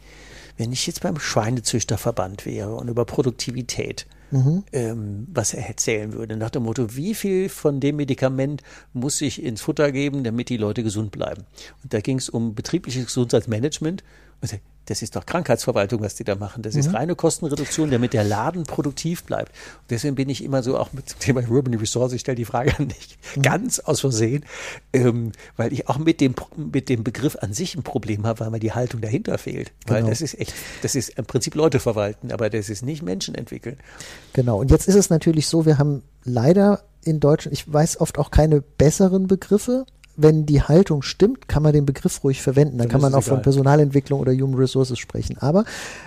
wenn 0.56 0.72
ich 0.72 0.86
jetzt 0.86 1.02
beim 1.02 1.18
Schweinezüchterverband 1.18 2.46
wäre 2.46 2.74
und 2.74 2.88
über 2.88 3.04
Produktivität 3.04 4.06
mhm. 4.30 4.64
ähm, 4.72 5.26
was 5.32 5.54
er 5.54 5.66
erzählen 5.66 6.12
würde, 6.12 6.36
nach 6.36 6.50
dem 6.50 6.64
Motto, 6.64 6.96
wie 6.96 7.14
viel 7.14 7.48
von 7.48 7.80
dem 7.80 7.96
Medikament 7.96 8.62
muss 8.92 9.20
ich 9.20 9.42
ins 9.42 9.62
Futter 9.62 9.92
geben, 9.92 10.24
damit 10.24 10.48
die 10.48 10.56
Leute 10.56 10.82
gesund 10.82 11.10
bleiben. 11.10 11.44
Und 11.82 11.92
da 11.92 12.00
ging 12.00 12.18
es 12.18 12.28
um 12.28 12.54
betriebliches 12.54 13.06
Gesundheitsmanagement. 13.06 14.02
Ich, 14.52 14.60
das 14.86 15.02
ist 15.02 15.16
doch 15.16 15.26
Krankheitsverwaltung, 15.26 16.00
was 16.00 16.14
die 16.14 16.24
da 16.24 16.36
machen. 16.36 16.62
Das 16.62 16.74
mhm. 16.74 16.80
ist 16.80 16.94
reine 16.94 17.14
Kostenreduktion, 17.16 17.90
damit 17.90 18.12
der 18.12 18.24
Laden 18.24 18.64
produktiv 18.64 19.24
bleibt. 19.24 19.50
Und 19.50 19.90
deswegen 19.90 20.14
bin 20.14 20.28
ich 20.28 20.44
immer 20.44 20.62
so 20.62 20.78
auch 20.78 20.92
mit 20.92 21.10
dem 21.10 21.18
Thema 21.18 21.48
Urban 21.48 21.74
Resource, 21.74 22.12
ich 22.12 22.20
stelle 22.20 22.36
die 22.36 22.44
Frage 22.44 22.76
an 22.78 22.88
dich 22.88 23.18
mhm. 23.34 23.42
ganz 23.42 23.80
aus 23.80 24.00
Versehen, 24.00 24.44
ähm, 24.92 25.32
weil 25.56 25.72
ich 25.72 25.88
auch 25.88 25.98
mit 25.98 26.20
dem, 26.20 26.34
mit 26.56 26.88
dem 26.88 27.02
Begriff 27.02 27.36
an 27.40 27.52
sich 27.52 27.74
ein 27.74 27.82
Problem 27.82 28.26
habe, 28.26 28.40
weil 28.40 28.50
mir 28.50 28.60
die 28.60 28.72
Haltung 28.72 29.00
dahinter 29.00 29.38
fehlt. 29.38 29.72
Weil 29.86 29.98
genau. 29.98 30.10
das 30.10 30.20
ist 30.20 30.38
echt, 30.38 30.54
das 30.82 30.94
ist 30.94 31.10
im 31.10 31.26
Prinzip 31.26 31.54
Leute 31.54 31.80
verwalten, 31.80 32.30
aber 32.30 32.48
das 32.48 32.68
ist 32.68 32.82
nicht 32.82 33.02
Menschen 33.02 33.34
entwickeln. 33.34 33.78
Genau. 34.32 34.60
Und 34.60 34.70
jetzt 34.70 34.86
ist 34.88 34.94
es 34.94 35.10
natürlich 35.10 35.48
so, 35.48 35.66
wir 35.66 35.78
haben 35.78 36.02
leider 36.24 36.84
in 37.02 37.20
Deutschland, 37.20 37.52
ich 37.52 37.72
weiß 37.72 38.00
oft 38.00 38.18
auch 38.18 38.30
keine 38.30 38.60
besseren 38.60 39.26
Begriffe, 39.26 39.86
wenn 40.16 40.46
die 40.46 40.62
Haltung 40.62 41.02
stimmt, 41.02 41.48
kann 41.48 41.62
man 41.62 41.72
den 41.72 41.86
Begriff 41.86 42.24
ruhig 42.24 42.42
verwenden. 42.42 42.78
Dann, 42.78 42.88
Dann 42.88 42.92
kann 42.92 43.00
man 43.00 43.14
auch 43.14 43.22
egal. 43.22 43.34
von 43.36 43.42
Personalentwicklung 43.42 44.20
oder 44.20 44.32
Human 44.32 44.58
Resources 44.58 44.98
sprechen. 44.98 45.36
Aber 45.38 45.64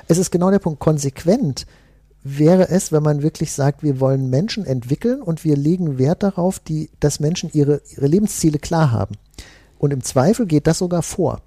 es 0.08 0.18
ist 0.18 0.32
genau 0.32 0.50
der 0.50 0.60
Punkt, 0.60 0.80
konsequent 0.80 1.66
wäre 2.24 2.70
es, 2.70 2.92
wenn 2.92 3.04
man 3.04 3.22
wirklich 3.22 3.54
sagt, 3.54 3.84
wir 3.84 4.00
wollen 4.00 4.30
Menschen 4.30 4.66
entwickeln 4.66 5.22
und 5.22 5.44
wir 5.44 5.56
legen 5.56 5.98
Wert 5.98 6.24
darauf, 6.24 6.60
die, 6.60 6.90
dass 7.00 7.20
Menschen 7.20 7.50
ihre, 7.54 7.82
ihre 7.96 8.08
Lebensziele 8.08 8.60
klar 8.60 8.92
haben. 8.92 9.16
Und 9.78 9.94
im 9.94 10.04
Zweifel 10.04 10.46
geht 10.46 10.68
das 10.68 10.80
sogar 10.80 11.02
vor. 11.02 11.42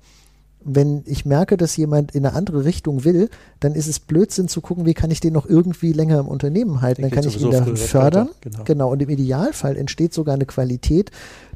Wenn 0.65 1.03
ich 1.07 1.27
merke, 1.27 1.57
dass 1.57 1.77
jemand 1.77 2.15
in 2.15 2.25
eine 2.25 2.37
andere 2.37 2.65
Richtung 2.65 3.05
will, 3.05 3.29
dann 3.59 3.75
ist 3.75 3.89
es 3.89 3.99
Blödsinn 3.99 4.47
zu 4.47 4.61
gucken, 4.61 4.87
wie 4.87 4.95
kann 4.95 5.11
ich 5.11 5.21
den 5.21 5.33
noch 5.33 5.47
irgendwie 5.47 5.93
länger 5.93 6.21
im 6.21 6.29
Unternehmen 6.29 6.81
halten. 6.81 7.03
Dann 7.03 7.11
kann 7.11 7.27
ich 7.27 7.39
ihn 7.41 7.51
da 7.51 7.65
fördern. 7.75 8.29
Genau. 8.41 8.65
genau. 8.65 8.93
Und 8.93 9.03
im 9.03 9.11
Idealfall 9.11 9.77
entsteht 9.77 10.15
sogar 10.15 10.35
eine 10.35 10.47
Qualität, 10.47 11.11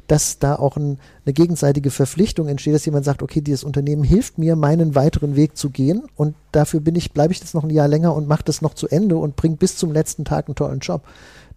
dass 0.07 0.39
da 0.39 0.55
auch 0.55 0.77
ein, 0.77 0.99
eine 1.25 1.33
gegenseitige 1.33 1.91
Verpflichtung 1.91 2.47
entsteht, 2.47 2.73
dass 2.73 2.85
jemand 2.85 3.05
sagt, 3.05 3.21
okay, 3.21 3.41
dieses 3.41 3.63
Unternehmen 3.63 4.03
hilft 4.03 4.37
mir, 4.37 4.55
meinen 4.55 4.95
weiteren 4.95 5.35
Weg 5.35 5.57
zu 5.57 5.69
gehen 5.69 6.03
und 6.15 6.35
dafür 6.51 6.79
bin 6.79 6.95
ich, 6.95 7.11
bleibe 7.11 7.33
ich 7.33 7.39
jetzt 7.39 7.53
noch 7.53 7.63
ein 7.63 7.69
Jahr 7.69 7.87
länger 7.87 8.15
und 8.15 8.27
mache 8.27 8.43
das 8.43 8.61
noch 8.61 8.73
zu 8.73 8.87
Ende 8.87 9.17
und 9.17 9.35
bringe 9.35 9.57
bis 9.57 9.77
zum 9.77 9.91
letzten 9.91 10.25
Tag 10.25 10.47
einen 10.47 10.55
tollen 10.55 10.79
Job. 10.79 11.03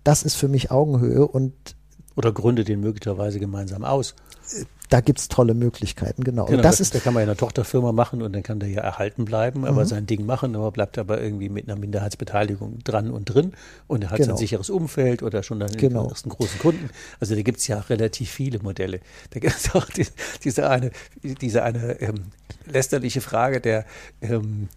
Das 0.04 0.22
ist 0.22 0.34
für 0.34 0.48
mich 0.48 0.70
Augenhöhe 0.70 1.26
und 1.26 1.52
oder 2.16 2.32
gründe 2.32 2.64
den 2.64 2.80
möglicherweise 2.80 3.38
gemeinsam 3.40 3.84
aus. 3.84 4.14
Da 4.88 5.00
gibt's 5.00 5.28
tolle 5.28 5.54
Möglichkeiten, 5.54 6.24
genau. 6.24 6.46
genau 6.46 6.62
das, 6.62 6.78
das 6.78 6.80
ist, 6.80 6.94
da 6.96 6.98
kann 6.98 7.14
man 7.14 7.20
ja 7.20 7.28
eine 7.28 7.36
Tochterfirma 7.36 7.92
machen 7.92 8.22
und 8.22 8.32
dann 8.32 8.42
kann 8.42 8.58
der 8.58 8.68
ja 8.68 8.80
erhalten 8.80 9.24
bleiben, 9.24 9.64
aber 9.64 9.82
mhm. 9.82 9.86
sein 9.88 10.06
Ding 10.06 10.26
machen, 10.26 10.56
aber 10.56 10.72
bleibt 10.72 10.98
aber 10.98 11.22
irgendwie 11.22 11.48
mit 11.48 11.68
einer 11.68 11.78
Minderheitsbeteiligung 11.78 12.80
dran 12.82 13.12
und 13.12 13.26
drin 13.26 13.52
und 13.86 14.02
er 14.02 14.10
hat 14.10 14.16
genau. 14.16 14.30
sein 14.30 14.36
sicheres 14.38 14.68
Umfeld 14.68 15.22
oder 15.22 15.44
schon 15.44 15.60
dann 15.60 15.70
genau. 15.76 16.02
den 16.02 16.10
ersten 16.10 16.30
großen 16.30 16.58
Kunden. 16.58 16.90
Also 17.20 17.36
da 17.36 17.42
gibt's 17.42 17.68
ja 17.68 17.78
relativ 17.78 18.30
viele 18.30 18.58
Modelle. 18.58 18.98
Da 19.30 19.38
gibt's 19.38 19.72
auch 19.76 19.86
die, 19.86 20.08
diese 20.42 20.68
eine, 20.68 20.90
diese 21.22 21.62
eine 21.62 22.00
ähm, 22.00 22.32
lästerliche 22.66 23.20
Frage 23.20 23.60
der 23.60 23.84
ähm, 24.20 24.68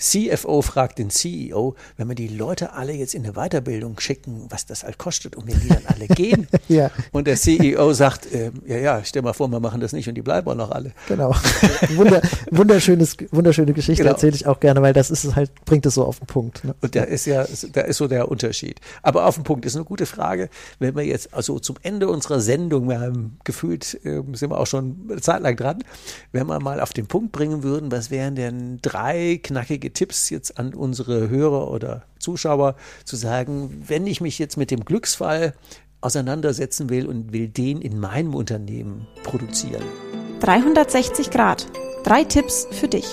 CFO 0.00 0.62
fragt 0.62 0.98
den 0.98 1.10
CEO, 1.10 1.74
wenn 1.96 2.08
wir 2.08 2.14
die 2.14 2.28
Leute 2.28 2.72
alle 2.72 2.92
jetzt 2.92 3.14
in 3.14 3.24
eine 3.24 3.34
Weiterbildung 3.34 4.00
schicken, 4.00 4.46
was 4.48 4.64
das 4.64 4.82
halt 4.82 4.98
kostet 4.98 5.36
und 5.36 5.46
wenn 5.46 5.60
die 5.60 5.68
dann 5.68 5.82
alle 5.86 6.08
gehen. 6.08 6.48
ja. 6.68 6.90
Und 7.12 7.26
der 7.26 7.36
CEO 7.36 7.92
sagt, 7.92 8.32
äh, 8.32 8.50
ja, 8.66 8.78
ja, 8.78 9.04
stell 9.04 9.22
mal 9.22 9.34
vor, 9.34 9.48
wir 9.48 9.60
machen 9.60 9.80
das 9.80 9.92
nicht 9.92 10.08
und 10.08 10.14
die 10.14 10.22
bleiben 10.22 10.48
auch 10.48 10.54
noch 10.54 10.70
alle. 10.70 10.92
Genau. 11.06 11.34
Wunder, 11.94 12.22
wunderschönes, 12.50 13.16
wunderschöne 13.30 13.74
Geschichte 13.74 14.02
genau. 14.02 14.14
erzähle 14.14 14.34
ich 14.34 14.46
auch 14.46 14.58
gerne, 14.58 14.80
weil 14.80 14.94
das 14.94 15.10
ist 15.10 15.36
halt, 15.36 15.52
bringt 15.66 15.84
es 15.84 15.94
so 15.94 16.04
auf 16.04 16.18
den 16.18 16.26
Punkt. 16.26 16.64
Ne? 16.64 16.74
Und 16.80 16.96
da 16.96 17.02
ist 17.02 17.26
ja, 17.26 17.46
da 17.72 17.82
ist 17.82 17.98
so 17.98 18.08
der 18.08 18.30
Unterschied. 18.30 18.80
Aber 19.02 19.26
auf 19.26 19.34
den 19.34 19.44
Punkt 19.44 19.66
ist 19.66 19.76
eine 19.76 19.84
gute 19.84 20.06
Frage, 20.06 20.48
wenn 20.78 20.96
wir 20.96 21.04
jetzt 21.04 21.34
also 21.34 21.58
zum 21.58 21.76
Ende 21.82 22.08
unserer 22.08 22.40
Sendung, 22.40 22.88
wir 22.88 23.00
haben 23.00 23.38
gefühlt, 23.44 24.00
äh, 24.04 24.22
sind 24.32 24.50
wir 24.50 24.58
auch 24.58 24.66
schon 24.66 24.96
eine 25.10 25.20
Zeit 25.20 25.42
lang 25.42 25.56
dran, 25.56 25.84
wenn 26.32 26.46
wir 26.46 26.58
mal 26.60 26.80
auf 26.80 26.94
den 26.94 27.06
Punkt 27.06 27.32
bringen 27.32 27.62
würden, 27.62 27.92
was 27.92 28.10
wären 28.10 28.34
denn 28.34 28.78
drei 28.80 29.38
knackige 29.42 29.89
Tipps 29.92 30.30
jetzt 30.30 30.58
an 30.58 30.74
unsere 30.74 31.28
Hörer 31.28 31.70
oder 31.70 32.04
Zuschauer 32.18 32.76
zu 33.04 33.16
sagen, 33.16 33.84
wenn 33.86 34.06
ich 34.06 34.20
mich 34.20 34.38
jetzt 34.38 34.56
mit 34.56 34.70
dem 34.70 34.84
Glücksfall 34.84 35.54
auseinandersetzen 36.00 36.88
will 36.88 37.06
und 37.06 37.32
will 37.32 37.48
den 37.48 37.80
in 37.82 37.98
meinem 38.00 38.34
Unternehmen 38.34 39.06
produzieren. 39.22 39.82
360 40.40 41.30
Grad. 41.30 41.66
Drei 42.04 42.24
Tipps 42.24 42.66
für 42.70 42.88
dich. 42.88 43.06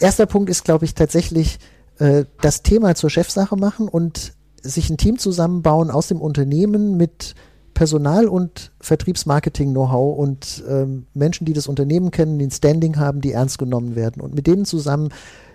Erster 0.00 0.26
Punkt 0.26 0.50
ist, 0.50 0.64
glaube 0.64 0.84
ich, 0.84 0.94
tatsächlich 0.94 1.58
äh, 1.98 2.24
das 2.40 2.62
Thema 2.62 2.94
zur 2.94 3.10
Chefsache 3.10 3.56
machen 3.56 3.88
und 3.88 4.34
sich 4.62 4.90
ein 4.90 4.98
Team 4.98 5.18
zusammenbauen 5.18 5.90
aus 5.90 6.08
dem 6.08 6.20
Unternehmen 6.20 6.96
mit 6.96 7.34
Personal- 7.78 8.26
und 8.26 8.72
Vertriebsmarketing-Know-how 8.80 10.18
und 10.18 10.64
ähm, 10.68 11.06
Menschen, 11.14 11.44
die 11.44 11.52
das 11.52 11.68
Unternehmen 11.68 12.10
kennen, 12.10 12.36
die 12.36 12.46
ein 12.46 12.50
Standing 12.50 12.98
haben, 12.98 13.20
die 13.20 13.30
ernst 13.30 13.56
genommen 13.56 13.94
werden 13.94 14.20
und 14.20 14.34
mit 14.34 14.48
denen 14.48 14.64
zusammen 14.64 15.10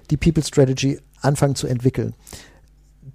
die 0.09 0.15
People 0.15 0.41
Strategy 0.41 1.01
anfangen 1.19 1.55
zu 1.55 1.67
entwickeln. 1.67 2.13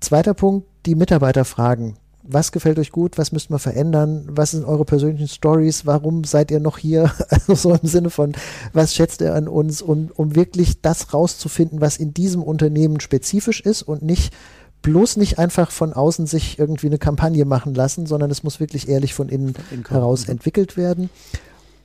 Zweiter 0.01 0.35
Punkt, 0.35 0.67
die 0.85 0.95
Mitarbeiter 0.95 1.47
fragen. 1.47 1.97
Was 2.23 2.53
gefällt 2.53 2.79
euch 2.79 2.93
gut? 2.93 3.17
Was 3.17 3.33
müsst 3.33 3.51
ihr 3.51 3.59
verändern? 3.59 4.27
Was 4.29 4.51
sind 4.51 4.67
eure 4.67 4.85
persönlichen 4.85 5.29
Stories? 5.29 5.87
Warum 5.87 6.25
seid 6.25 6.51
ihr 6.51 6.61
noch 6.61 6.77
hier? 6.77 7.11
Also 7.31 7.55
so 7.55 7.73
im 7.73 7.89
Sinne 7.89 8.11
von, 8.11 8.33
was 8.75 8.95
schätzt 8.95 9.23
ihr 9.23 9.35
an 9.35 9.49
uns? 9.49 9.81
Und 9.81 10.11
um 10.19 10.35
wirklich 10.35 10.83
das 10.83 11.15
rauszufinden, 11.15 11.81
was 11.81 11.97
in 11.97 12.13
diesem 12.13 12.43
Unternehmen 12.43 13.01
spezifisch 13.01 13.63
ist 13.63 13.81
und 13.81 14.03
nicht 14.03 14.35
bloß 14.83 15.17
nicht 15.17 15.39
einfach 15.39 15.71
von 15.71 15.93
außen 15.93 16.27
sich 16.27 16.59
irgendwie 16.59 16.87
eine 16.87 16.99
Kampagne 16.99 17.45
machen 17.45 17.75
lassen, 17.75 18.07
sondern 18.07 18.31
es 18.31 18.43
muss 18.43 18.61
wirklich 18.61 18.89
ehrlich 18.89 19.15
von 19.15 19.29
innen, 19.29 19.55
von 19.55 19.65
innen 19.71 19.89
heraus 19.89 20.27
mhm. 20.27 20.33
entwickelt 20.33 20.77
werden. 20.77 21.11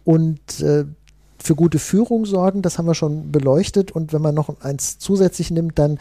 Und 0.03 0.59
äh, 0.61 0.85
für 1.37 1.55
gute 1.55 1.79
Führung 1.79 2.25
sorgen, 2.25 2.61
das 2.61 2.77
haben 2.77 2.85
wir 2.85 2.95
schon 2.95 3.31
beleuchtet. 3.31 3.91
Und 3.91 4.13
wenn 4.13 4.21
man 4.21 4.35
noch 4.35 4.61
eins 4.61 4.97
zusätzlich 4.99 5.51
nimmt, 5.51 5.77
dann 5.77 5.97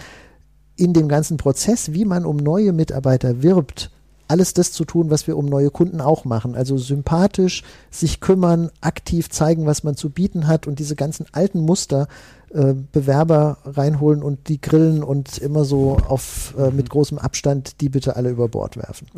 in 0.77 0.93
dem 0.93 1.09
ganzen 1.09 1.37
Prozess, 1.37 1.93
wie 1.93 2.05
man 2.05 2.25
um 2.25 2.37
neue 2.37 2.73
Mitarbeiter 2.73 3.43
wirbt, 3.43 3.91
alles 4.29 4.55
das 4.55 4.73
zu 4.73 4.85
tun, 4.85 5.11
was 5.11 5.27
wir 5.27 5.37
um 5.37 5.45
neue 5.47 5.71
Kunden 5.71 6.01
auch 6.01 6.25
machen. 6.25 6.55
Also 6.55 6.79
sympathisch, 6.79 7.65
sich 7.91 8.21
kümmern, 8.21 8.71
aktiv 8.81 9.29
zeigen, 9.29 9.67
was 9.67 9.85
man 9.85 9.97
zu 9.97 10.11
bieten 10.11 10.47
hat 10.47 10.67
und 10.67 10.79
diese 10.79 10.97
ganzen 10.97 11.27
alten 11.33 11.61
Muster 11.61 12.09
äh, 12.55 12.75
Bewerber 12.93 13.59
reinholen 13.65 14.23
und 14.23 14.49
die 14.49 14.61
grillen 14.61 15.03
und 15.03 15.39
immer 15.39 15.65
so 15.65 15.97
auf 15.97 16.55
äh, 16.59 16.71
mit 16.71 16.91
großem 16.91 17.19
Abstand 17.19 17.81
die 17.81 17.89
bitte 17.89 18.17
alle 18.17 18.31
über 18.31 18.49
Bord 18.49 18.77
werfen. 18.77 19.09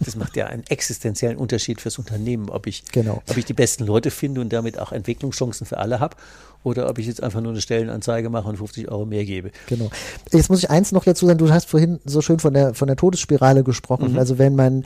Das 0.00 0.16
macht 0.16 0.36
ja 0.36 0.46
einen 0.48 0.64
existenziellen 0.68 1.38
Unterschied 1.38 1.80
fürs 1.80 1.98
Unternehmen, 1.98 2.50
ob 2.50 2.66
ich, 2.66 2.84
genau. 2.92 3.22
ob 3.26 3.36
ich 3.38 3.46
die 3.46 3.54
besten 3.54 3.86
Leute 3.86 4.10
finde 4.10 4.42
und 4.42 4.52
damit 4.52 4.78
auch 4.78 4.92
Entwicklungschancen 4.92 5.66
für 5.66 5.78
alle 5.78 5.98
habe 5.98 6.16
oder 6.62 6.88
ob 6.90 6.98
ich 6.98 7.06
jetzt 7.06 7.22
einfach 7.22 7.40
nur 7.40 7.52
eine 7.52 7.60
Stellenanzeige 7.60 8.28
mache 8.28 8.48
und 8.48 8.56
50 8.56 8.90
Euro 8.90 9.06
mehr 9.06 9.24
gebe. 9.24 9.50
Genau. 9.66 9.90
Jetzt 10.32 10.50
muss 10.50 10.58
ich 10.58 10.70
eins 10.70 10.92
noch 10.92 11.04
dazu 11.04 11.26
sagen, 11.26 11.38
du 11.38 11.50
hast 11.50 11.68
vorhin 11.68 12.00
so 12.04 12.20
schön 12.20 12.38
von 12.38 12.52
der, 12.54 12.74
von 12.74 12.88
der 12.88 12.96
Todesspirale 12.96 13.64
gesprochen. 13.64 14.12
Mhm. 14.12 14.18
Also 14.18 14.38
wenn 14.38 14.56
man 14.56 14.84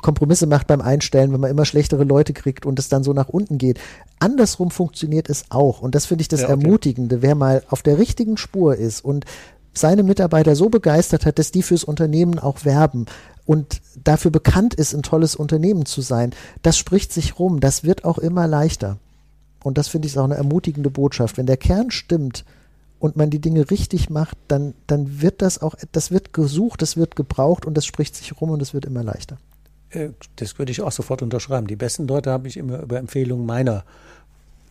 Kompromisse 0.00 0.46
macht 0.46 0.66
beim 0.66 0.80
Einstellen, 0.80 1.32
wenn 1.32 1.40
man 1.40 1.50
immer 1.50 1.64
schlechtere 1.64 2.04
Leute 2.04 2.32
kriegt 2.32 2.64
und 2.64 2.78
es 2.78 2.88
dann 2.88 3.04
so 3.04 3.12
nach 3.12 3.28
unten 3.28 3.58
geht. 3.58 3.78
Andersrum 4.18 4.70
funktioniert 4.70 5.28
es 5.28 5.44
auch. 5.50 5.80
Und 5.82 5.94
das 5.94 6.06
finde 6.06 6.22
ich 6.22 6.28
das 6.28 6.40
ja, 6.40 6.48
okay. 6.48 6.62
Ermutigende. 6.62 7.22
Wer 7.22 7.34
mal 7.34 7.62
auf 7.68 7.82
der 7.82 7.98
richtigen 7.98 8.36
Spur 8.36 8.76
ist 8.76 9.04
und 9.04 9.24
seine 9.74 10.02
Mitarbeiter 10.02 10.56
so 10.56 10.70
begeistert 10.70 11.26
hat, 11.26 11.38
dass 11.38 11.52
die 11.52 11.62
fürs 11.62 11.84
Unternehmen 11.84 12.38
auch 12.38 12.64
werben 12.64 13.06
und 13.44 13.82
dafür 14.02 14.30
bekannt 14.30 14.74
ist, 14.74 14.94
ein 14.94 15.02
tolles 15.02 15.36
Unternehmen 15.36 15.84
zu 15.84 16.00
sein, 16.00 16.32
das 16.62 16.78
spricht 16.78 17.12
sich 17.12 17.38
rum, 17.38 17.60
das 17.60 17.84
wird 17.84 18.04
auch 18.04 18.18
immer 18.18 18.46
leichter. 18.46 18.96
Und 19.62 19.78
das 19.78 19.88
finde 19.88 20.08
ich 20.08 20.18
auch 20.18 20.24
eine 20.24 20.36
ermutigende 20.36 20.90
Botschaft. 20.90 21.36
Wenn 21.36 21.46
der 21.46 21.56
Kern 21.56 21.90
stimmt 21.90 22.44
und 22.98 23.16
man 23.16 23.30
die 23.30 23.40
Dinge 23.40 23.70
richtig 23.70 24.08
macht, 24.08 24.38
dann, 24.48 24.74
dann 24.86 25.20
wird 25.20 25.42
das 25.42 25.60
auch, 25.60 25.74
das 25.92 26.10
wird 26.10 26.32
gesucht, 26.32 26.80
das 26.82 26.96
wird 26.96 27.16
gebraucht 27.16 27.66
und 27.66 27.76
das 27.76 27.84
spricht 27.84 28.16
sich 28.16 28.40
rum 28.40 28.50
und 28.50 28.62
es 28.62 28.72
wird 28.74 28.84
immer 28.84 29.02
leichter. 29.02 29.38
Äh, 29.90 30.10
das 30.36 30.58
würde 30.58 30.72
ich 30.72 30.82
auch 30.82 30.92
sofort 30.92 31.22
unterschreiben. 31.22 31.66
Die 31.66 31.76
besten 31.76 32.06
Leute 32.06 32.30
habe 32.30 32.48
ich 32.48 32.56
immer 32.56 32.80
über 32.80 32.98
Empfehlungen 32.98 33.46
meiner 33.46 33.84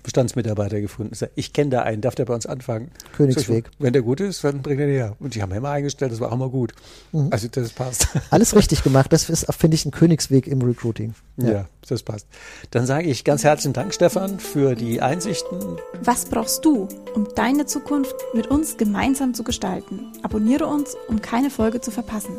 Bestandsmitarbeiter 0.05 0.80
gefunden. 0.82 1.18
Ich 1.34 1.51
kenne 1.51 1.72
da 1.72 1.82
einen, 1.82 1.99
darf 2.01 2.13
der 2.13 2.26
bei 2.26 2.36
uns 2.36 2.45
anfangen? 2.45 2.91
Königsweg. 3.13 3.72
Wenn 3.80 3.91
der 3.91 4.03
gut 4.03 4.20
ist, 4.20 4.43
dann 4.43 4.61
bringt 4.61 4.80
er 4.80 4.86
den 4.86 4.95
her. 4.95 5.16
Und 5.20 5.34
die 5.34 5.41
haben 5.41 5.51
immer 5.51 5.72
eingestellt, 5.72 6.11
das 6.11 6.20
war 6.20 6.32
auch 6.32 6.38
mal 6.38 6.49
gut. 6.49 6.74
Mhm. 7.11 7.30
Also 7.32 7.47
das 7.47 7.72
passt. 7.72 8.07
Alles 8.30 8.55
richtig 8.55 8.84
gemacht. 8.84 9.11
Das 9.11 9.32
ist, 9.32 9.51
finde 9.51 9.74
ich, 9.74 9.84
ein 9.84 9.91
Königsweg 9.91 10.45
im 10.45 10.61
Recruiting. 10.61 11.16
Ja. 11.38 11.51
ja, 11.51 11.66
das 11.88 12.03
passt. 12.03 12.28
Dann 12.70 12.86
sage 12.86 13.09
ich 13.09 13.24
ganz 13.24 13.43
herzlichen 13.43 13.74
Dank, 13.74 13.95
Stefan, 13.95 14.39
für 14.39 14.76
die 14.76 15.01
Einsichten. 15.01 15.59
Was 16.03 16.26
brauchst 16.26 16.63
du, 16.63 16.88
um 17.16 17.28
deine 17.36 17.66
Zukunft 17.66 18.16
mit 18.36 18.45
uns 18.45 18.78
gemeinsam 18.78 19.34
zu 19.34 19.43
gestalten? 19.43 20.11
Abonniere 20.22 20.68
uns, 20.68 20.95
um 21.07 21.20
keine 21.20 21.49
Folge 21.49 21.82
zu 21.82 21.89
verpassen 21.89 22.34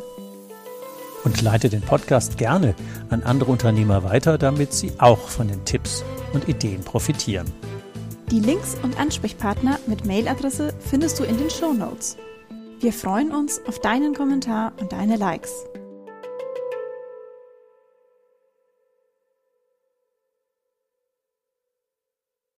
und 1.27 1.43
leite 1.43 1.69
den 1.69 1.83
Podcast 1.83 2.39
gerne 2.39 2.77
an 3.11 3.25
andere 3.25 3.51
Unternehmer 3.51 4.05
weiter, 4.05 4.39
damit 4.39 4.73
sie 4.73 4.93
auch 4.99 5.29
von 5.29 5.49
den 5.49 5.65
Tipps 5.65 6.05
und 6.33 6.49
Ideen 6.49 6.83
profitieren. 6.83 7.53
Die 8.31 8.39
Links 8.39 8.77
und 8.85 8.99
Ansprechpartner 8.99 9.81
mit 9.89 10.07
Mailadresse 10.07 10.73
findest 10.79 11.19
du 11.19 11.25
in 11.25 11.37
den 11.37 11.51
Show 11.51 11.73
Notes. 11.73 12.17
Wir 12.79 12.93
freuen 12.93 13.33
uns 13.33 13.61
auf 13.67 13.81
deinen 13.81 14.15
Kommentar 14.15 14.73
und 14.81 14.93
deine 14.93 15.17
Likes. 15.17 15.53